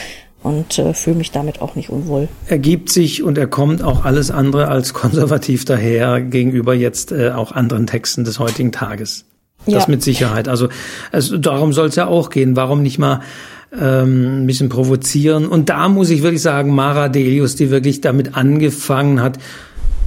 [0.43, 2.29] und äh, fühle mich damit auch nicht unwohl.
[2.47, 7.31] Er gibt sich und er kommt auch alles andere als konservativ daher gegenüber jetzt äh,
[7.31, 9.25] auch anderen Texten des heutigen Tages.
[9.67, 9.89] Das ja.
[9.89, 10.47] mit Sicherheit.
[10.47, 10.69] Also,
[11.11, 12.55] also darum soll es ja auch gehen.
[12.55, 13.21] Warum nicht mal
[13.81, 15.47] ähm, ein bisschen provozieren.
[15.47, 19.39] Und da muss ich wirklich sagen, Mara Delius, die wirklich damit angefangen hat,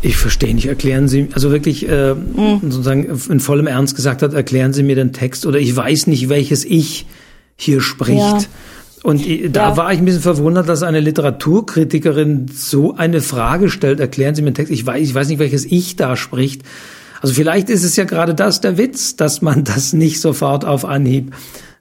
[0.02, 2.60] ich verstehe nicht, erklären Sie, also wirklich äh, mhm.
[2.64, 6.30] sozusagen in vollem Ernst gesagt hat, erklären Sie mir den Text oder ich weiß nicht,
[6.30, 7.08] welches Ich
[7.56, 8.18] hier spricht.
[8.20, 8.40] Ja.
[9.04, 9.24] Und
[9.56, 9.78] da ja.
[9.78, 14.52] war ich ein bisschen verwundert, dass eine Literaturkritikerin so eine Frage stellt, erklären Sie mir
[14.52, 16.62] den Text, ich weiß, ich weiß nicht, welches Ich da spricht.
[17.22, 20.86] Also vielleicht ist es ja gerade das der Witz, dass man das nicht sofort auf
[20.86, 21.34] Anhieb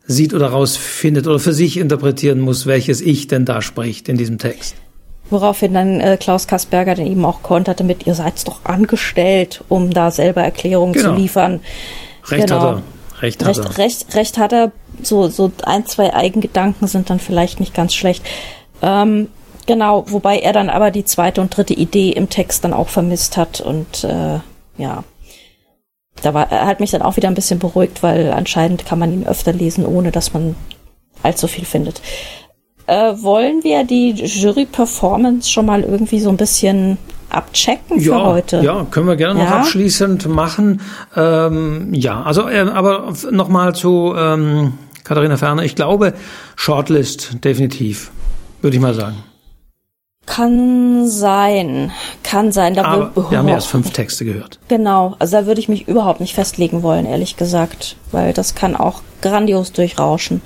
[0.06, 4.38] sieht oder rausfindet oder für sich interpretieren muss, welches Ich denn da spricht in diesem
[4.38, 4.76] Text.
[5.28, 9.90] Woraufhin dann äh, Klaus Kasperger dann eben auch konterte mit, ihr seid doch angestellt, um
[9.90, 11.10] da selber Erklärungen genau.
[11.10, 11.60] zu liefern.
[12.28, 12.60] Recht genau.
[12.60, 13.22] hat er.
[13.22, 13.78] Recht hat er.
[13.78, 14.72] Recht, recht hat er.
[15.02, 18.24] So, so ein, zwei Eigengedanken sind dann vielleicht nicht ganz schlecht.
[18.82, 19.28] Ähm,
[19.66, 23.36] genau, wobei er dann aber die zweite und dritte Idee im Text dann auch vermisst
[23.36, 24.38] hat und äh,
[24.78, 25.04] ja,
[26.22, 29.12] da war, er hat mich dann auch wieder ein bisschen beruhigt, weil anscheinend kann man
[29.12, 30.56] ihn öfter lesen, ohne dass man
[31.22, 32.00] allzu viel findet.
[32.86, 36.98] Äh, wollen wir die Jury-Performance schon mal irgendwie so ein bisschen
[37.30, 38.60] abchecken ja, für heute?
[38.62, 39.46] Ja, können wir gerne ja?
[39.46, 40.80] noch abschließend machen.
[41.16, 45.64] Ähm, ja, also äh, aber nochmal zu ähm, Katharina Ferner.
[45.64, 46.14] Ich glaube,
[46.54, 48.12] Shortlist definitiv,
[48.62, 49.16] würde ich mal sagen.
[50.26, 51.92] Kann sein,
[52.24, 52.74] kann sein.
[52.74, 54.58] Da Aber wir, wir haben ja erst fünf Texte gehört.
[54.68, 58.74] Genau, also da würde ich mich überhaupt nicht festlegen wollen, ehrlich gesagt, weil das kann
[58.74, 60.40] auch grandios durchrauschen.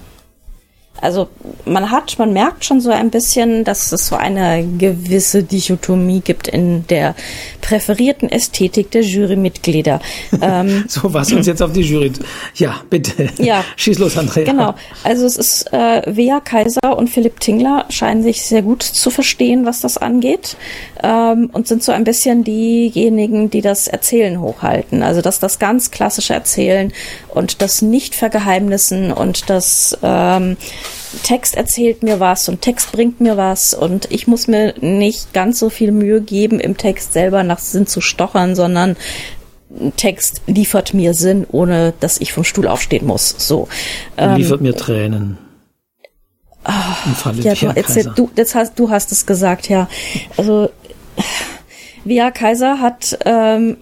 [1.00, 1.28] Also
[1.64, 6.48] man hat, man merkt schon so ein bisschen, dass es so eine gewisse Dichotomie gibt
[6.48, 7.14] in der
[7.60, 10.00] präferierten Ästhetik der Jurymitglieder.
[10.42, 12.12] ähm, so, was uns jetzt auf die Jury.
[12.54, 13.28] Ja, bitte.
[13.38, 13.64] Ja.
[13.76, 14.44] Schieß los, Andrea.
[14.44, 14.74] Genau.
[15.02, 19.64] Also es ist äh, Wea Kaiser und Philipp Tingler scheinen sich sehr gut zu verstehen,
[19.64, 20.56] was das angeht.
[21.02, 25.02] Ähm, und sind so ein bisschen diejenigen, die das Erzählen hochhalten.
[25.02, 26.92] Also dass das ganz klassische Erzählen
[27.28, 30.56] und das Nicht-Vergeheimnissen und das ähm,
[31.23, 35.59] Text erzählt mir was und Text bringt mir was und ich muss mir nicht ganz
[35.59, 38.97] so viel Mühe geben, im Text selber nach Sinn zu stochern, sondern
[39.97, 43.35] Text liefert mir Sinn, ohne dass ich vom Stuhl aufstehen muss.
[43.39, 43.69] So.
[44.16, 45.39] Ähm, liefert mir Tränen.
[46.65, 49.89] Oh, ja, du, erzähl, du, das hast, du hast es gesagt, ja.
[50.36, 50.69] Also
[52.05, 53.78] Via Kaiser hat ähm,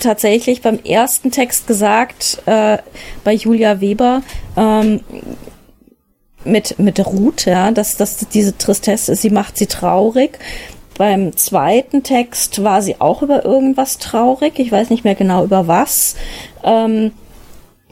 [0.00, 2.78] tatsächlich beim ersten Text gesagt, äh,
[3.24, 4.22] bei Julia Weber,
[4.56, 5.00] ähm,
[6.44, 10.38] mit, mit Ruth, ja, dass, dass diese Tristesse, sie macht sie traurig.
[10.96, 14.58] Beim zweiten Text war sie auch über irgendwas traurig.
[14.58, 16.16] Ich weiß nicht mehr genau über was.
[16.64, 17.12] Ähm,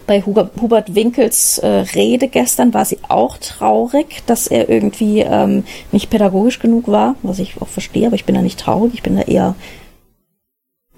[0.06, 6.10] bei Hubert Winkels äh, Rede gestern war sie auch traurig, dass er irgendwie ähm, nicht
[6.10, 9.16] pädagogisch genug war, was ich auch verstehe, aber ich bin da nicht traurig, ich bin
[9.16, 9.54] da eher,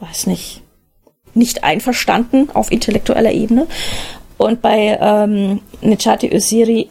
[0.01, 0.63] weiß nicht,
[1.35, 3.67] nicht einverstanden auf intellektueller Ebene.
[4.39, 6.89] Und bei ähm, Nechati Usiri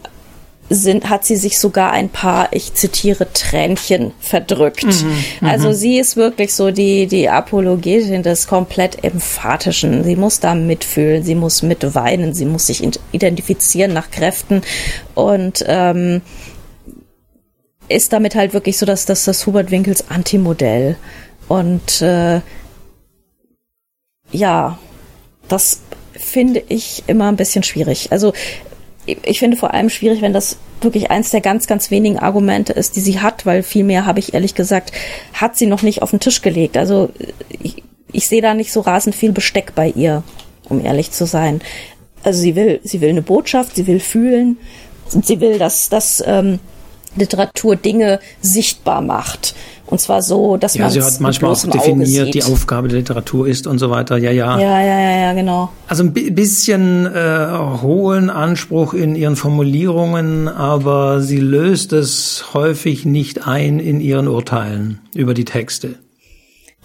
[0.70, 4.86] sind, hat sie sich sogar ein paar, ich zitiere, Tränchen verdrückt.
[4.86, 10.04] Mhm, mhm, also sie ist wirklich so die, die Apologetin des komplett Emphatischen.
[10.04, 14.62] Sie muss da mitfühlen, sie muss mitweinen, sie muss sich identifizieren nach Kräften
[15.14, 16.22] und ähm,
[17.88, 20.98] ist damit halt wirklich so, dass das das Hubert Winkels Antimodell.
[21.48, 22.42] Und äh,
[24.32, 24.80] ja,
[25.48, 25.82] das
[26.14, 28.12] finde ich immer ein bisschen schwierig.
[28.12, 28.34] Also
[29.06, 32.96] ich finde vor allem schwierig, wenn das wirklich eins der ganz, ganz wenigen Argumente ist,
[32.96, 34.92] die sie hat, weil viel mehr habe ich ehrlich gesagt,
[35.34, 36.78] hat sie noch nicht auf den Tisch gelegt.
[36.78, 37.10] Also
[37.50, 40.24] ich, ich sehe da nicht so rasend viel Besteck bei ihr,
[40.70, 41.62] um ehrlich zu sein.
[42.24, 44.58] Also sie will, sie will eine Botschaft, sie will fühlen
[45.10, 46.60] sie will, dass, dass ähm,
[47.16, 49.56] Literatur Dinge sichtbar macht.
[49.88, 53.48] Und zwar so, dass ja, man sie hat manchmal auch definiert, die Aufgabe der Literatur
[53.48, 54.18] ist und so weiter.
[54.18, 54.60] Ja, ja.
[54.60, 55.70] Ja, ja, ja, ja genau.
[55.88, 57.48] Also ein bisschen äh,
[57.82, 65.00] hohen Anspruch in ihren Formulierungen, aber sie löst es häufig nicht ein in ihren Urteilen
[65.14, 65.96] über die Texte.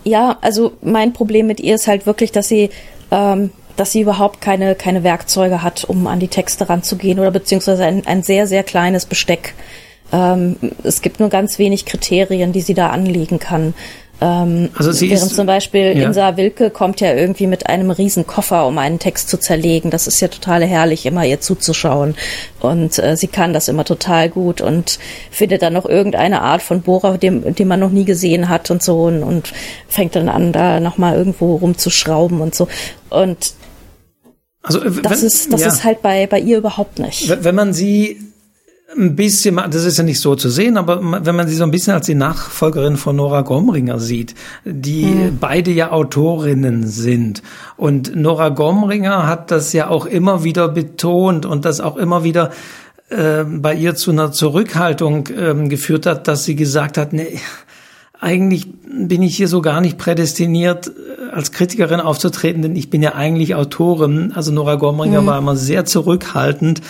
[0.05, 2.71] Ja, also mein Problem mit ihr ist halt wirklich, dass sie
[3.11, 3.51] ähm,
[3.81, 8.07] dass sie überhaupt keine, keine Werkzeuge hat, um an die Texte ranzugehen oder beziehungsweise ein,
[8.07, 9.55] ein sehr, sehr kleines Besteck.
[10.13, 13.75] Ähm, es gibt nur ganz wenig Kriterien, die sie da anlegen kann.
[14.21, 16.07] Ähm, also sie während ist, zum Beispiel ja.
[16.07, 19.91] Insa Wilke kommt ja irgendwie mit einem riesen Koffer, um einen Text zu zerlegen.
[19.91, 22.15] Das ist ja total herrlich, immer ihr zuzuschauen.
[22.61, 24.99] Und äh, sie kann das immer total gut und
[25.31, 28.83] findet dann noch irgendeine Art von Bohrer, den, den man noch nie gesehen hat und
[28.83, 29.53] so und, und
[29.89, 32.69] fängt dann an, da nochmal irgendwo rumzuschrauben und so.
[33.09, 33.55] Und
[34.63, 35.69] also, wenn, das ist das ja.
[35.69, 37.33] ist halt bei bei ihr überhaupt nicht.
[37.43, 38.21] Wenn man sie
[38.97, 41.71] ein bisschen, das ist ja nicht so zu sehen, aber wenn man sie so ein
[41.71, 44.35] bisschen als die Nachfolgerin von Nora Gomringer sieht,
[44.65, 45.39] die mhm.
[45.39, 47.43] beide ja Autorinnen sind.
[47.77, 52.51] Und Nora Gomringer hat das ja auch immer wieder betont und das auch immer wieder
[53.11, 57.39] äh, bei ihr zu einer Zurückhaltung äh, geführt hat, dass sie gesagt hat, nee,
[58.21, 63.03] eigentlich bin ich hier so gar nicht prädestiniert, äh, als Kritikerin aufzutreten, denn ich bin
[63.03, 64.33] ja eigentlich Autorin.
[64.35, 65.27] Also Nora Gomringer mhm.
[65.27, 66.83] war immer sehr zurückhaltend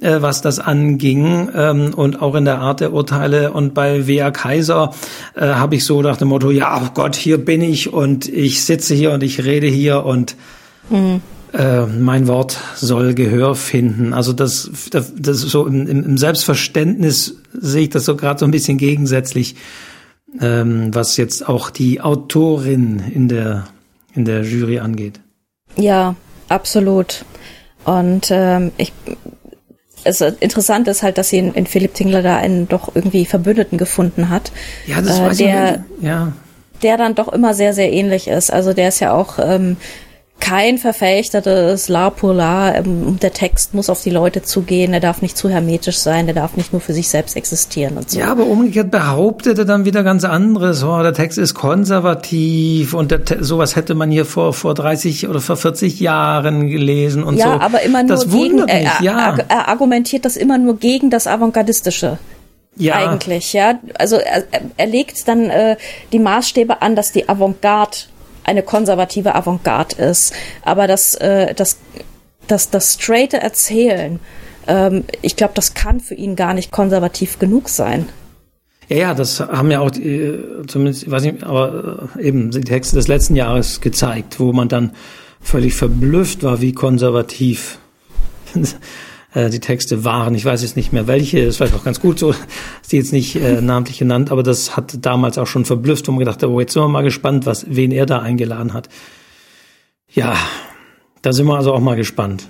[0.00, 3.52] äh, was das anging ähm, und auch in der Art der Urteile.
[3.52, 4.94] Und bei Wea Kaiser
[5.34, 8.64] äh, habe ich so nach dem Motto, ja, oh Gott, hier bin ich und ich
[8.64, 10.36] sitze hier und ich rede hier und
[10.90, 11.20] mhm.
[11.52, 14.12] äh, mein Wort soll Gehör finden.
[14.12, 18.52] Also das, das, das so im, im Selbstverständnis sehe ich das so gerade so ein
[18.52, 19.56] bisschen gegensätzlich,
[20.40, 23.66] ähm, was jetzt auch die Autorin in der
[24.14, 25.20] in der Jury angeht.
[25.76, 26.14] Ja,
[26.48, 27.24] absolut.
[27.84, 28.92] Und ähm, ich
[30.04, 33.78] es interessant ist halt, dass sie in, in Philipp Tingler da einen doch irgendwie Verbündeten
[33.78, 34.52] gefunden hat.
[34.86, 36.04] Ja, das äh, weiß der, ich.
[36.04, 36.32] Ja.
[36.82, 38.52] Der dann doch immer sehr, sehr ähnlich ist.
[38.52, 39.76] Also der ist ja auch ähm,
[40.40, 42.74] kein Verfechter des La pour La.
[42.74, 46.34] Ähm, der Text muss auf die Leute zugehen, er darf nicht zu hermetisch sein, der
[46.34, 48.18] darf nicht nur für sich selbst existieren und so.
[48.18, 50.82] Ja, aber umgekehrt behauptet er dann wieder ganz anderes.
[50.82, 55.40] Oh, der Text ist konservativ und der, sowas hätte man hier vor, vor 30 oder
[55.40, 57.50] vor 40 Jahren gelesen und ja, so.
[57.50, 59.36] Ja, aber immer nur das gegen, er, ja.
[59.48, 62.18] er argumentiert das immer nur gegen das Avantgardistische.
[62.76, 62.94] Ja.
[62.94, 63.78] Eigentlich, ja.
[63.98, 64.44] Also er,
[64.76, 65.76] er legt dann äh,
[66.12, 67.98] die Maßstäbe an, dass die Avantgarde
[68.44, 70.32] eine konservative Avantgarde ist.
[70.62, 71.78] Aber das, äh, das,
[72.46, 74.20] das, das straighte Erzählen,
[74.66, 78.08] ähm, ich glaube, das kann für ihn gar nicht konservativ genug sein.
[78.88, 80.36] Ja, ja, das haben ja auch die,
[80.66, 84.68] zumindest, ich weiß nicht, aber äh, eben die Texte des letzten Jahres gezeigt, wo man
[84.68, 84.92] dann
[85.40, 87.78] völlig verblüfft war, wie konservativ
[89.34, 90.34] äh, die Texte waren.
[90.34, 92.30] Ich weiß jetzt nicht mehr welche, ist vielleicht auch ganz gut so,
[92.82, 96.12] ist die jetzt nicht äh, namentlich genannt, aber das hat damals auch schon verblüfft, wo
[96.12, 98.88] man gedacht hat, oh, jetzt sind wir mal gespannt, was, wen er da eingeladen hat.
[100.12, 100.34] Ja,
[101.22, 102.48] da sind wir also auch mal gespannt.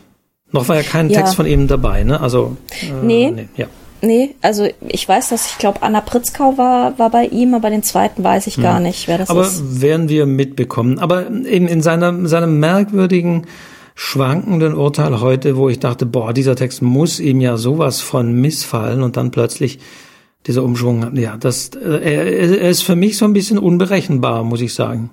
[0.53, 1.21] Noch war ja kein ja.
[1.21, 2.21] Text von ihm dabei, ne?
[2.21, 3.31] Also äh, nee.
[3.31, 3.49] nee.
[3.57, 3.67] Ja.
[4.03, 7.83] Nee, also ich weiß, dass ich glaube, Anna Pritzkau war, war bei ihm, aber den
[7.83, 8.85] zweiten weiß ich gar hm.
[8.85, 9.61] nicht, wer das aber ist.
[9.61, 10.99] Aber werden wir mitbekommen.
[10.99, 13.47] Aber eben in seiner, seinem merkwürdigen,
[13.95, 19.03] schwankenden Urteil heute, wo ich dachte, boah, dieser Text muss ihm ja sowas von missfallen
[19.03, 19.79] und dann plötzlich
[20.47, 24.61] dieser Umschwung, ja, das, äh, er, er ist für mich so ein bisschen unberechenbar, muss
[24.61, 25.11] ich sagen.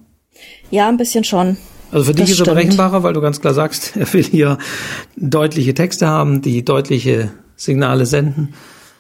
[0.72, 1.58] Ja, ein bisschen schon.
[1.91, 4.58] Also für dich ist er berechenbarer, weil du ganz klar sagst, er will hier
[5.16, 8.54] deutliche Texte haben, die deutliche Signale senden.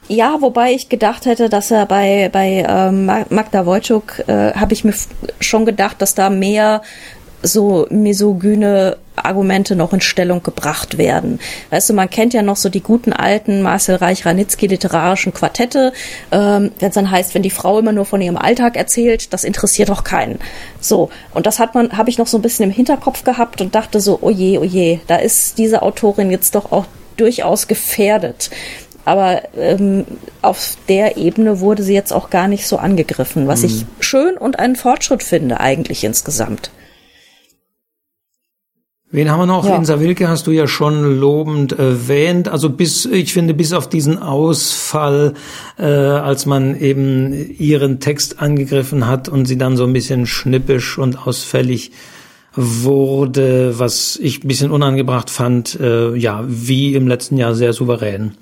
[0.09, 4.85] Ja, wobei ich gedacht hätte, dass er bei, bei ähm, Magda Wojcik, äh, habe ich
[4.85, 4.93] mir
[5.41, 6.81] schon gedacht, dass da mehr
[7.43, 11.39] so misogyne Argumente noch in Stellung gebracht werden.
[11.69, 15.93] Weißt du, man kennt ja noch so die guten alten Marcel Reich-Ranitzky literarischen Quartette,
[16.31, 19.43] ähm, wenn es dann heißt, wenn die Frau immer nur von ihrem Alltag erzählt, das
[19.43, 20.39] interessiert doch keinen.
[20.79, 23.75] So, und das hat man, habe ich noch so ein bisschen im Hinterkopf gehabt und
[23.75, 26.85] dachte so, oh je, oh je, da ist diese Autorin jetzt doch auch
[27.17, 28.49] durchaus gefährdet.
[29.05, 30.05] Aber ähm,
[30.41, 33.65] auf der Ebene wurde sie jetzt auch gar nicht so angegriffen, was mhm.
[33.65, 36.71] ich schön und einen Fortschritt finde eigentlich insgesamt.
[39.09, 39.65] Wen haben wir noch?
[39.65, 39.77] Ja.
[39.77, 42.49] Insa Wilke hast du ja schon lobend erwähnt.
[42.49, 45.33] Also bis, ich finde, bis auf diesen Ausfall,
[45.79, 50.97] äh, als man eben ihren Text angegriffen hat und sie dann so ein bisschen schnippisch
[50.97, 51.91] und ausfällig
[52.53, 58.33] wurde, was ich ein bisschen unangebracht fand, äh, ja, wie im letzten Jahr sehr souverän.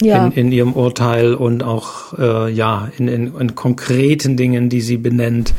[0.00, 0.26] Ja.
[0.26, 4.96] In, in ihrem Urteil und auch äh, ja in, in, in konkreten Dingen, die sie
[4.96, 5.52] benennt.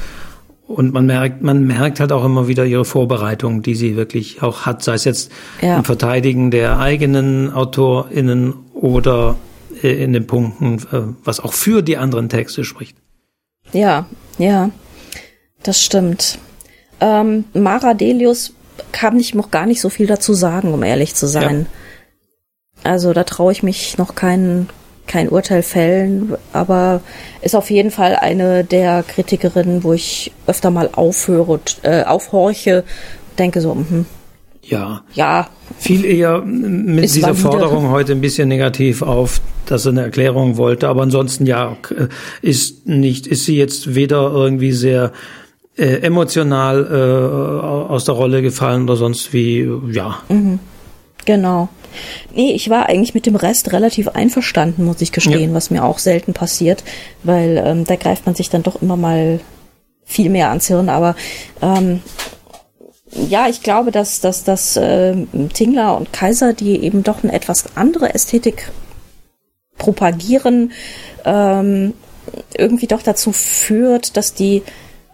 [0.70, 4.68] Und man merkt, man merkt halt auch immer wieder ihre Vorbereitung, die sie wirklich auch
[4.68, 5.32] hat, sei es jetzt
[5.64, 5.78] ja.
[5.78, 9.36] im Verteidigen der eigenen AutorInnen oder
[9.82, 12.96] äh, in den Punkten, äh, was auch für die anderen Texte spricht.
[13.74, 14.06] Ja,
[14.38, 14.70] ja,
[15.64, 16.38] das stimmt.
[17.02, 18.54] Ähm, Mara Delius
[18.92, 21.66] kann ich noch gar nicht so viel dazu sagen, um ehrlich zu sein.
[22.84, 22.92] Ja.
[22.92, 24.70] Also da traue ich mich noch kein,
[25.10, 27.02] kein Urteil fällen, aber
[27.42, 32.86] ist auf jeden Fall eine der Kritikerinnen, wo ich öfter mal aufhöre, äh, aufhorche,
[33.38, 34.06] denke so, mh,
[34.62, 35.02] ja.
[35.14, 35.50] Ja.
[35.78, 40.58] Viel eher mit ist dieser Forderung heute ein bisschen negativ auf, dass er eine Erklärung
[40.58, 40.88] wollte.
[40.88, 41.76] Aber ansonsten ja,
[42.42, 45.12] ist nicht, ist sie jetzt weder irgendwie sehr
[45.76, 50.20] äh, emotional äh, aus der Rolle gefallen oder sonst wie, ja.
[50.30, 50.60] Mhm.
[51.26, 51.70] Genau.
[52.34, 55.56] Nee, ich war eigentlich mit dem Rest relativ einverstanden, muss ich gestehen, ja.
[55.56, 56.84] was mir auch selten passiert,
[57.24, 59.40] weil ähm, da greift man sich dann doch immer mal
[60.06, 60.90] viel mehr ans Hirn.
[60.90, 61.16] Aber
[61.62, 62.02] ähm,
[63.12, 65.16] ja, ich glaube, dass, dass, dass äh,
[65.54, 68.72] Tingler und Kaiser, die eben doch eine etwas andere Ästhetik
[69.78, 70.72] propagieren,
[71.26, 71.94] ähm,
[72.56, 74.62] irgendwie doch dazu führt, dass die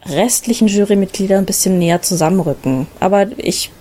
[0.05, 2.87] restlichen Jurymitglieder ein bisschen näher zusammenrücken.
[2.99, 3.71] Aber ich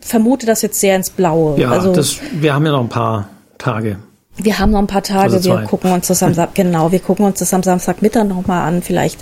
[0.00, 1.58] vermute das jetzt sehr ins Blaue.
[1.58, 3.28] Ja, also, das, wir haben ja noch ein paar
[3.58, 3.96] Tage.
[4.36, 5.34] Wir haben noch ein paar Tage.
[5.34, 8.66] Also wir gucken uns das am Samstag, genau, wir gucken uns das am Samstagmittag nochmal
[8.66, 8.82] an.
[8.82, 9.20] Vielleicht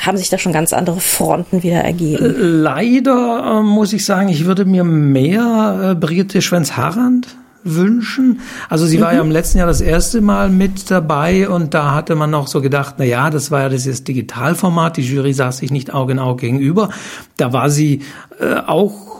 [0.00, 2.34] haben sich da schon ganz andere Fronten wieder ergeben.
[2.38, 7.28] Leider äh, muss ich sagen, ich würde mir mehr äh, Brigitte Schwenz-Harrand
[7.64, 8.40] wünschen.
[8.68, 9.02] Also sie mhm.
[9.02, 12.46] war ja im letzten Jahr das erste Mal mit dabei und da hatte man noch
[12.46, 16.12] so gedacht, na ja, das war ja dieses Digitalformat, die Jury saß sich nicht Auge
[16.12, 16.90] in Auge gegenüber.
[17.36, 18.02] Da war sie
[18.38, 19.17] äh, auch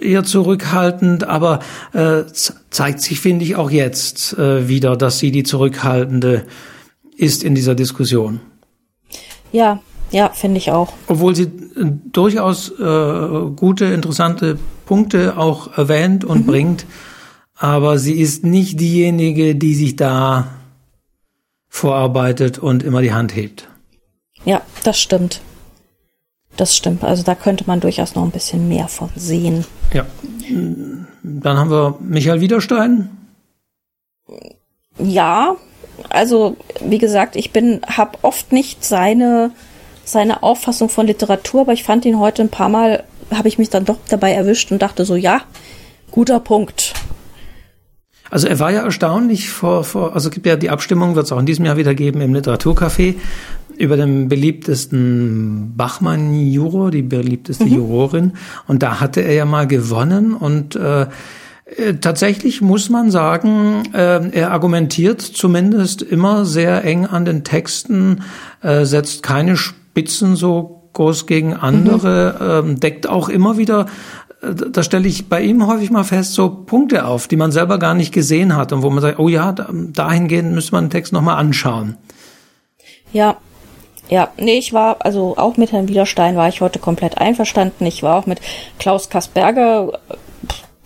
[0.00, 1.60] eher zurückhaltend, aber
[1.92, 2.24] äh,
[2.70, 6.46] zeigt sich, finde ich, auch jetzt äh, wieder, dass sie die zurückhaltende
[7.16, 8.40] ist in dieser Diskussion.
[9.52, 9.80] Ja,
[10.10, 10.92] ja, finde ich auch.
[11.06, 16.50] Obwohl sie äh, durchaus äh, gute, interessante Punkte auch erwähnt und mhm.
[16.50, 16.86] bringt,
[17.54, 20.48] aber sie ist nicht diejenige, die sich da
[21.68, 23.68] vorarbeitet und immer die Hand hebt.
[24.44, 25.42] Ja, das stimmt.
[26.58, 27.04] Das stimmt.
[27.04, 29.64] Also da könnte man durchaus noch ein bisschen mehr von sehen.
[29.92, 30.04] Ja.
[31.22, 33.08] Dann haben wir Michael Widerstein.
[34.98, 35.54] Ja,
[36.08, 39.52] also wie gesagt, ich bin habe oft nicht seine
[40.04, 43.70] seine Auffassung von Literatur, aber ich fand ihn heute ein paar Mal habe ich mich
[43.70, 45.42] dann doch dabei erwischt und dachte so, ja,
[46.10, 46.94] guter Punkt.
[48.30, 51.32] Also er war ja erstaunlich vor, vor also es gibt ja die Abstimmung, wird es
[51.32, 53.14] auch in diesem Jahr wieder geben im Literaturcafé
[53.78, 57.74] über den beliebtesten Bachmann-Juror, die beliebteste mhm.
[57.74, 58.32] Jurorin.
[58.66, 61.06] Und da hatte er ja mal gewonnen und äh, äh
[62.00, 68.22] Tatsächlich muss man sagen, äh, er argumentiert zumindest immer sehr eng an den Texten,
[68.62, 72.80] äh, setzt keine Spitzen so groß gegen andere, mhm.
[72.80, 73.86] deckt auch immer wieder
[74.40, 77.94] da stelle ich bei ihm häufig mal fest, so Punkte auf, die man selber gar
[77.94, 81.38] nicht gesehen hat und wo man sagt, oh ja, dahingehend müsste man den Text nochmal
[81.38, 81.96] anschauen.
[83.12, 83.38] Ja,
[84.08, 87.86] ja, nee, ich war, also auch mit Herrn Widerstein war ich heute komplett einverstanden.
[87.86, 88.40] Ich war auch mit
[88.78, 89.98] Klaus Kasperger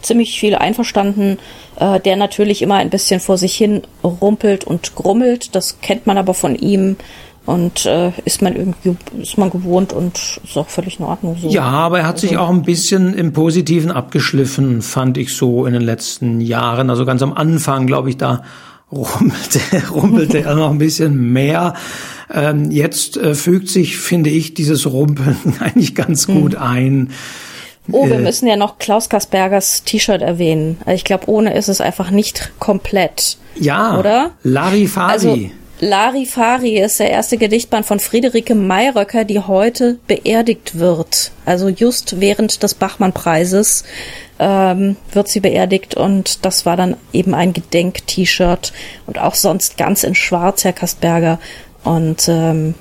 [0.00, 1.38] ziemlich viel einverstanden,
[1.76, 5.54] äh, der natürlich immer ein bisschen vor sich hin rumpelt und grummelt.
[5.54, 6.96] Das kennt man aber von ihm
[7.44, 11.48] und äh, ist man irgendwie ist man gewohnt und ist auch völlig in Ordnung so.
[11.48, 15.66] Ja, aber er hat also, sich auch ein bisschen im Positiven abgeschliffen, fand ich so
[15.66, 16.90] in den letzten Jahren.
[16.90, 18.42] Also ganz am Anfang, glaube ich, da
[18.92, 19.60] rumpelte,
[19.90, 21.74] rumpelte er noch ein bisschen mehr.
[22.32, 26.40] Ähm, jetzt äh, fügt sich, finde ich, dieses Rumpeln eigentlich ganz hm.
[26.40, 27.10] gut ein.
[27.90, 30.78] Oh, wir äh, müssen ja noch Klaus Kaspergers T-Shirt erwähnen.
[30.84, 33.38] Also ich glaube, ohne ist es einfach nicht komplett.
[33.56, 34.30] Ja, oder?
[34.44, 35.12] Larifari.
[35.12, 35.38] Also,
[35.82, 41.32] Larifari ist der erste Gedichtband von Friederike Mayröcker, die heute beerdigt wird.
[41.44, 43.82] Also just während des Bachmann-Preises
[44.38, 48.72] ähm, wird sie beerdigt und das war dann eben ein Gedenk-T-Shirt
[49.08, 51.40] und auch sonst ganz in Schwarz, Herr Kastberger.
[51.82, 52.76] Und ähm,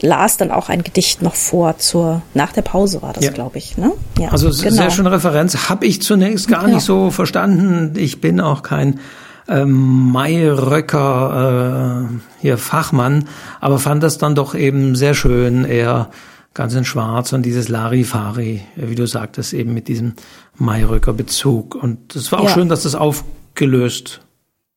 [0.00, 3.30] las dann auch ein Gedicht noch vor zur nach der Pause war das ja.
[3.32, 4.70] glaube ich ne ja, also genau.
[4.70, 6.74] sehr schöne Referenz habe ich zunächst gar ja.
[6.74, 9.00] nicht so verstanden ich bin auch kein
[9.48, 13.26] ähm, Mayröcker äh, hier Fachmann
[13.60, 16.10] aber fand das dann doch eben sehr schön er
[16.54, 20.14] ganz in Schwarz und dieses Larifari, wie du sagtest, eben mit diesem
[20.56, 21.74] Mayröcker Bezug.
[21.74, 22.54] Und es war auch ja.
[22.54, 24.20] schön, dass das aufgelöst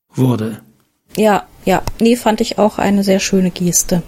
[0.10, 0.62] wurde.
[1.16, 1.82] Ja, ja.
[2.00, 4.04] Nee, fand ich auch eine sehr schöne Geste.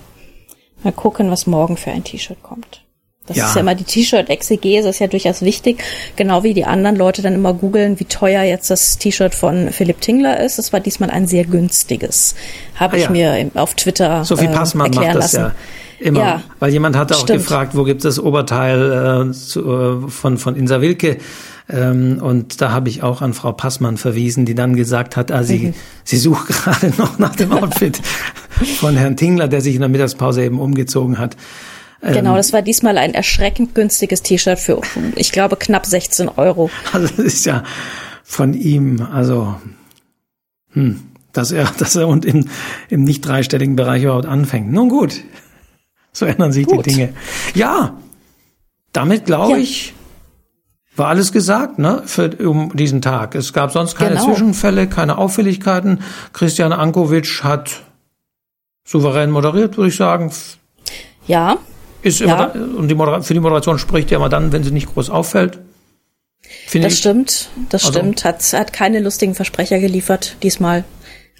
[0.83, 2.84] Mal gucken, was morgen für ein T-Shirt kommt.
[3.27, 3.47] Das ja.
[3.47, 5.83] ist ja immer die T-Shirt-Exegese, ist ja durchaus wichtig.
[6.15, 10.01] Genau wie die anderen Leute dann immer googeln, wie teuer jetzt das T-Shirt von Philipp
[10.01, 10.59] Tingler ist.
[10.59, 12.35] Das war diesmal ein sehr günstiges.
[12.75, 13.09] Habe ah, ich ja.
[13.09, 15.45] mir auf Twitter Sophie Passmann äh, erklären macht das lassen.
[15.45, 15.55] Ja
[15.99, 16.19] Immer.
[16.19, 17.39] Ja, Weil jemand hatte auch stimmt.
[17.39, 19.61] gefragt, wo gibt es das Oberteil äh, zu,
[20.05, 21.17] äh, von, von Insa Wilke?
[21.69, 25.43] Ähm, und da habe ich auch an Frau Passmann verwiesen, die dann gesagt hat, ah,
[25.43, 25.73] sie, mhm.
[26.03, 27.99] sie sucht gerade noch nach dem Outfit
[28.79, 31.37] von Herrn Tingler, der sich in der Mittagspause eben umgezogen hat.
[32.01, 34.81] Genau, ähm, das war diesmal ein erschreckend günstiges T-Shirt für,
[35.15, 36.69] ich glaube, knapp 16 Euro.
[36.93, 37.63] Also das ist ja
[38.23, 39.55] von ihm, also
[40.71, 41.01] hm,
[41.33, 42.49] dass er, dass er und im,
[42.89, 44.71] im nicht dreistelligen Bereich überhaupt anfängt.
[44.71, 45.21] Nun gut,
[46.11, 46.85] so ändern sich Gut.
[46.85, 47.13] die Dinge.
[47.53, 47.95] Ja,
[48.93, 49.57] damit glaube ja.
[49.57, 49.93] ich,
[50.95, 53.35] war alles gesagt, ne, für, um diesen Tag.
[53.35, 54.25] Es gab sonst keine genau.
[54.25, 56.01] Zwischenfälle, keine Auffälligkeiten.
[56.31, 57.81] Christian Ankovic hat
[58.85, 60.31] souverän moderiert, würde ich sagen.
[61.27, 61.57] Ja.
[62.05, 62.45] Ist immer ja.
[62.53, 65.57] Da, und die für die Moderation spricht ja immer dann, wenn sie nicht groß auffällt.
[66.83, 66.99] das ich.
[66.99, 68.23] stimmt, das also, stimmt.
[68.23, 70.83] Hat, hat keine lustigen Versprecher geliefert diesmal.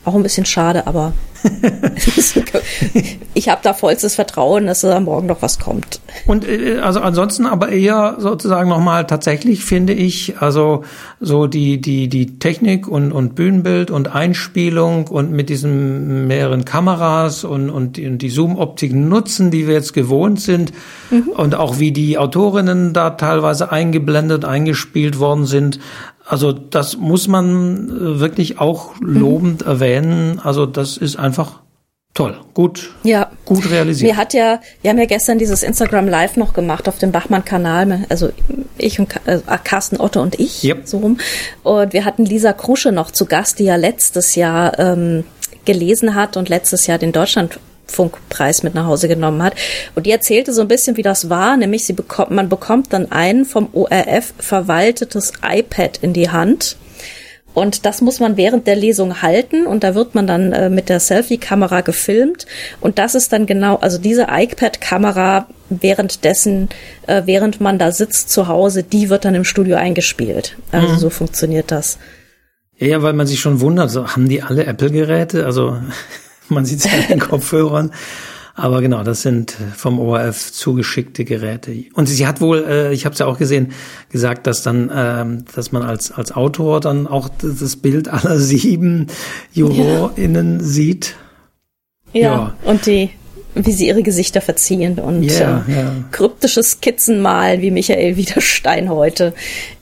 [0.05, 1.13] Auch ein bisschen schade, aber
[3.33, 5.99] ich habe da vollstes Vertrauen, dass da morgen noch was kommt.
[6.25, 10.83] Und äh, also ansonsten aber eher sozusagen nochmal tatsächlich finde ich, also
[11.19, 17.43] so die, die, die Technik und, und Bühnenbild und Einspielung und mit diesen mehreren Kameras
[17.43, 20.73] und, und die, und die Zoom-Optik nutzen, die wir jetzt gewohnt sind
[21.11, 21.29] mhm.
[21.35, 25.79] und auch wie die Autorinnen da teilweise eingeblendet, eingespielt worden sind.
[26.27, 29.71] Also das muss man äh, wirklich auch lobend mhm.
[29.71, 30.41] erwähnen.
[30.43, 31.34] Also das ist einfach
[32.13, 33.29] toll, gut, ja.
[33.45, 34.11] gut realisiert.
[34.11, 38.05] Mir hat ja, wir haben ja gestern dieses Instagram Live noch gemacht auf dem Bachmann-Kanal,
[38.09, 38.31] also
[38.77, 40.87] ich und äh, Carsten Otto und ich, yep.
[40.87, 41.17] so rum.
[41.63, 45.25] Und wir hatten Lisa Krusche noch zu Gast, die ja letztes Jahr ähm,
[45.65, 49.55] gelesen hat und letztes Jahr den Deutschland Funkpreis mit nach Hause genommen hat.
[49.93, 53.11] Und die erzählte so ein bisschen, wie das war, nämlich sie bekommt, man bekommt dann
[53.11, 56.77] ein vom ORF verwaltetes iPad in die Hand.
[57.55, 60.89] Und das muss man während der Lesung halten und da wird man dann äh, mit
[60.89, 62.45] der Selfie-Kamera gefilmt.
[62.81, 66.69] Und das ist dann genau, also diese iPad-Kamera währenddessen,
[67.07, 70.57] äh, während man da sitzt zu Hause, die wird dann im Studio eingespielt.
[70.71, 70.97] Also mhm.
[70.99, 71.97] so funktioniert das.
[72.77, 75.45] Ja, weil man sich schon wundert, so, haben die alle Apple-Geräte?
[75.45, 75.77] Also
[76.49, 77.91] Man sieht es an den Kopfhörern.
[78.57, 81.75] Aber genau, das sind vom ORF zugeschickte Geräte.
[81.93, 83.73] Und sie hat wohl, äh, ich habe es ja auch gesehen,
[84.09, 89.07] gesagt, dass dann, ähm, dass man als als Autor dann auch das Bild aller sieben
[89.53, 90.65] JurorInnen ja.
[90.65, 91.15] sieht.
[92.13, 93.09] Ja, ja, und die,
[93.55, 95.91] wie sie ihre Gesichter verziehen und yeah, äh, ja.
[96.11, 99.33] kryptische Skizzen malen, wie Michael Wiederstein heute.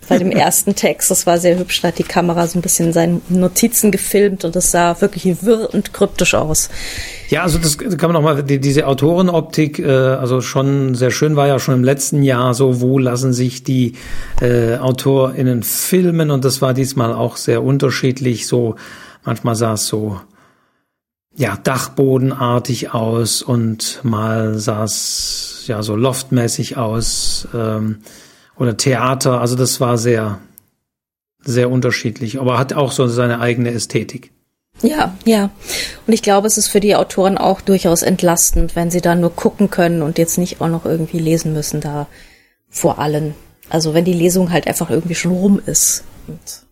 [0.08, 1.12] Bei dem ersten Text.
[1.12, 1.82] Das war sehr hübsch.
[1.82, 5.74] Da hat die Kamera so ein bisschen seine Notizen gefilmt und es sah wirklich wirr
[5.74, 6.70] und kryptisch aus.
[7.30, 11.48] Ja, also das kann man nochmal, die, diese Autorenoptik, äh, also schon sehr schön war
[11.48, 13.94] ja schon im letzten Jahr so, wo lassen sich die
[14.42, 18.48] äh, AutorInnen filmen und das war diesmal auch sehr unterschiedlich.
[18.48, 18.76] So,
[19.24, 20.20] manchmal sah es so
[21.36, 27.48] ja, dachbodenartig aus und mal sah es ja so loftmäßig aus.
[27.54, 28.00] Ähm,
[28.58, 29.42] oder Theater.
[29.42, 30.40] Also das war sehr,
[31.42, 34.32] sehr unterschiedlich, aber hat auch so seine eigene Ästhetik.
[34.82, 35.52] Ja, ja.
[36.08, 39.36] Und ich glaube, es ist für die Autoren auch durchaus entlastend, wenn sie da nur
[39.36, 42.08] gucken können und jetzt nicht auch noch irgendwie lesen müssen da
[42.70, 43.36] vor allen.
[43.70, 46.64] Also wenn die Lesung halt einfach irgendwie schon rum ist und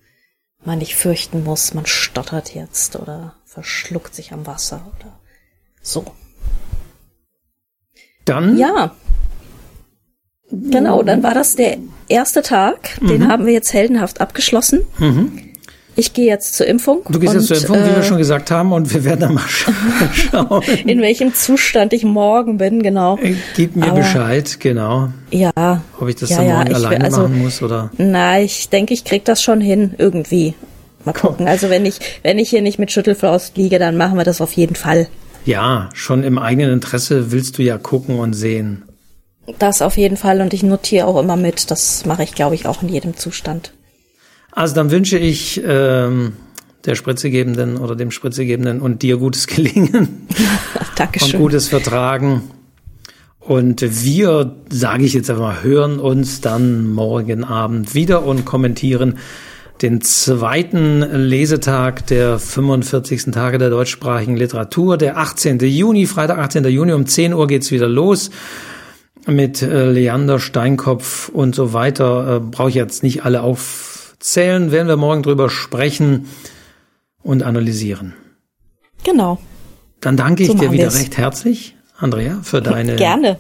[0.66, 5.20] man nicht fürchten muss, man stottert jetzt oder verschluckt sich am Wasser oder
[5.82, 6.06] so.
[8.26, 8.96] Dann ja.
[10.52, 13.00] Genau, dann war das der erste Tag.
[13.02, 13.28] Den mhm.
[13.28, 14.82] haben wir jetzt heldenhaft abgeschlossen.
[15.00, 15.52] Mhm.
[15.96, 17.02] Ich gehe jetzt zur Impfung.
[17.10, 19.04] Du gehst und, jetzt zur Impfung, äh, wie wir äh, schon gesagt haben, und wir
[19.04, 19.44] werden dann mal
[20.14, 20.64] schauen.
[20.86, 23.18] In welchem Zustand ich morgen bin, genau.
[23.18, 25.10] Äh, gib mir Aber, Bescheid, genau.
[25.32, 25.82] Ja.
[26.00, 27.92] Ob ich das ja, dann morgen ja, alleine also, machen muss, oder?
[27.98, 30.54] Na, ich denke, ich krieg das schon hin, irgendwie.
[31.04, 31.48] Mal gucken.
[31.48, 34.54] Also wenn ich, wenn ich hier nicht mit Schüttelfrost liege, dann machen wir das auf
[34.54, 35.08] jeden Fall.
[35.46, 38.84] Ja, schon im eigenen Interesse willst du ja gucken und sehen.
[39.60, 41.72] Das auf jeden Fall und ich notiere auch immer mit.
[41.72, 43.74] Das mache ich, glaube ich, auch in jedem Zustand.
[44.52, 46.34] Also dann wünsche ich ähm,
[46.86, 50.28] der Spritzegebenden oder dem Spritzegebenden und dir gutes Gelingen.
[50.96, 51.36] Dankeschön.
[51.36, 52.44] Und gutes Vertragen.
[53.40, 59.18] Und wir, sage ich jetzt einfach mal, hören uns dann morgen Abend wieder und kommentieren
[59.82, 63.32] den zweiten Lesetag der 45.
[63.32, 65.58] Tage der deutschsprachigen Literatur, der 18.
[65.60, 66.66] Juni, Freitag 18.
[66.66, 68.30] Juni um 10 Uhr geht's wieder los
[69.28, 72.38] mit äh, Leander, Steinkopf und so weiter.
[72.38, 76.28] Äh, Brauche ich jetzt nicht alle aufzählen, werden wir morgen drüber sprechen
[77.24, 78.14] und analysieren.
[79.04, 79.40] Genau.
[80.00, 81.00] Dann danke ich so dir wieder wir's.
[81.00, 83.40] recht herzlich, Andrea, für deine Gerne.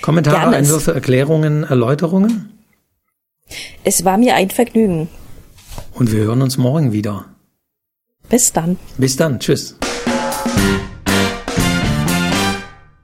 [0.00, 0.56] Kommentare, Gerne.
[0.56, 2.50] Einwürfe, Erklärungen, Erläuterungen.
[3.84, 5.08] Es war mir ein Vergnügen.
[5.94, 7.26] Und wir hören uns morgen wieder.
[8.28, 8.78] Bis dann.
[8.98, 9.38] Bis dann.
[9.38, 9.76] Tschüss.